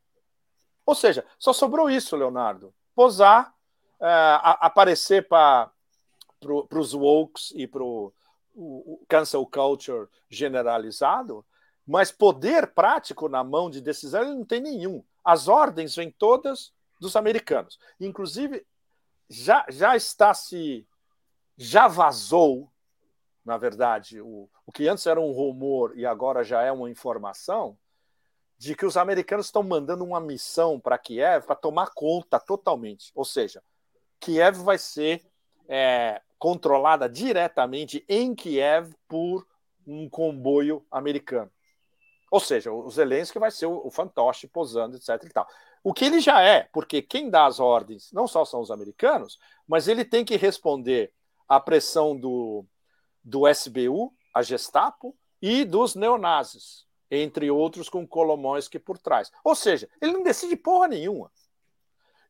[0.87, 2.73] Ou seja, só sobrou isso, Leonardo.
[2.95, 3.53] Posar,
[4.01, 5.71] é, a, aparecer para
[6.41, 8.13] pro, os wokes e para o
[9.09, 11.45] cancel culture generalizado
[11.87, 15.03] mas poder prático na mão de decisão ele não tem nenhum.
[15.25, 17.79] As ordens vêm todas dos americanos.
[18.01, 18.65] Inclusive,
[19.29, 20.87] já, já está se.
[21.57, 22.72] Já vazou,
[23.45, 27.77] na verdade, o, o que antes era um rumor e agora já é uma informação,
[28.57, 33.11] de que os americanos estão mandando uma missão para Kiev para tomar conta totalmente.
[33.13, 33.61] Ou seja,
[34.21, 35.21] Kiev vai ser
[35.69, 39.45] é, controlada diretamente em Kiev por
[39.85, 41.51] um comboio americano.
[42.31, 45.09] Ou seja, o Zelensky vai ser o, o fantoche posando, etc.
[45.25, 45.49] E tal.
[45.83, 49.41] O que ele já é, porque quem dá as ordens não só são os americanos,
[49.67, 51.13] mas ele tem que responder
[51.49, 52.65] à pressão do,
[53.25, 59.31] do SBU, a Gestapo, e dos neonazis, entre outros com Kolomoisky por trás.
[59.43, 61.31] Ou seja, ele não decide porra nenhuma.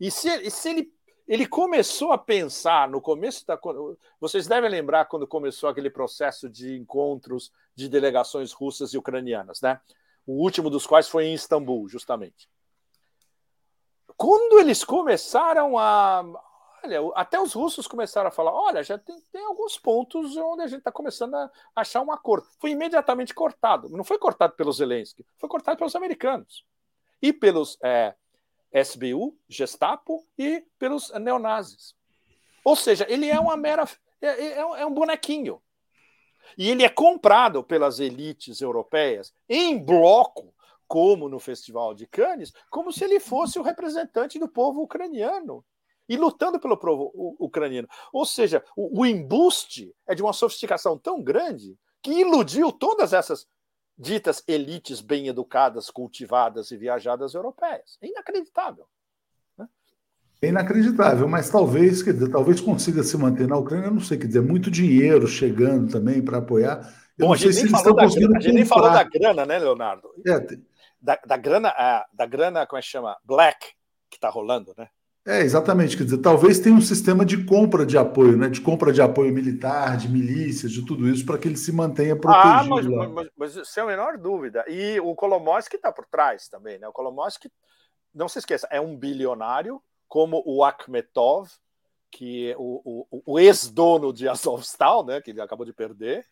[0.00, 0.92] E se, e se ele,
[1.28, 3.58] ele começou a pensar no começo da.
[4.18, 9.80] Vocês devem lembrar quando começou aquele processo de encontros de delegações russas e ucranianas, né?
[10.26, 12.48] O último dos quais foi em Istambul, justamente.
[14.16, 16.24] Quando eles começaram a.
[16.84, 20.66] Olha, até os russos começaram a falar: olha, já tem, tem alguns pontos onde a
[20.66, 22.46] gente está começando a achar um acordo.
[22.58, 23.88] Foi imediatamente cortado.
[23.88, 26.64] Não foi cortado pelos Zelensky, foi cortado pelos americanos.
[27.20, 28.14] E pelos é,
[28.72, 31.94] SBU, Gestapo e pelos neonazis.
[32.64, 33.88] Ou seja, ele é uma mera.
[34.20, 35.62] É, é, é um bonequinho.
[36.58, 40.52] E ele é comprado pelas elites europeias em bloco,
[40.88, 45.64] como no Festival de Cannes, como se ele fosse o representante do povo ucraniano
[46.08, 47.88] e lutando pelo povo ucraniano.
[48.12, 53.46] Ou seja, o, o embuste é de uma sofisticação tão grande que iludiu todas essas
[53.96, 57.98] ditas elites bem educadas, cultivadas e viajadas europeias.
[58.00, 58.86] É inacreditável.
[59.56, 59.68] Né?
[60.40, 64.26] É inacreditável, mas talvez, quer dizer, talvez consiga se manter na Ucrânia, não sei, quer
[64.26, 66.92] dizer, muito dinheiro chegando também para apoiar.
[67.16, 69.58] Eu Bom, a gente, nem falou, da grana, a gente nem falou da grana, né,
[69.58, 70.08] Leonardo?
[70.26, 70.40] É,
[71.00, 71.72] da, da, grana,
[72.12, 73.16] da grana, como é que chama?
[73.24, 73.68] Black,
[74.10, 74.88] que está rolando, né?
[75.24, 75.96] É, exatamente.
[75.96, 78.48] Quer dizer, talvez tenha um sistema de compra de apoio, né?
[78.48, 82.16] De compra de apoio militar, de milícias, de tudo isso, para que ele se mantenha
[82.16, 82.48] protegido.
[82.48, 83.08] Ah, mas, lá.
[83.08, 84.64] mas, mas sem a menor dúvida.
[84.66, 86.88] E o Kolomoisky está por trás também, né?
[86.88, 87.50] O Kolomoisky,
[88.12, 91.48] não se esqueça, é um bilionário, como o Akhmetov,
[92.10, 95.20] que é o, o, o ex-dono de Azovstal, né?
[95.20, 96.26] Que ele acabou de perder.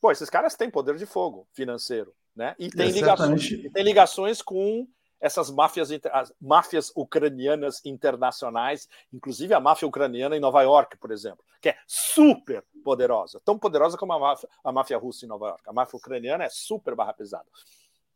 [0.00, 2.56] Pô, esses caras têm poder de fogo financeiro, né?
[2.58, 4.88] E tem, ligações, e tem ligações com
[5.20, 11.44] essas máfias, as máfias ucranianas internacionais, inclusive a máfia ucraniana em Nova York, por exemplo,
[11.60, 15.62] que é super poderosa, tão poderosa como a máfia, a máfia russa em Nova York.
[15.66, 17.46] A máfia ucraniana é super barra pesada.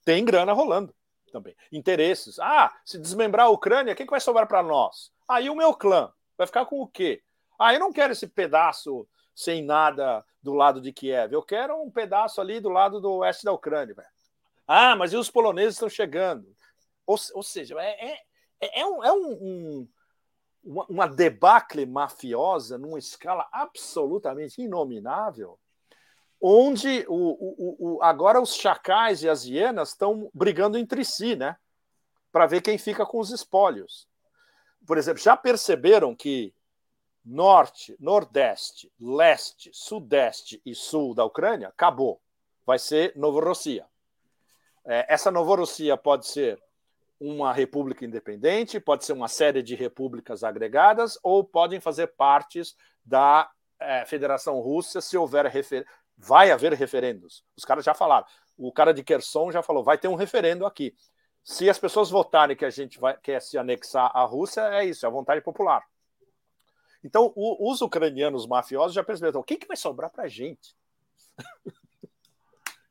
[0.04, 0.94] Tem grana rolando
[1.32, 1.56] também.
[1.72, 2.38] Interesses.
[2.38, 5.12] Ah, se desmembrar a Ucrânia, o que, vai sobrar para nós?
[5.28, 7.22] Aí o meu clã vai ficar com o quê?
[7.58, 11.32] Ah, eu não quero esse pedaço sem nada do lado de Kiev.
[11.32, 13.94] Eu quero um pedaço ali do lado do oeste da Ucrânia.
[14.66, 16.46] Ah, mas e os poloneses estão chegando?
[17.06, 18.18] Ou, ou seja, é,
[18.60, 19.88] é, é, um, é um, um,
[20.64, 25.58] uma, uma debacle mafiosa numa escala absolutamente inominável,
[26.40, 31.56] onde o, o, o, agora os chacais e as hienas estão brigando entre si, né?
[32.30, 34.08] Para ver quem fica com os espólios.
[34.86, 36.54] Por exemplo, já perceberam que
[37.24, 42.20] norte, nordeste, leste, sudeste e sul da Ucrânia acabou.
[42.66, 43.86] Vai ser Novorossia.
[44.84, 46.60] É, essa Novorossia pode ser
[47.23, 52.74] uma república independente, pode ser uma série de repúblicas agregadas, ou podem fazer partes
[53.05, 55.86] da é, Federação Russa se houver refer...
[56.19, 57.44] vai haver referendos.
[57.57, 58.27] Os caras já falaram.
[58.59, 60.97] O cara de Kherson já falou, vai ter um referendo aqui.
[61.44, 65.07] Se as pessoas votarem que a gente vai, quer se anexar à Rússia, é isso,
[65.07, 65.85] é a vontade popular.
[67.05, 70.74] Então, o, os ucranianos mafiosos já perceberam, o que, que vai sobrar para a gente?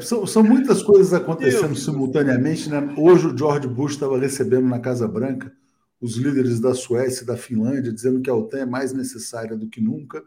[0.00, 1.84] São, são, muitas coisas acontecendo Deus.
[1.84, 2.68] simultaneamente.
[2.68, 2.94] Né?
[2.96, 5.52] Hoje o George Bush estava recebendo na Casa Branca
[6.00, 9.68] os líderes da Suécia e da Finlândia, dizendo que a OTAN é mais necessária do
[9.68, 10.22] que nunca.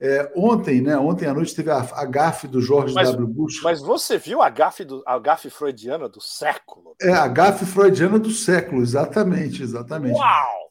[0.00, 0.96] É, ontem, né?
[0.98, 3.26] Ontem à noite teve a, a gafe do George mas, W.
[3.26, 3.62] Bush.
[3.62, 6.94] Mas você viu a gafe, do, a gafe freudiana do século?
[7.00, 10.18] É, a gafe freudiana do século, exatamente, exatamente.
[10.18, 10.64] Uau!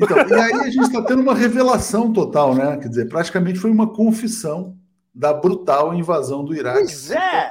[0.00, 2.78] Então, e aí a gente está tendo uma revelação total, né?
[2.78, 4.79] Quer dizer, praticamente foi uma confissão
[5.14, 6.78] da brutal invasão do Iraque.
[6.78, 7.50] Pois é!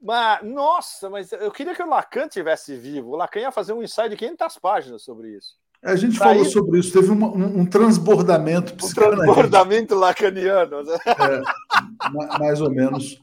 [0.00, 3.10] Mas, nossa, mas eu queria que o Lacan tivesse vivo.
[3.10, 5.56] O Lacan ia fazer um ensaio de 500 páginas sobre isso.
[5.82, 10.82] A gente falou sobre isso, teve uma, um, um, transbordamento Um transbordamento lacaniano.
[10.82, 10.98] Né?
[11.06, 13.20] É, mais ou menos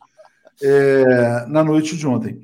[0.61, 2.41] é, na noite de ontem.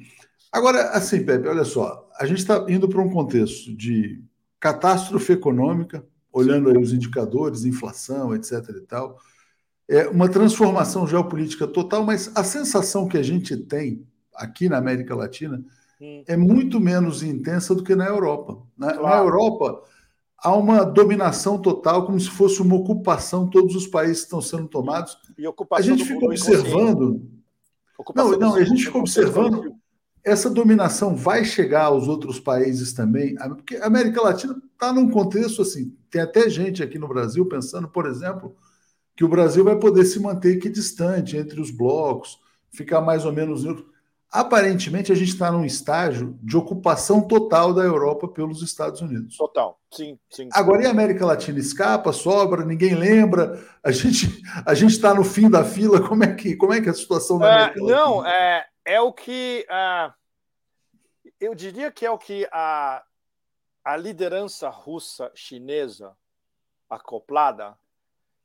[0.52, 4.22] Agora, assim, Pepe, olha só, a gente está indo para um contexto de
[4.60, 8.52] catástrofe econômica, olhando aí os indicadores, inflação, etc.
[8.76, 9.18] e tal,
[9.92, 15.14] é uma transformação geopolítica total, mas a sensação que a gente tem aqui na América
[15.14, 15.62] Latina
[16.00, 16.24] hum.
[16.26, 18.58] é muito menos intensa do que na Europa.
[18.78, 19.04] Na, claro.
[19.04, 19.84] na, Europa,
[20.38, 25.18] há uma dominação total, como se fosse uma ocupação, todos os países estão sendo tomados.
[25.72, 27.30] a gente fica observando.
[28.16, 29.76] Não, não, a gente fica observando.
[30.24, 35.64] Essa dominação vai chegar aos outros países também, porque a América Latina está num contexto
[35.64, 35.94] assim.
[36.10, 38.56] Tem até gente aqui no Brasil pensando, por exemplo,
[39.16, 42.40] que o Brasil vai poder se manter equidistante entre os blocos,
[42.72, 43.66] ficar mais ou menos
[44.32, 49.36] Aparentemente, a gente está num estágio de ocupação total da Europa pelos Estados Unidos.
[49.36, 50.48] Total, sim, sim.
[50.54, 55.26] Agora, e a América Latina escapa, sobra, ninguém lembra, a gente a gente está no
[55.26, 56.08] fim da fila.
[56.08, 58.00] Como é que como é que é a situação da América é, Latina?
[58.00, 60.14] Não, é, é o que uh,
[61.38, 63.04] eu diria que é o que a,
[63.84, 66.16] a liderança russa chinesa
[66.90, 67.78] acoplada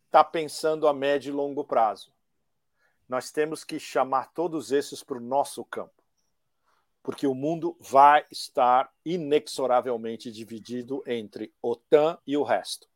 [0.06, 2.12] está pensando a médio e longo prazo.
[3.08, 6.02] Nós temos que chamar todos esses para o nosso campo,
[7.02, 12.88] porque o mundo vai estar inexoravelmente dividido entre OTAN e o resto.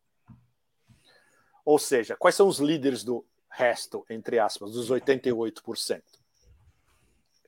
[1.65, 6.03] Ou seja, quais são os líderes do resto, entre aspas, dos 88%?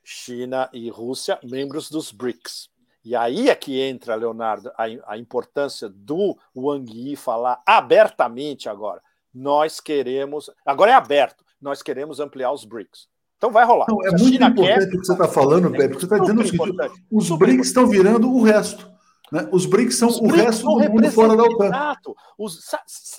[0.05, 2.71] China e Rússia, membros dos BRICS.
[3.05, 9.03] E aí é que entra, Leonardo, a, a importância do Wang Yi falar abertamente agora
[9.35, 10.51] nós queremos.
[10.65, 13.09] Agora é aberto, nós queremos ampliar os BRICS.
[13.37, 13.87] Então vai rolar.
[13.89, 16.19] Não, é muito China importante quer, o que você está falando, Pepe, porque você está
[16.19, 18.93] dizendo o seguinte: os BRICS estão virando o resto.
[19.33, 19.49] Né?
[19.51, 21.67] Os BRICS são os o BRICS resto do mundo fora da OTAN.
[21.67, 22.15] Exato.
[22.39, 22.61] Os,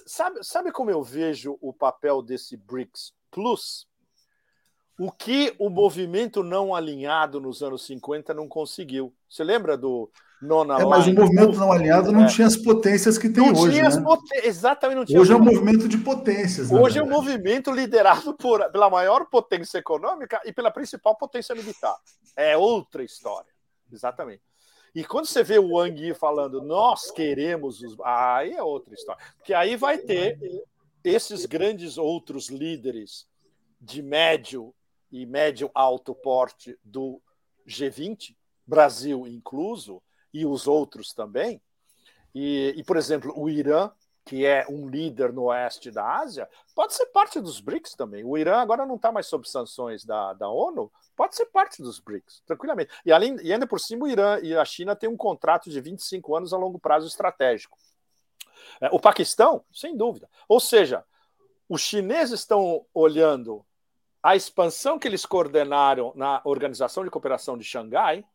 [0.06, 3.88] sabe, sabe como eu vejo o papel desse BRICS Plus?
[5.00, 9.12] O que o movimento não alinhado nos anos 50 não conseguiu.
[9.28, 10.10] Você lembra do
[10.44, 12.28] Nona é, Mas o movimento não alinhado não é.
[12.28, 13.76] tinha as potências que tem não hoje.
[13.76, 14.04] Tinha né?
[14.44, 15.20] Exatamente, não tinha.
[15.20, 16.70] Hoje é um movimento de potências.
[16.72, 21.96] Hoje é um movimento liderado por, pela maior potência econômica e pela principal potência militar.
[22.36, 23.52] É outra história.
[23.92, 24.42] Exatamente.
[24.94, 27.96] E quando você vê o Wang Yi falando, nós queremos os.
[28.04, 29.24] Aí é outra história.
[29.38, 30.38] Porque aí vai ter
[31.04, 33.26] esses grandes outros líderes
[33.80, 34.74] de médio
[35.12, 37.22] e médio alto porte do
[37.68, 40.02] G20, Brasil incluso,
[40.34, 41.62] e os outros também.
[42.34, 43.92] E, e, por exemplo, o Irã,
[44.26, 48.24] que é um líder no oeste da Ásia, pode ser parte dos BRICS também.
[48.24, 52.00] O Irã agora não está mais sob sanções da, da ONU, pode ser parte dos
[52.00, 52.92] BRICS, tranquilamente.
[53.06, 55.80] E, além, e ainda por cima, o Irã e a China têm um contrato de
[55.80, 57.78] 25 anos a longo prazo estratégico.
[58.82, 60.30] É, o Paquistão, sem dúvida.
[60.48, 61.04] Ou seja,
[61.70, 63.66] os chineses estão olhando
[64.22, 68.26] a expansão que eles coordenaram na Organização de Cooperação de Xangai,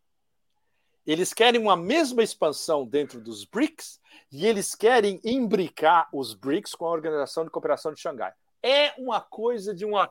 [1.12, 3.98] eles querem uma mesma expansão dentro dos BRICS
[4.30, 8.34] e eles querem imbricar os BRICS com a Organização de Cooperação de Xangai.
[8.62, 10.10] É uma coisa de uma.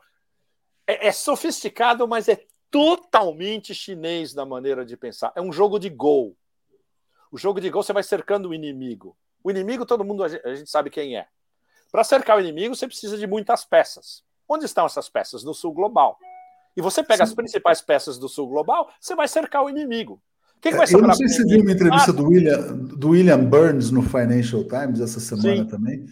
[0.86, 5.32] É, é sofisticado, mas é totalmente chinês na maneira de pensar.
[5.36, 6.36] É um jogo de gol.
[7.30, 9.16] O jogo de gol você vai cercando o inimigo.
[9.44, 11.28] O inimigo, todo mundo, a gente sabe quem é.
[11.92, 14.24] Para cercar o inimigo, você precisa de muitas peças.
[14.48, 15.44] Onde estão essas peças?
[15.44, 16.18] No sul global.
[16.76, 17.30] E você pega Sim.
[17.30, 20.20] as principais peças do sul global, você vai cercar o inimigo.
[20.60, 23.10] Que que vai Eu não sei se você viu uma entrevista ah, do, William, do
[23.10, 25.66] William Burns no Financial Times essa semana sim.
[25.66, 26.06] também.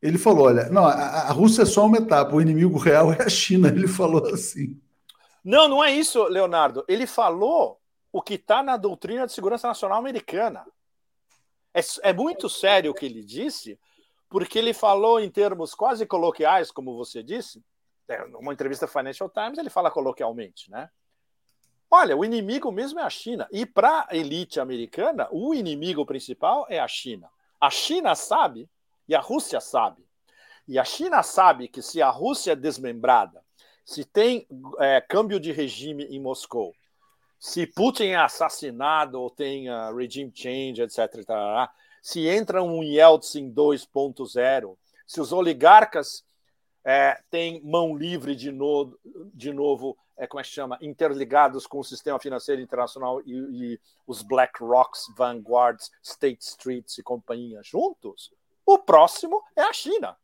[0.00, 3.22] Ele falou: olha, não, a, a, Rússia é só uma etapa, o inimigo real é
[3.22, 3.68] a China.
[3.68, 4.80] Ele falou assim.
[5.44, 6.84] Não, não é isso, Leonardo.
[6.88, 7.80] Ele falou
[8.12, 10.64] o que está na doutrina de segurança nacional americana.
[11.74, 13.78] É, é muito sério o que ele disse,
[14.28, 17.62] porque ele falou em termos quase coloquiais, como você disse.
[18.08, 20.88] É, numa entrevista Financial Times, ele fala coloquialmente, né?
[21.90, 23.48] Olha, o inimigo mesmo é a China.
[23.50, 27.28] E para a elite americana, o inimigo principal é a China.
[27.60, 28.68] A China sabe
[29.08, 30.06] e a Rússia sabe.
[30.66, 33.42] E a China sabe que se a Rússia é desmembrada,
[33.84, 34.46] se tem
[34.78, 36.74] é, câmbio de regime em Moscou,
[37.38, 41.24] se Putin é assassinado ou tem uh, regime change, etc.,
[42.02, 46.24] se entra um Yeltsin 2.0, se os oligarcas
[46.84, 48.98] é, têm mão livre de, no,
[49.32, 53.80] de novo é, como é que chama, interligados com o sistema financeiro internacional e, e
[54.06, 58.32] os Black Rocks, Vanguards, State Streets e companhia juntos,
[58.66, 60.16] o próximo é a China.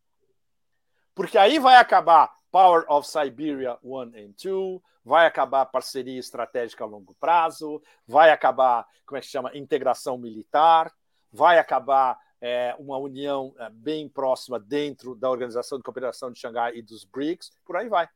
[1.14, 6.86] Porque aí vai acabar Power of Siberia 1 and 2, vai acabar parceria estratégica a
[6.86, 10.92] longo prazo, vai acabar, como é que chama, integração militar,
[11.32, 16.76] vai acabar é, uma união é, bem próxima dentro da Organização de Cooperação de Xangai
[16.76, 18.08] e dos BRICS, por aí vai.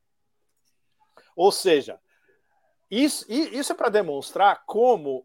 [1.39, 2.01] Ou seja,
[2.90, 5.24] isso, isso é para demonstrar como,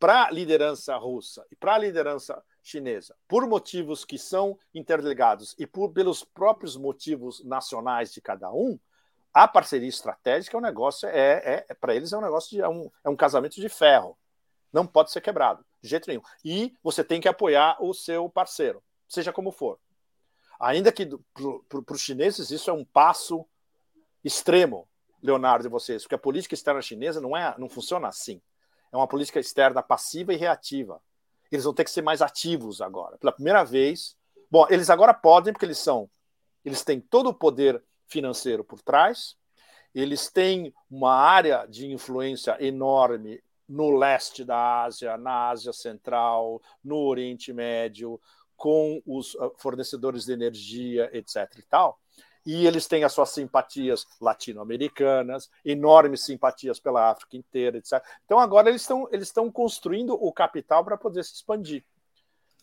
[0.00, 5.64] para a liderança russa e para a liderança chinesa, por motivos que são interligados e
[5.64, 8.76] por, pelos próprios motivos nacionais de cada um,
[9.32, 12.60] a parceria estratégica é um negócio, é, é, é para eles é um negócio de
[12.60, 14.18] é um, é um casamento de ferro.
[14.72, 16.22] Não pode ser quebrado, de jeito nenhum.
[16.44, 19.78] E você tem que apoiar o seu parceiro, seja como for.
[20.58, 21.06] Ainda que
[21.36, 23.46] para os chineses isso é um passo
[24.24, 24.88] extremo,
[25.22, 28.40] Leonardo, e vocês, porque a política externa chinesa não, é, não funciona assim.
[28.92, 31.00] É uma política externa passiva e reativa.
[31.50, 33.18] Eles vão ter que ser mais ativos agora.
[33.18, 34.16] Pela primeira vez.
[34.50, 36.08] Bom, eles agora podem, porque eles são.
[36.64, 39.36] Eles têm todo o poder financeiro por trás,
[39.94, 46.98] eles têm uma área de influência enorme no leste da Ásia, na Ásia Central, no
[46.98, 48.20] Oriente Médio,
[48.56, 51.58] com os ah, fornecedores de energia, etc.
[51.58, 51.98] e tal
[52.46, 58.00] e eles têm as suas simpatias latino-americanas, enormes simpatias pela África inteira, etc.
[58.24, 61.84] Então agora eles estão eles estão construindo o capital para poder se expandir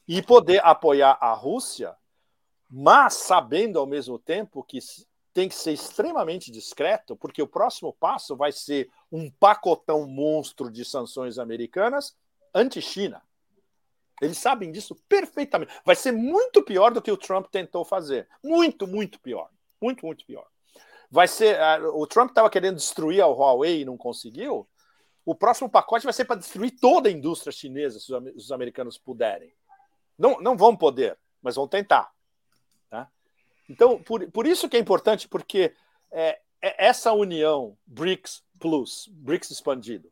[0.07, 1.95] e poder apoiar a Rússia,
[2.69, 4.80] mas sabendo ao mesmo tempo que
[5.34, 10.85] tem que ser extremamente discreto, porque o próximo passo vai ser um pacotão monstro de
[10.85, 12.15] sanções americanas
[12.53, 13.22] anti-China.
[14.22, 15.73] Eles sabem disso perfeitamente.
[15.84, 18.30] Vai ser muito pior do que o Trump tentou fazer.
[18.43, 19.49] Muito, muito pior.
[19.84, 20.47] Muito, muito pior.
[21.11, 21.60] Vai ser.
[21.60, 24.65] Uh, o Trump estava querendo destruir a Huawei e não conseguiu.
[25.26, 29.53] O próximo pacote vai ser para destruir toda a indústria chinesa, se os americanos puderem.
[30.18, 32.11] Não, não vão poder, mas vão tentar.
[32.89, 33.10] Tá?
[33.69, 35.76] Então, por, por isso que é importante, porque
[36.11, 40.10] é, é essa união BRICS Plus, BRICS expandido,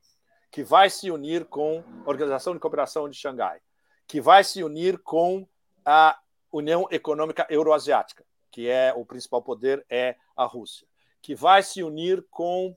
[0.49, 3.61] que vai se unir com a Organização de Cooperação de Xangai,
[4.07, 5.47] que vai se unir com
[5.85, 6.19] a
[6.51, 10.85] União Econômica Euroasiática, que é o principal poder é a Rússia,
[11.21, 12.75] que vai se unir com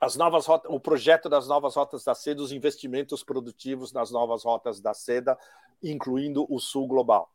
[0.00, 4.44] as novas rotas, o projeto das novas rotas da seda, os investimentos produtivos nas novas
[4.44, 5.38] rotas da seda,
[5.82, 7.30] incluindo o sul global.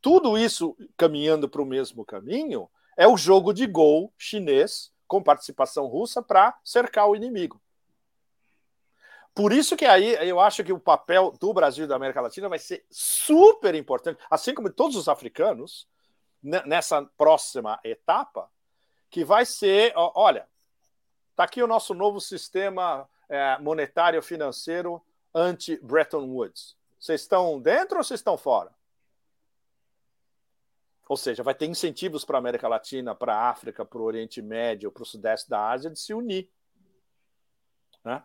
[0.00, 5.86] Tudo isso caminhando para o mesmo caminho é o jogo de gol chinês com participação
[5.86, 7.60] russa para cercar o inimigo.
[9.34, 12.48] Por isso que aí eu acho que o papel do Brasil e da América Latina
[12.48, 15.86] vai ser super importante, assim como todos os africanos,
[16.42, 18.50] nessa próxima etapa,
[19.10, 20.46] que vai ser, olha,
[21.30, 25.02] está aqui o nosso novo sistema é, monetário financeiro
[25.34, 26.76] anti-Bretton Woods.
[26.98, 28.70] Vocês estão dentro ou vocês estão fora?
[31.08, 34.40] Ou seja, vai ter incentivos para a América Latina, para a África, para o Oriente
[34.40, 36.48] Médio, para o Sudeste da Ásia de se unir.
[38.04, 38.22] Né?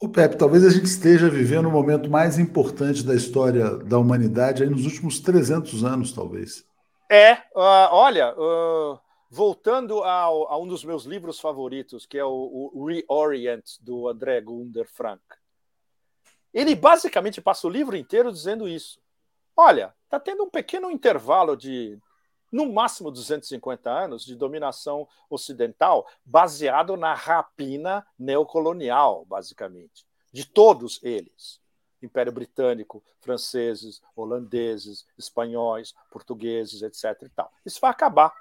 [0.00, 4.62] O Pepe, talvez a gente esteja vivendo o momento mais importante da história da humanidade
[4.62, 6.66] aí nos últimos 300 anos, talvez.
[7.16, 8.98] É, uh, olha, uh,
[9.30, 14.40] voltando ao, a um dos meus livros favoritos, que é o, o Reorient, do André
[14.40, 15.22] Gunder Frank.
[16.52, 19.00] Ele basicamente passa o livro inteiro dizendo isso.
[19.56, 21.96] Olha, está tendo um pequeno intervalo de,
[22.50, 31.60] no máximo, 250 anos de dominação ocidental, baseado na rapina neocolonial, basicamente, de todos eles.
[32.04, 37.22] Império Britânico, franceses, holandeses, espanhóis, portugueses, etc.
[37.22, 37.52] E tal.
[37.64, 38.32] Isso vai acabar.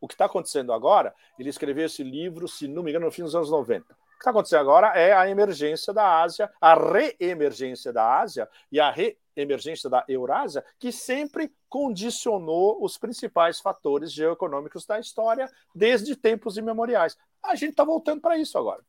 [0.00, 3.22] O que está acontecendo agora, ele escreveu esse livro, se não me engano, no fim
[3.22, 3.84] dos anos 90.
[3.84, 8.80] O que está acontecendo agora é a emergência da Ásia, a reemergência da Ásia e
[8.80, 16.16] a re emergência da Eurásia, que sempre condicionou os principais fatores geoeconômicos da história desde
[16.16, 17.16] tempos imemoriais.
[17.40, 18.84] A gente está voltando para isso agora.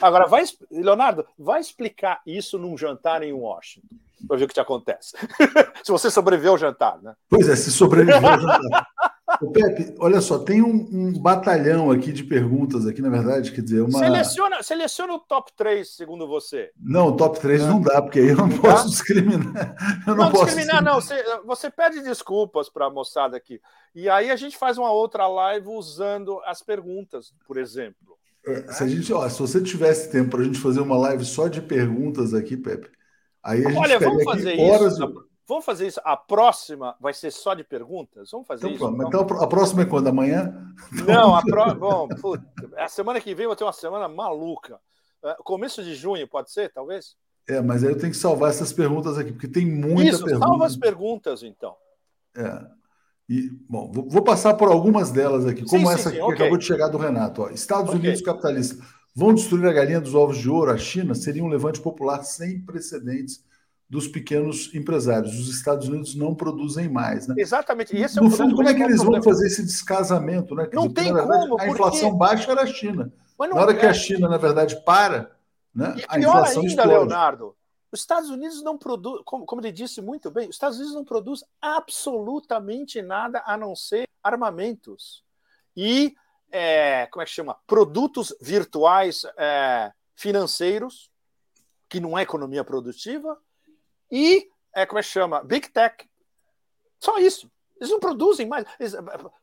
[0.00, 3.96] Agora, vai, Leonardo, vai explicar isso num jantar em Washington,
[4.26, 5.16] para ver o que te acontece.
[5.84, 7.14] se você sobreviveu ao jantar, né?
[7.28, 8.86] Pois é, se sobreviveu ao jantar.
[9.40, 13.62] Ô, Pepe, olha só, tem um, um, batalhão aqui de perguntas aqui, na verdade, quer
[13.62, 13.98] dizer, uma...
[13.98, 16.70] Seleciona, seleciona o top 3, segundo você.
[16.78, 18.90] Não, o top 3 não dá, porque aí eu não, não posso dá?
[18.90, 19.76] discriminar.
[20.06, 20.94] Eu não, não posso discriminar, não.
[20.94, 23.60] Você, você pede desculpas para a moçada aqui.
[23.94, 28.18] E aí a gente faz uma outra live usando as perguntas, por exemplo.
[28.44, 31.24] É, se, a gente, ó, se você tivesse tempo para a gente fazer uma live
[31.24, 32.90] só de perguntas aqui, Pepe,
[33.42, 34.94] aí a gente Olha, vamos fazer horas...
[34.94, 35.32] isso.
[35.46, 36.00] Vamos fazer isso.
[36.04, 38.30] A próxima vai ser só de perguntas?
[38.30, 38.96] Vamos fazer então, isso.
[39.06, 40.06] Então, então a próxima é quando?
[40.06, 40.72] Amanhã?
[41.06, 41.74] Não, a próxima.
[41.74, 42.44] Bom, puta,
[42.76, 44.80] a semana que vem eu vou ter uma semana maluca.
[45.24, 47.16] É, começo de junho, pode ser, talvez?
[47.48, 50.46] É, mas aí eu tenho que salvar essas perguntas aqui, porque tem muita isso, pergunta.
[50.46, 51.76] Salva as perguntas, então.
[52.36, 52.64] É.
[53.28, 56.34] E, bom, vou passar por algumas delas aqui, como sim, essa sim, que okay.
[56.34, 57.42] acabou de chegar do Renato.
[57.42, 57.50] Ó.
[57.50, 58.00] Estados okay.
[58.00, 58.78] Unidos capitalistas
[59.14, 60.70] vão destruir a galinha dos ovos de ouro.
[60.70, 63.44] A China seria um levante popular sem precedentes
[63.88, 65.38] dos pequenos empresários.
[65.38, 67.28] Os Estados Unidos não produzem mais.
[67.28, 67.34] Né?
[67.38, 67.94] Exatamente.
[67.94, 70.54] E esse é no fundo, como é que eles vão fazer esse descasamento?
[70.54, 70.66] Né?
[70.72, 71.60] não dizer, tem verdade, como.
[71.60, 72.18] A inflação porque...
[72.18, 73.12] baixa era a China.
[73.38, 73.74] na hora é.
[73.74, 75.30] que a China, na verdade, para,
[75.74, 75.94] né?
[75.98, 76.88] E a inflação ainda, explode.
[76.88, 77.54] Leonardo,
[77.92, 81.04] os Estados Unidos não produzem, como, como, ele disse muito bem, os Estados Unidos não
[81.04, 85.22] produzem absolutamente nada a não ser armamentos.
[85.76, 86.14] E,
[86.50, 87.58] é, como é que chama?
[87.66, 91.10] Produtos virtuais é, financeiros,
[91.86, 93.38] que não é economia produtiva,
[94.10, 95.42] e, é, como é que chama?
[95.44, 96.08] Big Tech.
[96.98, 97.50] Só isso.
[97.76, 98.64] Eles não produzem mais.
[98.80, 98.94] Eles,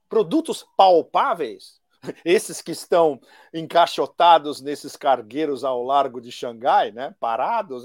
[0.08, 1.80] produtos palpáveis,
[2.26, 3.22] esses que estão
[3.54, 7.84] encaixotados nesses cargueiros ao largo de Xangai, né, parados,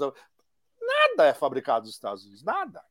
[0.85, 2.83] nada é fabricado nos Estados Unidos, nada.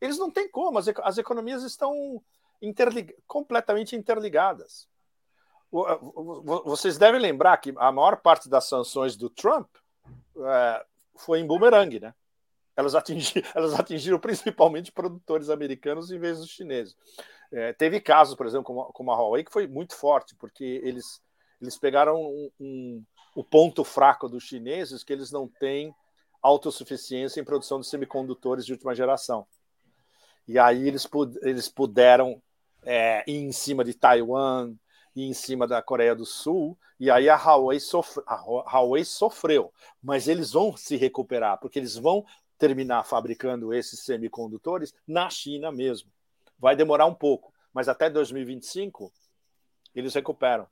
[0.00, 2.22] Eles não têm como, as, as economias estão
[2.60, 4.88] interlig completamente interligadas.
[6.64, 9.68] Vocês devem lembrar que a maior parte das sanções do Trump
[10.36, 10.86] é,
[11.16, 12.14] foi em bumerangue, né?
[12.76, 16.96] elas atingiram, elas atingiram principalmente produtores americanos em vez dos chineses.
[17.50, 21.22] É, teve casos, por exemplo, como, como, a Huawei, que foi muito forte, porque eles,
[21.60, 23.04] eles pegaram um, um,
[23.34, 25.94] o ponto fraco dos chineses, que eles não têm
[26.42, 29.46] autossuficiência em produção de semicondutores de última geração.
[30.46, 31.08] E aí eles,
[31.42, 32.42] eles puderam
[32.82, 34.74] é, ir em cima de Taiwan,
[35.14, 39.72] ir em cima da Coreia do Sul, e aí a Huawei, sofre, a Huawei sofreu,
[40.02, 42.24] mas eles vão se recuperar, porque eles vão
[42.58, 46.10] terminar fabricando esses semicondutores na China mesmo.
[46.58, 49.12] Vai demorar um pouco, mas até 2025
[49.94, 50.66] eles recuperam.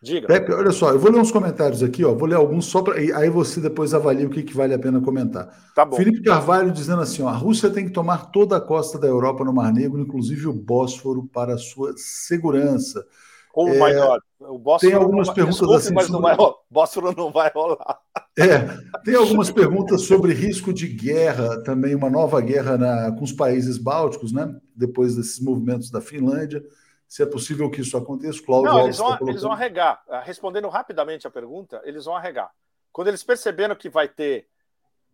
[0.00, 0.28] Diga.
[0.28, 2.14] Pepe, olha só, eu vou ler uns comentários aqui, ó.
[2.14, 2.94] Vou ler alguns só para.
[2.94, 5.48] Aí você depois avalia o que, que vale a pena comentar.
[5.74, 5.96] Tá bom.
[5.96, 9.44] Felipe Carvalho dizendo assim: ó, a Rússia tem que tomar toda a costa da Europa
[9.44, 13.04] no Mar Negro, inclusive o Bósforo, para a sua segurança.
[13.52, 14.20] Oh é, God.
[14.38, 15.94] O Bósforo tem algumas perguntas desculpe, assim.
[15.94, 16.36] Mas não vai,
[16.70, 17.98] Bósforo não vai rolar.
[18.38, 18.68] É,
[19.04, 23.76] tem algumas perguntas sobre risco de guerra, também uma nova guerra na, com os países
[23.76, 24.54] bálticos, né?
[24.76, 26.62] Depois desses movimentos da Finlândia.
[27.08, 28.42] Se é possível que isso aconteça.
[28.44, 30.02] Cláudio Não, eles vão, tá eles vão arregar.
[30.08, 32.52] Ah, respondendo rapidamente a pergunta, eles vão arregar.
[32.92, 34.46] Quando eles perceberam que vai ter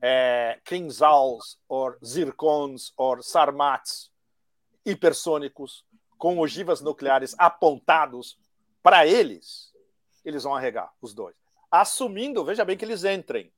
[0.03, 4.11] é, Kinzhals, ou Zircons, ou Sarmats
[4.85, 5.85] hipersônicos
[6.19, 8.37] com ogivas nucleares apontados
[8.83, 9.73] para eles,
[10.25, 11.37] eles vão arregar, os dois.
[11.71, 13.53] Assumindo, veja bem, que eles entrem.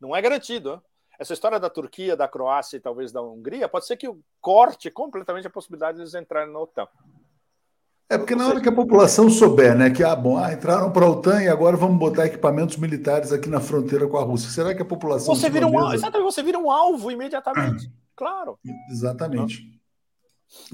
[0.00, 0.74] Não é garantido.
[0.74, 0.82] Hein?
[1.18, 4.08] Essa história da Turquia, da Croácia e talvez da Hungria, pode ser que
[4.40, 6.88] corte completamente a possibilidade de eles entrarem na OTAN.
[8.10, 11.06] É porque na hora que a população souber, né, que ah, bom, ah, entraram para
[11.06, 14.50] a OTAN e agora vamos botar equipamentos militares aqui na fronteira com a Rússia.
[14.50, 17.88] Será que a população você vira um alvo, exatamente, você vira um alvo imediatamente.
[18.16, 18.58] claro.
[18.90, 19.80] Exatamente.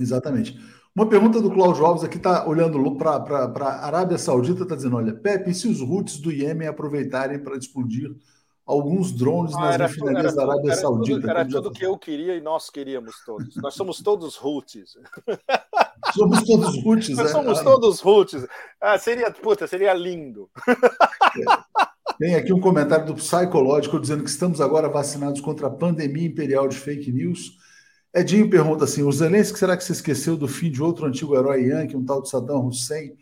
[0.00, 0.58] Exatamente.
[0.94, 5.12] Uma pergunta do Cláudio Alves aqui está olhando para a Arábia Saudita, está dizendo: olha,
[5.12, 8.16] Pepe, e se os Houthis do Iêmen aproveitarem para explodir
[8.64, 11.20] alguns drones ah, nas refinarias da Arábia era Saudita?
[11.20, 13.54] Tudo, era tudo que eu queria e nós queríamos todos.
[13.56, 14.96] Nós somos todos Houthis.
[16.14, 17.32] Somos todos Houthis, Nós é?
[17.32, 18.46] somos todos Houthis.
[18.80, 20.48] Ah, seria, puta, seria lindo.
[20.68, 21.86] É.
[22.18, 26.66] Tem aqui um comentário do Psicológico dizendo que estamos agora vacinados contra a pandemia imperial
[26.66, 27.58] de fake news
[28.16, 31.66] Edinho pergunta assim: o Zelensky, será que se esqueceu do fim de outro antigo herói
[31.66, 33.14] Yankee, um tal de Saddam Hussein?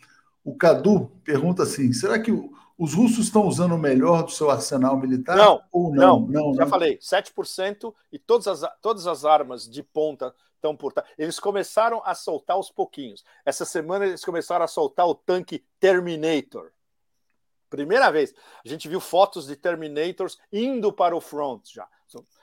[0.44, 2.30] O Cadu pergunta assim: será que
[2.78, 5.36] os russos estão usando o melhor do seu arsenal militar?
[5.36, 6.20] Não, ou não?
[6.20, 6.70] Não, não já não.
[6.70, 10.32] falei, 7% e todas as, todas as armas de ponta
[10.64, 10.94] estão por.
[11.18, 13.24] Eles começaram a soltar aos pouquinhos.
[13.44, 16.72] Essa semana eles começaram a soltar o tanque Terminator.
[17.68, 18.34] Primeira vez.
[18.64, 21.86] A gente viu fotos de Terminators indo para o front já.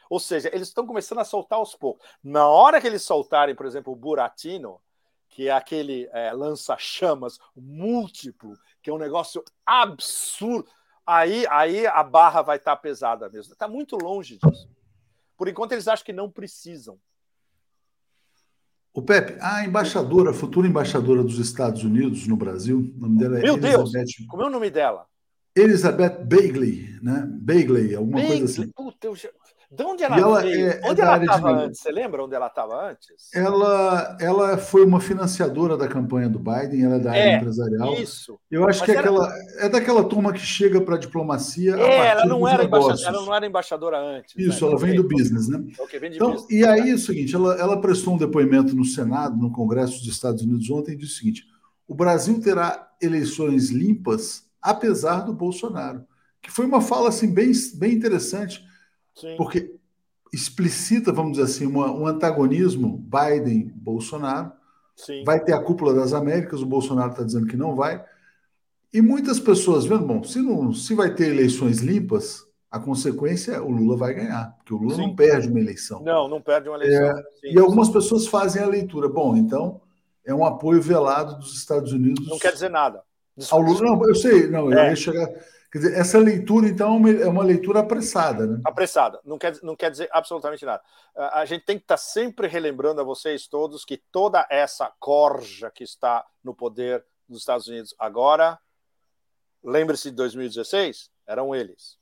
[0.10, 2.06] Ou seja, eles estão começando a soltar aos poucos.
[2.22, 4.82] Na hora que eles soltarem, por exemplo, o Buratino,
[5.30, 10.70] que é aquele é, lança-chamas múltiplo, que é um negócio absurdo,
[11.06, 13.54] aí, aí a barra vai estar tá pesada mesmo.
[13.54, 14.70] Está muito longe disso.
[15.38, 17.00] Por enquanto, eles acham que não precisam.
[18.94, 23.40] O Pepe, a embaixadora, a futura embaixadora dos Estados Unidos no Brasil, o nome dela
[23.40, 23.92] é Meu Elizabeth...
[23.92, 25.06] Deus, como é o nome dela?
[25.56, 27.26] Elizabeth Bagley, né?
[27.30, 28.72] Bagley, alguma Bagley, coisa assim.
[28.76, 29.30] Puta, eu já...
[29.72, 30.68] De onde ela, ela veio?
[30.68, 31.80] É, onde é ela estava antes?
[31.80, 33.34] Você lembra onde ela estava antes?
[33.34, 37.94] Ela, ela foi uma financiadora da campanha do Biden, ela é da área é, empresarial.
[37.94, 38.38] Isso.
[38.52, 39.10] Eu acho Mas que é era...
[39.10, 41.78] aquela, é daquela turma que chega para a diplomacia.
[41.78, 44.36] É, ela não, era embaixadora, ela não era embaixadora antes.
[44.36, 44.44] Né?
[44.44, 44.72] Isso, né?
[44.72, 45.64] ela vem do business, né?
[45.80, 46.52] Okay, então, business.
[46.52, 50.08] E aí é o seguinte: ela, ela prestou um depoimento no Senado, no Congresso dos
[50.08, 51.46] Estados Unidos ontem, e disse o seguinte:
[51.88, 56.04] o Brasil terá eleições limpas, apesar do Bolsonaro.
[56.42, 58.70] Que foi uma fala assim, bem, bem interessante
[59.16, 59.36] Sim.
[59.38, 59.76] Porque
[60.34, 64.52] explicita, vamos dizer assim, uma, um antagonismo Biden-Bolsonaro.
[65.26, 68.04] Vai ter a cúpula das Américas, o Bolsonaro está dizendo que não vai.
[68.94, 73.60] E muitas pessoas vendo, bom, se, não, se vai ter eleições limpas, a consequência é
[73.60, 75.08] o Lula vai ganhar, porque o Lula Sim.
[75.08, 76.02] não perde uma eleição.
[76.04, 77.18] Não, não perde uma eleição.
[77.18, 79.10] É, Sim, e algumas pessoas fazem a leitura.
[79.10, 79.82] Bom, então
[80.26, 82.28] é um apoio velado dos Estados Unidos.
[82.28, 83.02] Não quer dizer nada.
[83.36, 83.66] Desculpa.
[83.66, 84.86] Ao Lula, não, eu sei, não, é.
[84.86, 85.28] eu ia chegar.
[85.72, 88.62] Quer dizer, essa leitura, então, é uma leitura apressada, né?
[88.66, 90.84] Apressada, não quer, não quer dizer absolutamente nada.
[91.16, 95.86] A gente tem que estar sempre relembrando a vocês todos que toda essa corja que
[95.86, 98.60] está no poder dos Estados Unidos agora,
[99.64, 101.98] lembre-se de 2016, eram eles.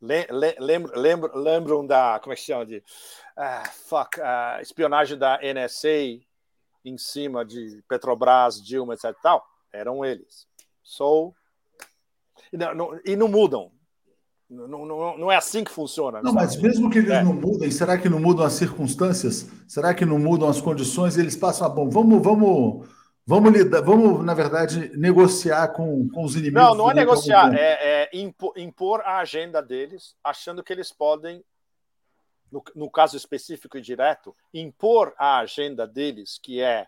[0.00, 6.20] Lembram, lembram da, como é que chama, de uh, fuck, uh, espionagem da NSA
[6.84, 9.12] em cima de Petrobras, Dilma, etc.
[9.20, 9.44] Tal?
[9.72, 10.46] Eram eles.
[10.84, 11.34] Sou
[12.52, 13.70] não, não, e não mudam.
[14.48, 16.22] Não, não, não, é assim que funciona.
[16.22, 17.22] Não, mas mesmo que eles é.
[17.22, 19.50] não mudem, será que não mudam as circunstâncias?
[19.66, 21.18] Será que não mudam as condições?
[21.18, 22.88] Eles passam a bom, vamos, vamos,
[23.26, 26.62] vamos lidar, vamos, na verdade, negociar com, com os inimigos.
[26.62, 31.44] Não, não é negociar, é, é impor, impor, a agenda deles, achando que eles podem,
[32.50, 36.86] no, no caso específico e direto, impor a agenda deles, que é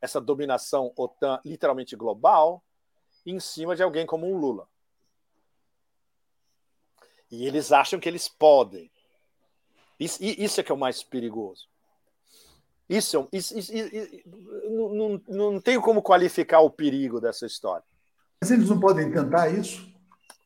[0.00, 2.60] essa dominação OTAN literalmente global,
[3.24, 4.66] em cima de alguém como o Lula.
[7.30, 8.90] E eles acham que eles podem.
[9.98, 11.68] Isso, isso é que é o mais perigoso.
[12.88, 14.22] Isso, é isso, isso, isso
[14.70, 14.88] não,
[15.28, 17.84] não, não tenho como qualificar o perigo dessa história.
[18.40, 19.86] Mas eles não podem tentar isso?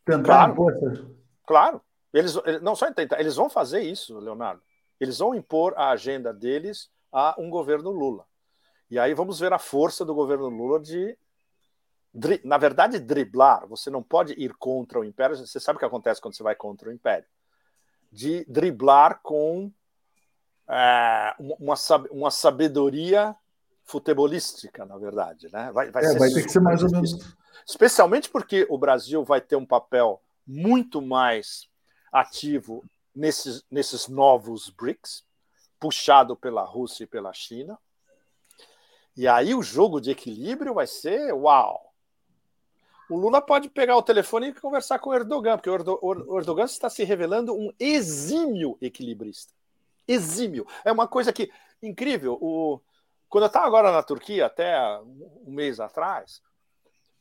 [0.04, 1.12] Tentar claro, impor
[1.46, 1.80] Claro.
[2.12, 4.60] Eles, não só tentar, eles vão fazer isso, Leonardo.
[5.00, 8.26] Eles vão impor a agenda deles a um governo Lula.
[8.90, 11.16] E aí vamos ver a força do governo Lula de
[12.44, 16.20] na verdade, driblar, você não pode ir contra o império, você sabe o que acontece
[16.20, 17.26] quando você vai contra o império.
[18.10, 19.72] De driblar com
[20.68, 21.74] é, uma,
[22.10, 23.34] uma sabedoria
[23.84, 25.48] futebolística, na verdade.
[25.52, 25.72] Né?
[25.72, 27.34] Vai, vai, é, vai ter que ser mais ou menos.
[27.66, 31.68] Especialmente porque o Brasil vai ter um papel muito mais
[32.12, 32.84] ativo
[33.14, 35.24] nesses, nesses novos BRICS,
[35.78, 37.78] puxado pela Rússia e pela China.
[39.16, 41.91] E aí o jogo de equilíbrio vai ser uau.
[43.11, 46.89] O Lula pode pegar o telefone e conversar com o Erdogan, porque o Erdogan está
[46.89, 49.53] se revelando um exímio equilibrista.
[50.07, 50.66] Exímio.
[50.85, 51.51] É uma coisa que
[51.83, 52.39] incrível.
[52.41, 52.81] O,
[53.29, 56.43] quando eu estava agora na Turquia, até um mês atrás,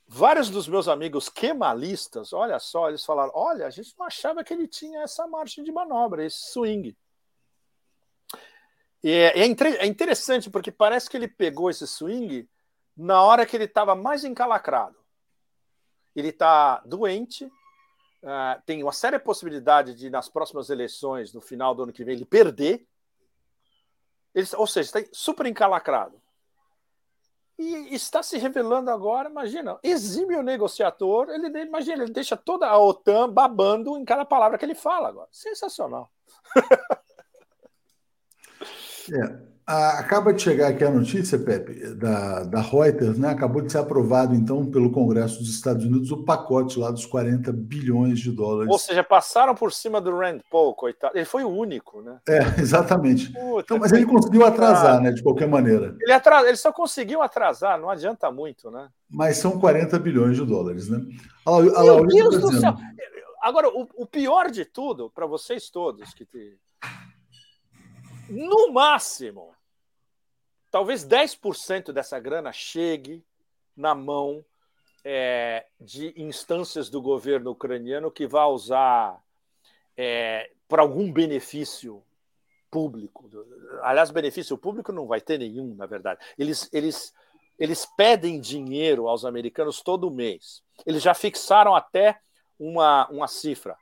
[0.07, 4.53] vários dos meus amigos kemalistas, olha só, eles falaram: olha, a gente não achava que
[4.53, 6.95] ele tinha essa margem de manobra, esse swing.
[9.03, 9.47] E é, é,
[9.79, 12.47] é interessante porque parece que ele pegou esse swing
[12.95, 15.00] na hora que ele estava mais encalacrado.
[16.15, 21.83] Ele está doente, uh, tem uma séria possibilidade de, nas próximas eleições, no final do
[21.83, 22.85] ano que vem, ele perder.
[24.33, 26.21] Ele, ou seja, está super encalacrado.
[27.57, 33.29] E está se revelando agora, imagina, exímio negociador, ele imagina, ele deixa toda a OTAN
[33.29, 35.27] babando em cada palavra que ele fala agora.
[35.31, 36.11] Sensacional.
[39.11, 43.29] É, acaba de chegar aqui a notícia, Pepe, da, da Reuters, né?
[43.29, 47.51] Acabou de ser aprovado, então, pelo Congresso dos Estados Unidos o pacote lá dos 40
[47.53, 48.71] bilhões de dólares.
[48.71, 51.17] Ou seja, passaram por cima do Rand Paul, coitado.
[51.17, 52.19] Ele foi o único, né?
[52.27, 53.31] É, exatamente.
[53.31, 55.11] Puta, então, mas ele conseguiu atrasar, né?
[55.11, 55.95] De qualquer maneira.
[55.99, 56.45] Ele, atras...
[56.45, 58.89] ele só conseguiu atrasar, não adianta muito, né?
[59.09, 61.01] Mas são 40 bilhões de dólares, né?
[61.45, 62.75] A, a Meu Deus tá do céu!
[63.41, 66.57] Agora, o, o pior de tudo, para vocês todos que te
[68.31, 69.51] no máximo,
[70.71, 73.23] talvez 10% dessa grana chegue
[73.75, 74.43] na mão
[75.03, 79.21] é, de instâncias do governo ucraniano que vá usar
[79.97, 82.01] é, para algum benefício
[82.71, 83.29] público.
[83.83, 86.19] Aliás, benefício público não vai ter nenhum, na verdade.
[86.39, 87.13] Eles, eles,
[87.59, 90.63] eles pedem dinheiro aos americanos todo mês.
[90.85, 92.17] Eles já fixaram até
[92.57, 93.77] uma, uma cifra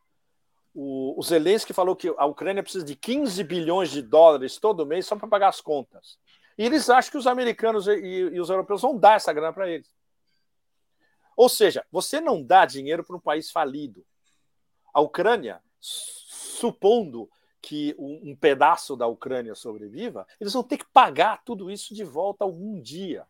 [0.74, 5.06] o, o Zelensky falou que a Ucrânia precisa de 15 bilhões de dólares todo mês
[5.06, 6.18] só para pagar as contas.
[6.60, 9.69] E eles acham que os americanos e, e os europeus vão dar essa grana para
[9.69, 9.90] eles.
[11.38, 14.06] Ou seja, você não dá dinheiro para um país falido.
[14.94, 17.30] A Ucrânia, supondo
[17.61, 22.03] que um, um, pedaço da Ucrânia sobreviva, eles vão ter que pagar tudo isso de
[22.03, 23.26] volta algum dia.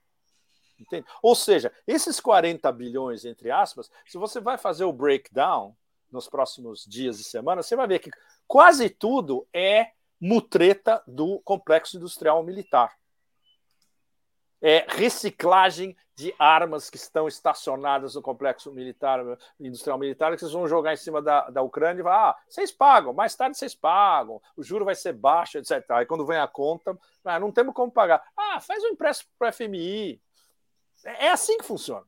[0.80, 1.06] Entende?
[1.22, 5.76] Ou seja, esses 40 bilhões, entre aspas, se você vai fazer o breakdown,
[6.11, 8.10] nos próximos dias e semanas, você vai ver que
[8.47, 12.97] quase tudo é mutreta do complexo industrial militar.
[14.61, 19.22] É reciclagem de armas que estão estacionadas no complexo militar,
[19.57, 22.72] industrial militar, que vocês vão jogar em cima da, da Ucrânia e falar: ah, vocês
[22.72, 25.84] pagam, mais tarde vocês pagam, o juro vai ser baixo, etc.
[25.91, 28.22] Aí quando vem a conta, ah, não temos como pagar.
[28.36, 30.22] Ah, faz um empréstimo para o FMI.
[31.06, 32.06] É, é assim que funciona.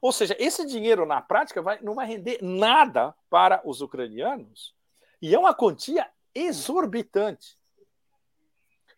[0.00, 4.72] Ou seja, esse dinheiro na prática vai, não vai render nada para os ucranianos
[5.20, 7.57] e é uma quantia exorbitante.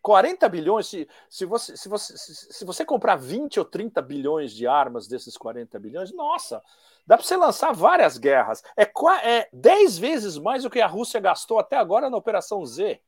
[0.01, 4.65] 40 bilhões, se, se, você, se, você, se você comprar 20 ou 30 bilhões de
[4.65, 6.61] armas desses 40 bilhões, nossa,
[7.05, 8.63] dá para você lançar várias guerras.
[8.75, 8.83] É,
[9.23, 12.99] é 10 vezes mais do que a Rússia gastou até agora na Operação Z.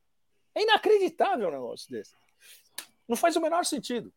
[0.54, 2.16] É inacreditável um negócio desse.
[3.08, 4.14] Não faz o menor sentido.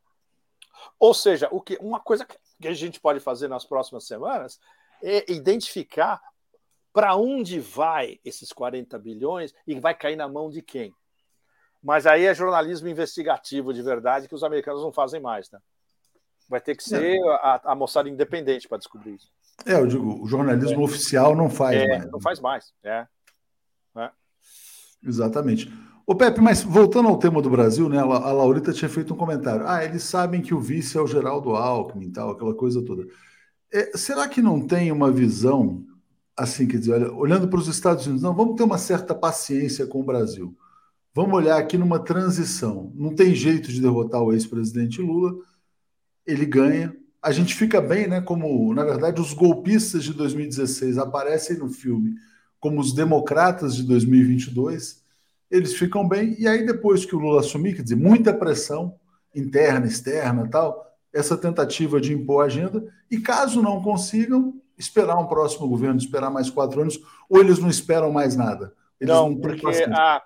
[0.99, 2.27] Ou seja, o que uma coisa
[2.61, 4.61] que a gente pode fazer nas próximas semanas
[5.03, 6.21] é identificar
[6.93, 10.95] para onde vai esses 40 bilhões e vai cair na mão de quem.
[11.87, 15.61] Mas aí é jornalismo investigativo de verdade que os americanos não fazem mais, né?
[16.49, 19.31] Vai ter que ser a, a moçada independente para descobrir isso.
[19.65, 20.85] É, eu digo, o jornalismo é.
[20.85, 22.11] oficial não faz é, mais.
[22.11, 23.07] Não faz mais, é.
[23.99, 24.11] é.
[25.01, 25.73] Exatamente.
[26.05, 27.99] Ô Pepe, mas voltando ao tema do Brasil, né?
[27.99, 29.65] A Laurita tinha feito um comentário.
[29.65, 33.07] Ah, eles sabem que o vice é o Geraldo Alckmin e tal, aquela coisa toda.
[33.73, 35.87] É, será que não tem uma visão,
[36.37, 39.87] assim, quer dizer, olha, olhando para os Estados Unidos, não, vamos ter uma certa paciência
[39.87, 40.53] com o Brasil.
[41.17, 42.93] Vamos olhar aqui numa transição.
[42.95, 45.35] Não tem jeito de derrotar o ex-presidente Lula.
[46.27, 46.95] Ele ganha.
[47.23, 48.21] A gente fica bem, né?
[48.21, 52.17] Como, na verdade, os golpistas de 2016 aparecem no filme
[52.61, 55.03] como os democratas de 2022
[55.51, 58.97] eles ficam bem, e aí depois que o Lula assumir, quer dizer, muita pressão
[59.35, 60.85] interna, externa tal,
[61.15, 66.31] essa tentativa de impor a agenda, e caso não consigam, esperar um próximo governo, esperar
[66.31, 68.75] mais quatro anos, ou eles não esperam mais nada?
[69.01, 70.23] Eles não, não porque a,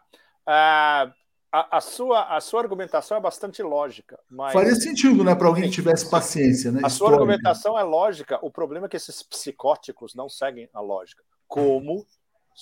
[0.46, 1.12] a,
[1.50, 4.18] a, sua, a sua argumentação é bastante lógica.
[4.28, 4.52] Mas...
[4.52, 6.80] Faria sentido, né, para alguém que tivesse paciência, né?
[6.84, 11.22] A sua argumentação é lógica, o problema é que esses psicóticos não seguem a lógica,
[11.46, 12.06] como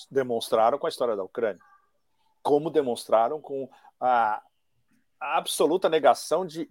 [0.09, 1.59] demonstraram com a história da Ucrânia
[2.41, 3.69] como demonstraram com
[3.99, 4.41] a,
[5.19, 6.67] a absoluta negação de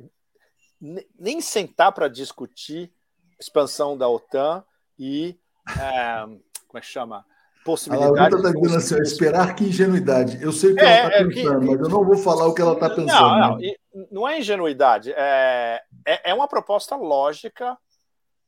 [1.18, 2.92] nem sentar para discutir
[3.38, 4.64] expansão da OTAN
[4.98, 6.22] e é,
[6.66, 7.24] como é que chama
[7.68, 8.16] possibilidades.
[8.16, 10.42] A Laura está dizendo assim: esperar que ingenuidade.
[10.42, 12.46] Eu sei o que é, ela está é, pensando, que, mas eu não vou falar
[12.46, 13.38] o que ela está pensando.
[13.38, 15.12] Não, não, não é ingenuidade.
[15.12, 17.76] É, é, é, uma proposta lógica,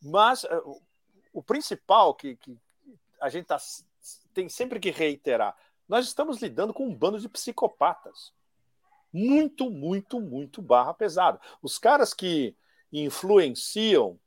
[0.02, 0.62] mas é,
[1.34, 2.56] o principal que, que
[3.20, 3.58] a gente tá,
[4.32, 5.54] tem sempre que reiterar:
[5.86, 8.32] nós estamos lidando com um bando de psicopatas.
[9.12, 11.38] Muito, muito, muito barra pesada.
[11.60, 12.54] Os caras que
[12.92, 14.18] influenciam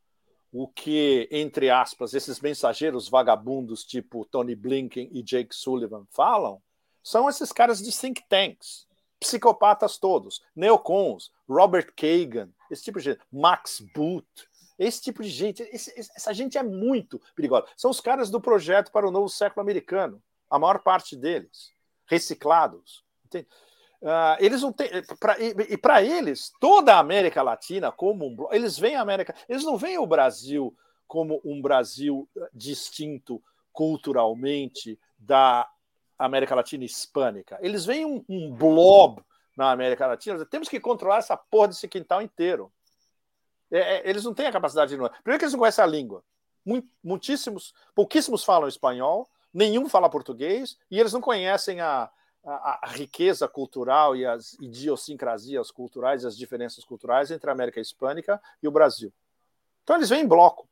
[0.54, 6.62] o que, entre aspas, esses mensageiros vagabundos tipo Tony Blinken e Jake Sullivan falam,
[7.02, 8.88] são esses caras de think tanks,
[9.20, 14.28] psicopatas todos, neocons, Robert Kagan, esse tipo de gente, Max Boot,
[14.78, 17.66] esse tipo de gente, esse, essa gente é muito perigosa.
[17.76, 21.72] São os caras do projeto para o novo século americano, a maior parte deles,
[22.06, 23.04] reciclados.
[23.26, 23.48] Entende?
[24.04, 24.90] Uh, eles não têm.
[25.18, 28.54] Pra, e, e para eles, toda a América Latina, como um.
[28.54, 29.34] Eles veem a América.
[29.48, 30.76] Eles não veem o Brasil
[31.08, 35.70] como um Brasil eh, distinto culturalmente da
[36.20, 37.58] América Latina hispânica.
[37.62, 39.24] Eles veem um, um blob
[39.56, 40.46] na América Latina.
[40.46, 42.70] Temos que controlar essa porra desse quintal inteiro.
[43.72, 44.98] É, é, eles não têm a capacidade de.
[44.98, 46.24] Primeiro que eles não conhecem a língua.
[47.02, 52.10] Muitíssimos, pouquíssimos falam espanhol, nenhum fala português, e eles não conhecem a,
[52.44, 58.42] a, a, riqueza cultural e as idiosincrasias culturais, as diferenças culturais entre a América Hispânica
[58.62, 59.14] e o Brasil.
[59.84, 60.68] Então eles vêm em bloco.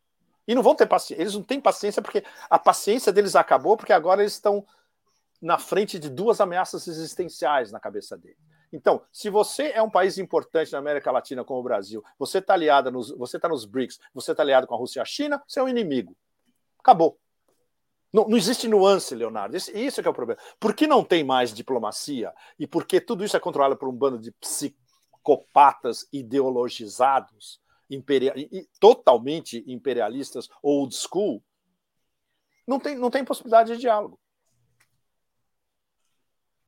[0.47, 1.21] E não vão ter paciência.
[1.21, 4.65] Eles não têm paciência porque a paciência deles acabou, porque agora eles estão
[5.41, 8.37] na frente de duas ameaças existenciais na cabeça deles.
[8.73, 12.53] Então, se você é um país importante na América Latina como o Brasil, você está
[12.53, 15.41] aliado nos, você está nos BRICS, você está aliado com a Rússia e a China,
[15.45, 16.15] você é um inimigo.
[16.79, 17.19] Acabou.
[18.13, 19.55] Não, não, existe nuance, Leonardo.
[19.55, 20.39] Isso, isso é, é o problema.
[20.59, 22.33] Por que não tem mais diplomacia?
[22.59, 28.35] E por que tudo isso é controlado por um bando de psicopatas ideologizados, imperial,
[28.79, 31.41] totalmente imperialistas, old school?
[32.67, 34.19] Não tem, não tem possibilidade de diálogo.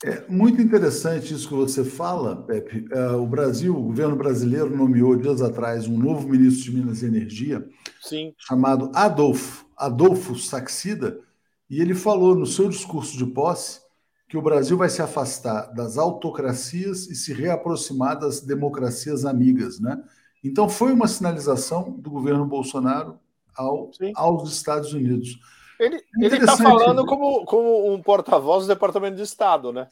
[0.03, 2.85] É muito interessante isso que você fala, Pepe.
[2.93, 7.05] Uh, o Brasil, o governo brasileiro nomeou dias atrás um novo ministro de Minas e
[7.05, 7.65] Energia,
[8.01, 8.33] Sim.
[8.37, 11.21] chamado Adolfo, Adolfo Saxida,
[11.69, 13.81] e ele falou no seu discurso de posse
[14.27, 20.01] que o Brasil vai se afastar das autocracias e se reaproximar das democracias amigas, né?
[20.43, 23.19] Então foi uma sinalização do governo Bolsonaro
[23.55, 25.39] ao, aos Estados Unidos.
[25.79, 29.87] Ele está falando como, como um porta-voz do Departamento de Estado, né?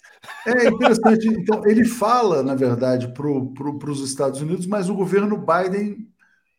[0.46, 1.28] É interessante.
[1.28, 3.28] Então, ele fala, na verdade, para
[3.78, 6.08] pro, os Estados Unidos, mas o governo Biden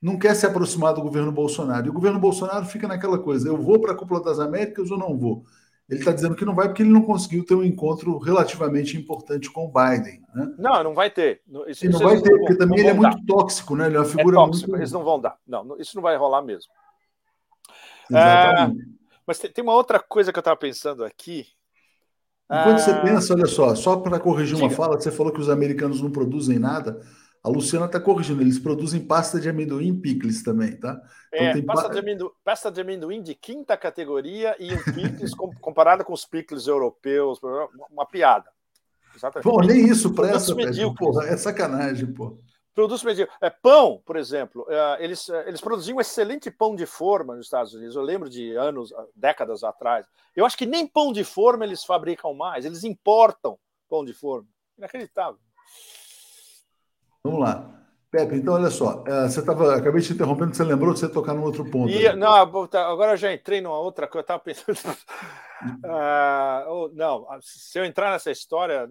[0.03, 1.87] não quer se aproximar do governo Bolsonaro.
[1.87, 4.99] E o governo Bolsonaro fica naquela coisa: eu vou para a Cúpula das Américas ou
[4.99, 5.45] não vou?
[5.89, 9.51] Ele está dizendo que não vai porque ele não conseguiu ter um encontro relativamente importante
[9.51, 10.23] com o Biden.
[10.35, 10.55] Né?
[10.59, 11.43] Não, não vai ter.
[11.69, 13.87] Isso, não vai ter, não, porque também ele é muito tóxico, né?
[13.87, 14.81] Ele é uma é figura é tóxico, muito.
[14.81, 15.37] Eles não vão dar.
[15.47, 16.73] Não, isso não vai rolar mesmo.
[18.11, 18.71] É,
[19.27, 21.47] mas tem, tem, uma outra coisa que eu estava pensando aqui.
[22.51, 25.49] Enquanto você ah, pensa, olha só, só para corrigir uma fala, você falou que os
[25.49, 27.01] americanos não produzem nada.
[27.45, 31.01] A Luciana está corrigindo, eles produzem pasta de amendoim picles também, tá?
[31.35, 31.95] Então, é, pasta, pa...
[31.95, 36.69] de amendoim, pasta de amendoim de quinta categoria e um picles comparado com os picles
[36.69, 37.41] europeus,
[37.91, 38.49] uma piada.
[39.15, 39.43] Exatamente.
[39.45, 40.55] Pô, nem isso presta,
[40.97, 42.39] porra, é sacanagem, pô.
[42.75, 43.37] Produtos medíocres.
[43.43, 47.47] É, pão, por exemplo, é, eles, é, eles produziam um excelente pão de forma nos
[47.47, 47.97] Estados Unidos.
[47.97, 50.07] Eu lembro de anos, décadas atrás.
[50.35, 53.59] Eu acho que nem pão de forma eles fabricam mais, eles importam
[53.91, 54.49] pão de forma.
[54.79, 55.39] Inacreditável.
[57.25, 57.69] Vamos lá.
[58.11, 61.33] Pepe, então olha só, é, você estava, acabei te interrompendo, você lembrou de você tocar
[61.33, 61.91] num outro ponto.
[61.91, 64.77] E, não, tá, agora eu já entrei numa outra coisa, eu estava pensando.
[65.83, 68.87] uh, não, se eu entrar nessa história,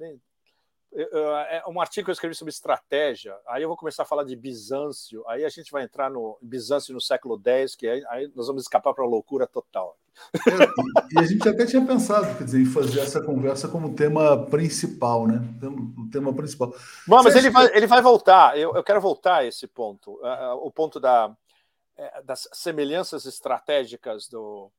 [0.94, 3.36] é um artigo que eu escrevi sobre estratégia.
[3.48, 5.24] Aí eu vou começar a falar de Bizâncio.
[5.28, 8.64] Aí a gente vai entrar no Bizâncio no século X, que aí, aí nós vamos
[8.64, 9.98] escapar para a loucura total.
[10.36, 14.46] É, e a gente até tinha pensado, quer dizer, em fazer essa conversa como tema
[14.48, 15.42] principal, né?
[15.98, 16.74] O tema principal.
[17.08, 18.58] Bom, mas ele vai, ele vai voltar.
[18.58, 20.20] Eu, eu quero voltar a esse ponto,
[20.62, 21.34] o ponto da,
[21.96, 24.72] é, das semelhanças estratégicas do,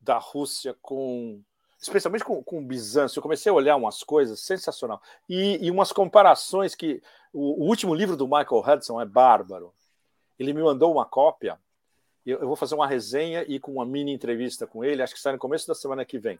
[0.00, 1.42] da Rússia com
[1.80, 5.92] especialmente com, com o Bizâncio, eu comecei a olhar umas coisas sensacional e, e umas
[5.92, 9.72] comparações que o, o, último livro do Michael Hudson é bárbaro.
[10.38, 11.58] Ele me mandou uma cópia.
[12.24, 15.02] Eu, eu vou fazer uma resenha e com uma mini entrevista com ele.
[15.02, 16.38] Acho que sai no começo da semana que vem.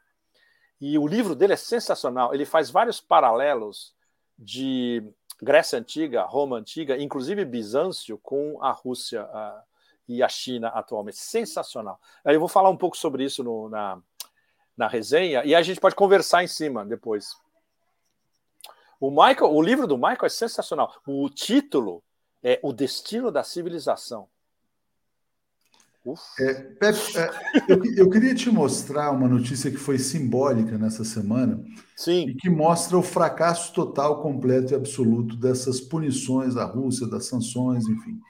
[0.81, 2.35] E o livro dele é sensacional.
[2.35, 3.95] Ele faz vários paralelos
[4.39, 5.03] de
[5.41, 9.63] Grécia Antiga, Roma Antiga, inclusive Bizâncio, com a Rússia a,
[10.09, 11.19] e a China atualmente.
[11.19, 12.01] Sensacional.
[12.25, 14.01] Eu vou falar um pouco sobre isso no, na,
[14.77, 17.37] na resenha e a gente pode conversar em cima depois.
[19.01, 20.93] O Michael, o livro do Michael é sensacional.
[21.07, 22.03] O título
[22.43, 24.29] é O Destino da Civilização.
[26.39, 26.91] É, é,
[27.69, 31.61] eu, eu, queria te mostrar uma notícia que foi simbólica nessa semana
[31.97, 32.29] Sim.
[32.29, 37.89] e que mostra o fracasso total, completo e absoluto dessas punições da Rússia, das sanções,
[37.89, 38.21] enfim.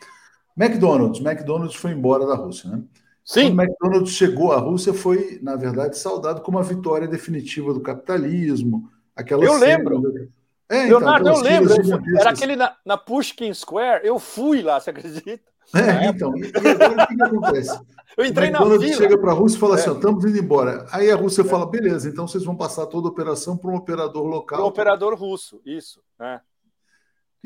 [0.57, 2.83] McDonald's, McDonald's foi embora da Rússia, né?
[3.27, 3.57] Sim.
[3.57, 8.89] Quando McDonald's chegou à Rússia, foi, na verdade, saudado como a vitória definitiva do capitalismo.
[9.17, 10.31] Aquela eu lembro.
[10.69, 11.75] É, então, Leonardo, eu lembro.
[12.17, 14.07] Era aquele na, na Pushkin Square.
[14.07, 15.41] Eu fui lá, você acredita?
[15.75, 16.37] É, então.
[16.37, 17.81] E, o que, que acontece?
[18.17, 18.93] Eu entrei na fila.
[18.95, 19.93] chega para a Rússia e fala assim: é.
[19.95, 20.87] estamos indo embora.
[20.93, 21.45] Aí a Rússia é.
[21.45, 24.59] fala: beleza, então vocês vão passar toda a operação para um operador local.
[24.59, 26.01] Para um operador russo, isso.
[26.21, 26.41] É.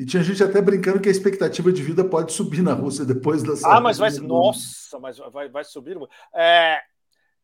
[0.01, 3.43] E tinha gente até brincando que a expectativa de vida pode subir na Rússia depois
[3.43, 4.09] da Ah, mas vai.
[4.09, 5.95] Nossa, mas vai, vai subir.
[6.33, 6.81] É,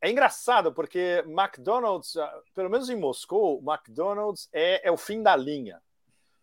[0.01, 5.35] é engraçado, porque McDonald's, ah, pelo menos em Moscou, McDonald's é, é o fim da
[5.35, 5.79] linha.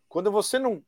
[0.07, 0.81] Quando você não.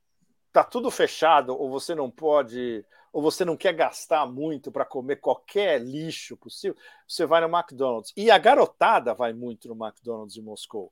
[0.54, 5.18] Tá tudo fechado, ou você não pode ou você não quer gastar muito para comer
[5.18, 8.14] qualquer lixo possível, você vai no McDonald's.
[8.16, 10.90] E a garotada vai muito no McDonald's em Moscou.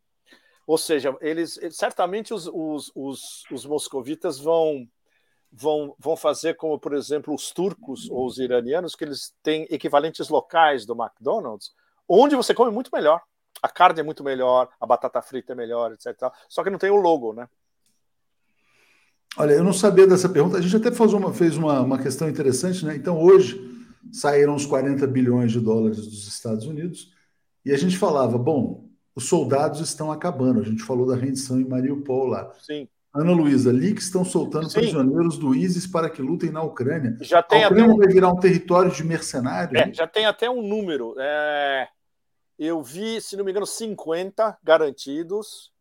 [0.67, 4.87] Ou seja, eles certamente os, os, os, os moscovitas vão,
[5.51, 10.27] vão, vão fazer como, por exemplo, os turcos ou os iranianos, que eles têm equivalentes
[10.29, 11.71] locais do McDonald's,
[12.07, 13.21] onde você come muito melhor.
[13.61, 16.31] A carne é muito melhor, a batata frita é melhor, etc.
[16.49, 17.47] Só que não tem o logo, né?
[19.37, 20.57] Olha, eu não sabia dessa pergunta.
[20.57, 22.95] A gente até fez uma, fez uma, uma questão interessante, né?
[22.95, 23.59] Então, hoje
[24.11, 27.11] saíram os 40 bilhões de dólares dos Estados Unidos
[27.65, 30.59] e a gente falava, bom, os soldados estão acabando.
[30.59, 32.53] A gente falou da rendição em Mariupol lá.
[32.59, 32.87] Sim.
[33.13, 34.79] Ana Luísa, leaks estão soltando Sim.
[34.79, 37.17] prisioneiros do ISIS para que lutem na Ucrânia.
[37.21, 37.97] Já tem a Ucrânia um...
[37.97, 39.81] vai virar um território de mercenários?
[39.81, 41.15] É, já tem até um número.
[41.17, 41.87] É...
[42.59, 45.71] Eu vi, se não me engano, 50 garantidos,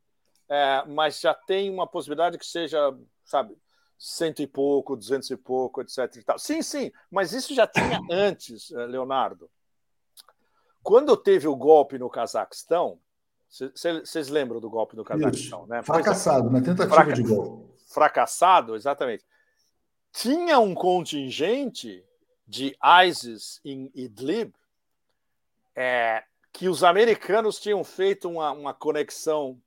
[0.49, 0.85] é...
[0.87, 2.95] mas já tem uma possibilidade que seja
[3.25, 3.57] sabe,
[3.99, 6.17] cento e pouco, duzentos e pouco, etc.
[6.17, 6.39] E tal.
[6.39, 9.51] Sim, sim, mas isso já tinha antes, eh, Leonardo.
[10.83, 13.01] Quando teve o golpe no Cazaquistão,
[14.05, 15.69] vocês lembram do golpe no Cazaquistão, isso.
[15.69, 15.83] né?
[15.83, 17.13] Fracassado, na tentativa fraca...
[17.13, 17.73] de golpe.
[17.87, 19.25] Fracassado, exatamente.
[20.13, 22.05] Tinha um contingente
[22.47, 22.77] de
[23.07, 24.53] ISIS em Idlib
[25.75, 29.61] é, que os americanos tinham feito uma, uma conexão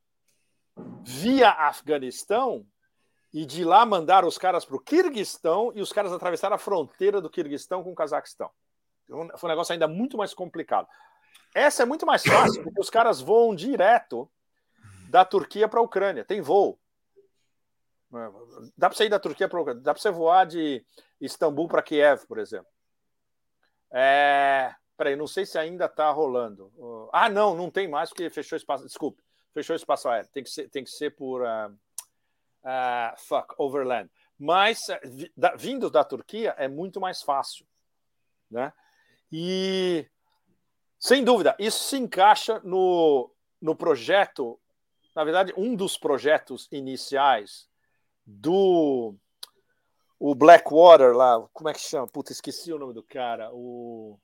[1.02, 2.66] via Afeganistão
[3.32, 7.20] e de lá mandaram os caras para o Quirguistão e os caras atravessaram a fronteira
[7.20, 8.50] do Quirguistão com o Cazaquistão.
[9.04, 10.86] Então, foi um negócio ainda muito mais complicado.
[11.54, 14.30] Essa é muito mais fácil, porque os caras voam direto
[15.08, 16.24] da Turquia para a Ucrânia.
[16.24, 16.78] Tem voo.
[18.76, 19.82] Dá para você ir da Turquia para Ucrânia.
[19.82, 20.84] Dá para você voar de
[21.20, 22.68] Istambul para Kiev, por exemplo.
[23.90, 24.74] É...
[24.96, 26.72] Peraí, não sei se ainda está rolando.
[27.12, 28.84] Ah, não, não tem mais, porque fechou espaço.
[28.84, 29.22] Desculpe,
[29.54, 30.28] fechou espaço aéreo.
[30.32, 31.42] Tem que ser, tem que ser por.
[31.42, 31.76] Uh
[32.64, 34.10] uh, fuck, overland.
[34.38, 35.00] Mas eh,
[35.56, 37.66] vindo da Turquia é muito mais fácil.
[38.50, 38.72] Né?
[39.32, 40.06] E,
[40.98, 43.30] sem dúvida, isso se encaixa no,
[43.60, 44.58] no projeto,
[45.14, 47.68] na verdade, um dos projetos iniciais
[48.26, 49.14] do
[50.18, 52.08] o Blackwater lá, como é que chama?
[52.08, 53.50] Puta, esqueci o nome do cara.
[53.52, 54.18] O.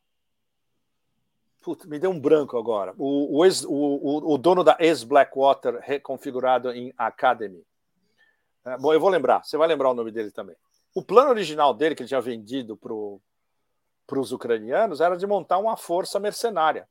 [1.61, 2.93] Puta, me deu um branco agora.
[2.99, 7.65] O, o, ex, o, o dono da ex-Blackwater reconfigurado em Academy.
[8.65, 10.57] É, bom, eu vou lembrar, você vai lembrar o nome dele também.
[10.95, 12.93] O plano original dele, que ele tinha vendido para
[14.13, 16.89] os ucranianos, era de montar uma força mercenária,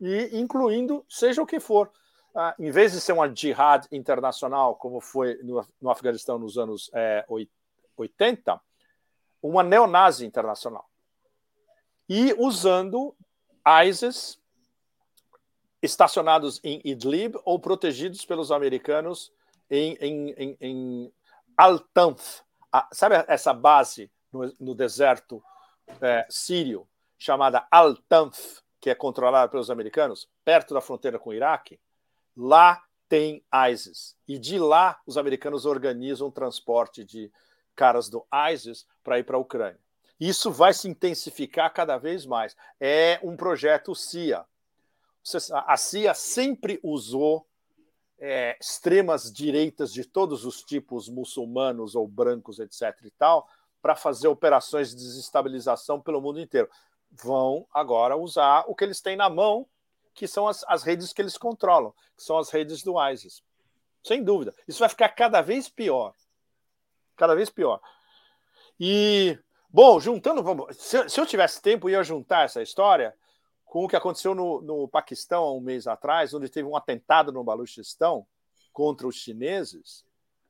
[0.00, 1.90] e incluindo seja o que for.
[2.36, 6.90] Ah, em vez de ser uma jihad internacional, como foi no, no Afeganistão nos anos
[6.92, 7.24] é,
[7.96, 8.60] 80,
[9.40, 10.88] uma neonazi internacional.
[12.08, 13.14] E usando
[13.86, 14.38] ISIS
[15.80, 19.32] estacionados em Idlib ou protegidos pelos americanos
[19.70, 21.12] em, em, em, em
[21.56, 22.40] Al-Tanf.
[22.92, 25.42] Sabe essa base no, no deserto
[26.00, 26.86] é, sírio
[27.18, 31.80] chamada Al-Tanf, que é controlada pelos americanos, perto da fronteira com o Iraque?
[32.36, 34.16] Lá tem ISIS.
[34.26, 37.30] E de lá os americanos organizam o transporte de
[37.74, 39.80] caras do ISIS para ir para a Ucrânia.
[40.18, 42.56] Isso vai se intensificar cada vez mais.
[42.80, 44.44] É um projeto CIA.
[45.66, 47.46] A CIA sempre usou
[48.18, 52.94] é, extremas direitas de todos os tipos, muçulmanos ou brancos, etc.
[53.04, 53.48] e tal,
[53.84, 56.70] para fazer operações de desestabilização pelo mundo inteiro.
[57.12, 59.68] Vão agora usar o que eles têm na mão,
[60.14, 63.42] que são as, as redes que eles controlam, que são as redes do ISIS.
[64.02, 64.54] Sem dúvida.
[64.66, 66.14] Isso vai ficar cada vez pior.
[67.14, 67.78] Cada vez pior.
[68.80, 69.38] E,
[69.68, 73.14] bom, juntando, vamos, se, se eu tivesse tempo, eu ia juntar essa história
[73.66, 77.30] com o que aconteceu no, no Paquistão há um mês atrás, onde teve um atentado
[77.30, 78.26] no Baluchistão
[78.72, 80.06] contra os chineses,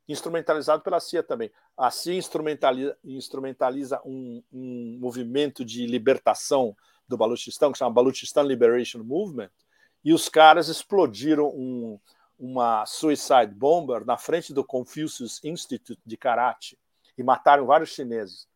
[0.09, 1.51] instrumentalizado pela CIA também.
[1.77, 6.77] A CIA instrumentaliza, instrumentaliza um, um movimento de libertação
[7.09, 9.51] do Baluchistão, que chama Baluchistan Liberation Movement,
[10.05, 11.99] e os caras explodiram um,
[12.39, 16.79] uma suicide bomber na frente do Confucius Institute de Karachi
[17.17, 18.47] e mataram vários chineses.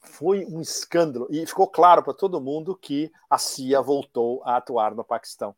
[0.00, 4.94] Foi um escândalo e ficou claro para todo mundo que a CIA voltou a atuar
[4.94, 5.54] no Paquistão.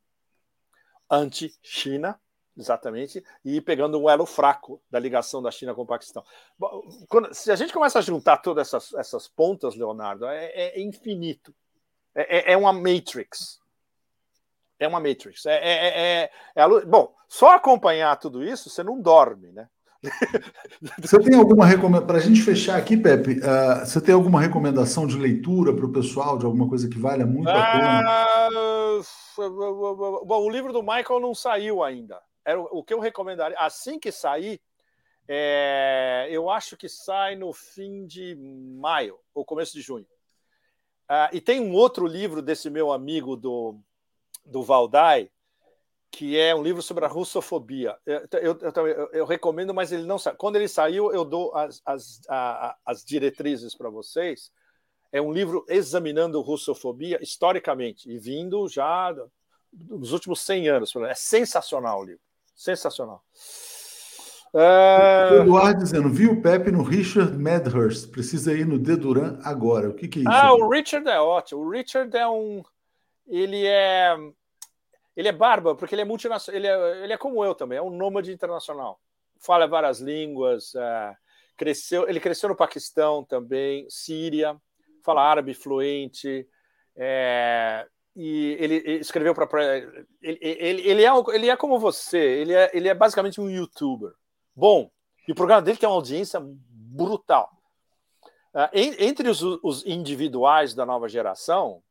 [1.11, 2.19] Anti-China,
[2.57, 6.25] exatamente, e pegando um elo fraco da ligação da China com o Paquistão.
[7.09, 11.55] Quando, se a gente começa a juntar todas essas, essas pontas, Leonardo, é, é infinito.
[12.15, 13.61] É, é, é uma matrix.
[14.79, 15.47] É uma matrix.
[15.47, 16.87] É, é, é, é.
[16.87, 19.69] Bom, só acompanhar tudo isso, você não dorme, né?
[21.01, 22.07] Você tem alguma recomendação?
[22.09, 25.93] Para a gente fechar aqui, Pepe, uh, você tem alguma recomendação de leitura para o
[25.93, 28.49] pessoal, de alguma coisa que valha muito a pena?
[29.39, 32.19] Uh, bom, o livro do Michael não saiu ainda.
[32.45, 33.57] Era o que eu recomendaria.
[33.59, 34.61] Assim que sair,
[35.29, 40.07] é, eu acho que sai no fim de maio ou começo de junho.
[41.05, 43.79] Uh, e tem um outro livro desse meu amigo do,
[44.45, 45.31] do Valdai,
[46.11, 47.97] que é um livro sobre a russofobia.
[48.05, 50.35] Eu, eu, eu, eu recomendo, mas ele não sai.
[50.35, 54.53] Quando ele saiu, eu dou as, as, a, as diretrizes para vocês.
[55.11, 59.15] É um livro examinando russofobia historicamente e vindo já
[59.73, 60.97] dos últimos 100 anos.
[60.97, 62.23] É sensacional o livro.
[62.55, 63.23] Sensacional.
[64.55, 65.39] É...
[65.41, 69.89] Eduardo dizendo, viu o Pepe no Richard Medhurst, precisa ir no Deduran agora.
[69.89, 70.31] O que, que é isso?
[70.31, 71.63] Ah, o Richard é ótimo.
[71.63, 72.63] O Richard é um.
[73.27, 74.17] Ele é
[75.17, 77.83] ele é bárbaro, porque ele é multinacional, ele é, ele é como eu também, é
[77.83, 78.99] um nômade internacional.
[79.39, 81.17] Fala várias línguas, é,
[81.57, 84.57] cresceu, ele cresceu no Paquistão também, Síria,
[85.05, 86.47] fala árabe fluente,
[86.97, 89.79] é, e ele, escreveu para.
[90.21, 94.13] Ele, ele, ele, é, ele é como você, ele é, ele é basicamente um youtuber.
[94.55, 94.91] Bom,
[95.27, 97.51] e o programa dele tem uma audiência brutal.
[98.55, 101.83] Uh, entre os, os, individuais da nova geração,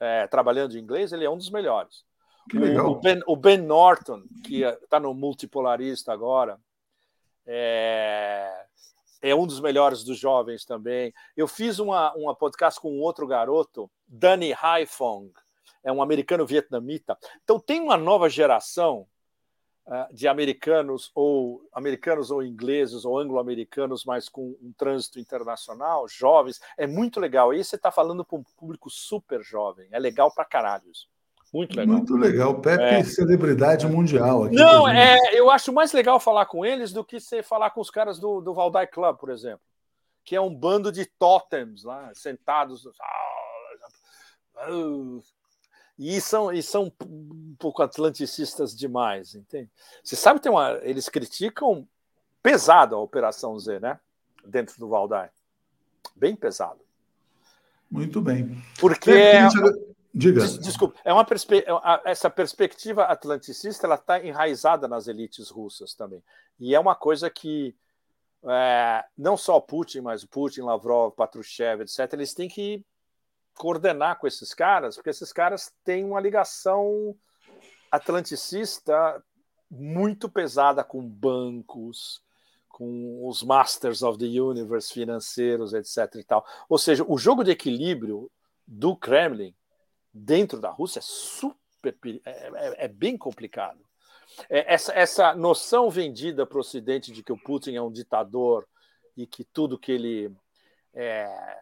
[0.00, 2.04] é, trabalhando em inglês, ele é um dos melhores.
[2.54, 6.58] O, o, ben, o Ben Norton, que está no multipolarista agora,
[7.46, 8.64] é,
[9.20, 11.12] é, um dos melhores dos jovens também.
[11.36, 15.32] Eu fiz uma, uma podcast com um outro garoto, Danny Haifong,
[15.86, 17.16] é um americano vietnamita.
[17.44, 19.06] Então tem uma nova geração
[19.86, 26.60] uh, de americanos ou americanos ou ingleses ou anglo-americanos, mas com um trânsito internacional, jovens.
[26.76, 27.54] É muito legal.
[27.54, 29.86] E você está falando para um público super jovem.
[29.92, 31.06] É legal para caralho isso.
[31.54, 31.96] Muito legal.
[31.96, 32.60] Muito legal.
[32.60, 33.04] Pepe, é.
[33.04, 34.44] celebridade mundial.
[34.44, 37.80] Aqui Não, é, eu acho mais legal falar com eles do que você falar com
[37.80, 39.60] os caras do, do Valdai Club, por exemplo,
[40.24, 42.82] que é um bando de totems lá, sentados.
[45.98, 49.70] E são, e são um pouco atlanticistas demais, entende?
[50.02, 51.88] Você sabe, tem uma, eles criticam
[52.42, 53.98] pesado a Operação Z, né?
[54.44, 55.30] Dentro do Valdai.
[56.14, 56.80] Bem pesado.
[57.90, 58.62] Muito bem.
[58.78, 59.10] Porque.
[59.10, 59.48] É,
[60.16, 60.40] Diga.
[60.40, 65.92] Des, desculpa, é uma perspe é essa perspectiva atlanticista ela está enraizada nas elites russas
[65.92, 66.22] também.
[66.58, 67.76] E é uma coisa que
[68.44, 72.82] é, não só Putin, mas Putin, Lavrov, Patrushev, etc., eles têm que
[73.56, 77.16] coordenar com esses caras, porque esses caras têm uma ligação
[77.90, 79.22] atlanticista
[79.70, 82.22] muito pesada com bancos,
[82.68, 86.16] com os masters of the universe financeiros, etc.
[86.16, 86.46] E tal.
[86.68, 88.30] Ou seja, o jogo de equilíbrio
[88.66, 89.54] do Kremlin
[90.12, 93.80] dentro da Rússia é super é, é, é bem complicado.
[94.50, 98.66] É, essa, essa noção vendida para o Ocidente de que o Putin é um ditador
[99.16, 100.34] e que tudo que ele
[100.92, 101.58] é,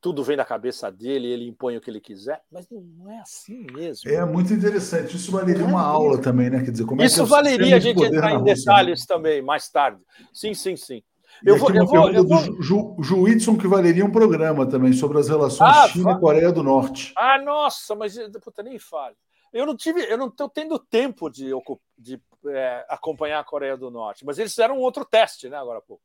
[0.00, 3.66] tudo vem da cabeça dele, ele impõe o que ele quiser, mas não é assim
[3.72, 4.10] mesmo.
[4.10, 5.16] É muito interessante.
[5.16, 6.64] Isso valeria uma aula também, né?
[6.64, 8.54] Quer dizer, como Isso é valeria a gente entrar em Rússia, né?
[8.54, 9.06] detalhes né?
[9.06, 10.00] também mais tarde.
[10.32, 11.02] Sim, sim, sim.
[11.44, 12.42] Eu vou, eu vou, eu vou...
[12.42, 16.52] do Ju, Juídson, que valeria um programa também sobre as relações ah, China e Coreia
[16.52, 17.12] do Norte.
[17.16, 19.16] Ah, nossa, mas puta, nem fale.
[19.52, 21.50] Eu não tive, eu não estou tendo tempo de,
[21.98, 25.78] de é, acompanhar a Coreia do Norte, mas eles fizeram um outro teste, né, agora
[25.78, 26.02] há pouco.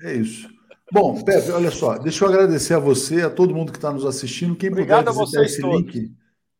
[0.00, 0.48] É isso.
[0.92, 4.06] Bom, Pepe, olha só, deixa eu agradecer a você, a todo mundo que está nos
[4.06, 4.56] assistindo.
[4.56, 5.76] Quem Obrigado puder visitar esse todos.
[5.76, 6.12] link,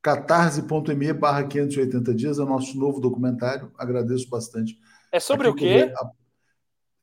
[0.02, 3.72] catarse.me barra 580 dias, é o nosso novo documentário.
[3.78, 4.78] Agradeço bastante.
[5.10, 5.92] É sobre Aqui o quê?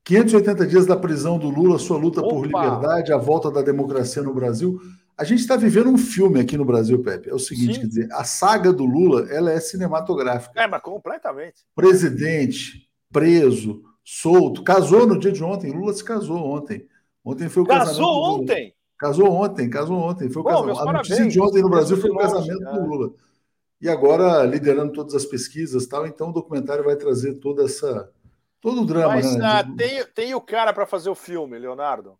[0.04, 2.30] 580 dias da prisão do Lula, sua luta Opa.
[2.30, 4.80] por liberdade, a volta da democracia no Brasil.
[5.18, 7.30] A gente está vivendo um filme aqui no Brasil, Pepe.
[7.30, 7.82] É o seguinte, Sim.
[7.82, 10.62] quer dizer, a saga do Lula, ela é cinematográfica.
[10.62, 11.66] É, mas completamente.
[11.74, 15.72] Presidente, preso, solto, casou no dia de ontem.
[15.72, 16.86] Lula se casou ontem.
[17.26, 17.98] Ontem foi o casou casamento.
[17.98, 18.76] Casou ontem?
[18.98, 20.30] Casou ontem, casou ontem.
[20.30, 20.90] Foi o Bom, casamento.
[20.90, 22.86] A notícia de ontem no Brasil foi o casamento do.
[22.86, 23.14] Lula.
[23.82, 26.06] E agora liderando todas as pesquisas, tal.
[26.06, 28.10] Então o documentário vai trazer toda essa
[28.66, 29.62] Todo o drama, Mas né?
[29.62, 32.18] uh, tem, tem o cara para fazer o filme, Leonardo.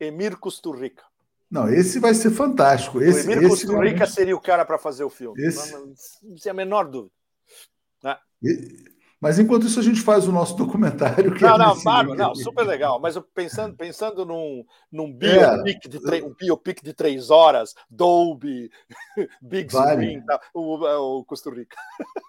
[0.00, 1.04] Emir Costurrica.
[1.48, 3.00] Não, esse vai ser fantástico.
[3.00, 4.04] Esse, o Emir esse realmente...
[4.08, 5.40] seria o cara para fazer o filme.
[5.40, 5.72] Esse...
[5.74, 7.14] Não, não, sem a menor dúvida.
[8.02, 8.16] Né?
[9.20, 11.38] Mas enquanto isso a gente faz o nosso documentário.
[11.38, 12.98] não, é não, Barba, não, super legal.
[12.98, 15.88] Mas pensando, pensando num, num biopic, é.
[15.88, 18.70] de três, um biopic de três horas, Dolby,
[19.42, 20.06] Big vale.
[20.06, 21.76] Screen, tá, o, o Costa Rica.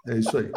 [0.05, 0.51] É isso aí.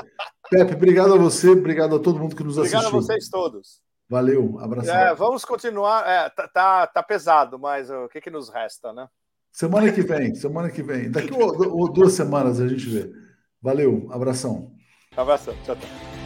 [0.51, 2.99] Pepe, obrigado a você, obrigado a todo mundo que nos obrigado assistiu.
[2.99, 3.81] Obrigado a vocês todos.
[4.09, 4.91] Valeu, abraço.
[4.91, 6.07] É, vamos continuar.
[6.07, 9.09] É, tá, tá, tá, pesado, mas o que, que nos resta, né?
[9.53, 11.13] Semana que vem, semana que vem.
[11.13, 13.11] Daqui ou, ou duas semanas a gente vê.
[13.63, 14.73] Valeu, abração.
[15.17, 16.24] Abração, tchau, tchau.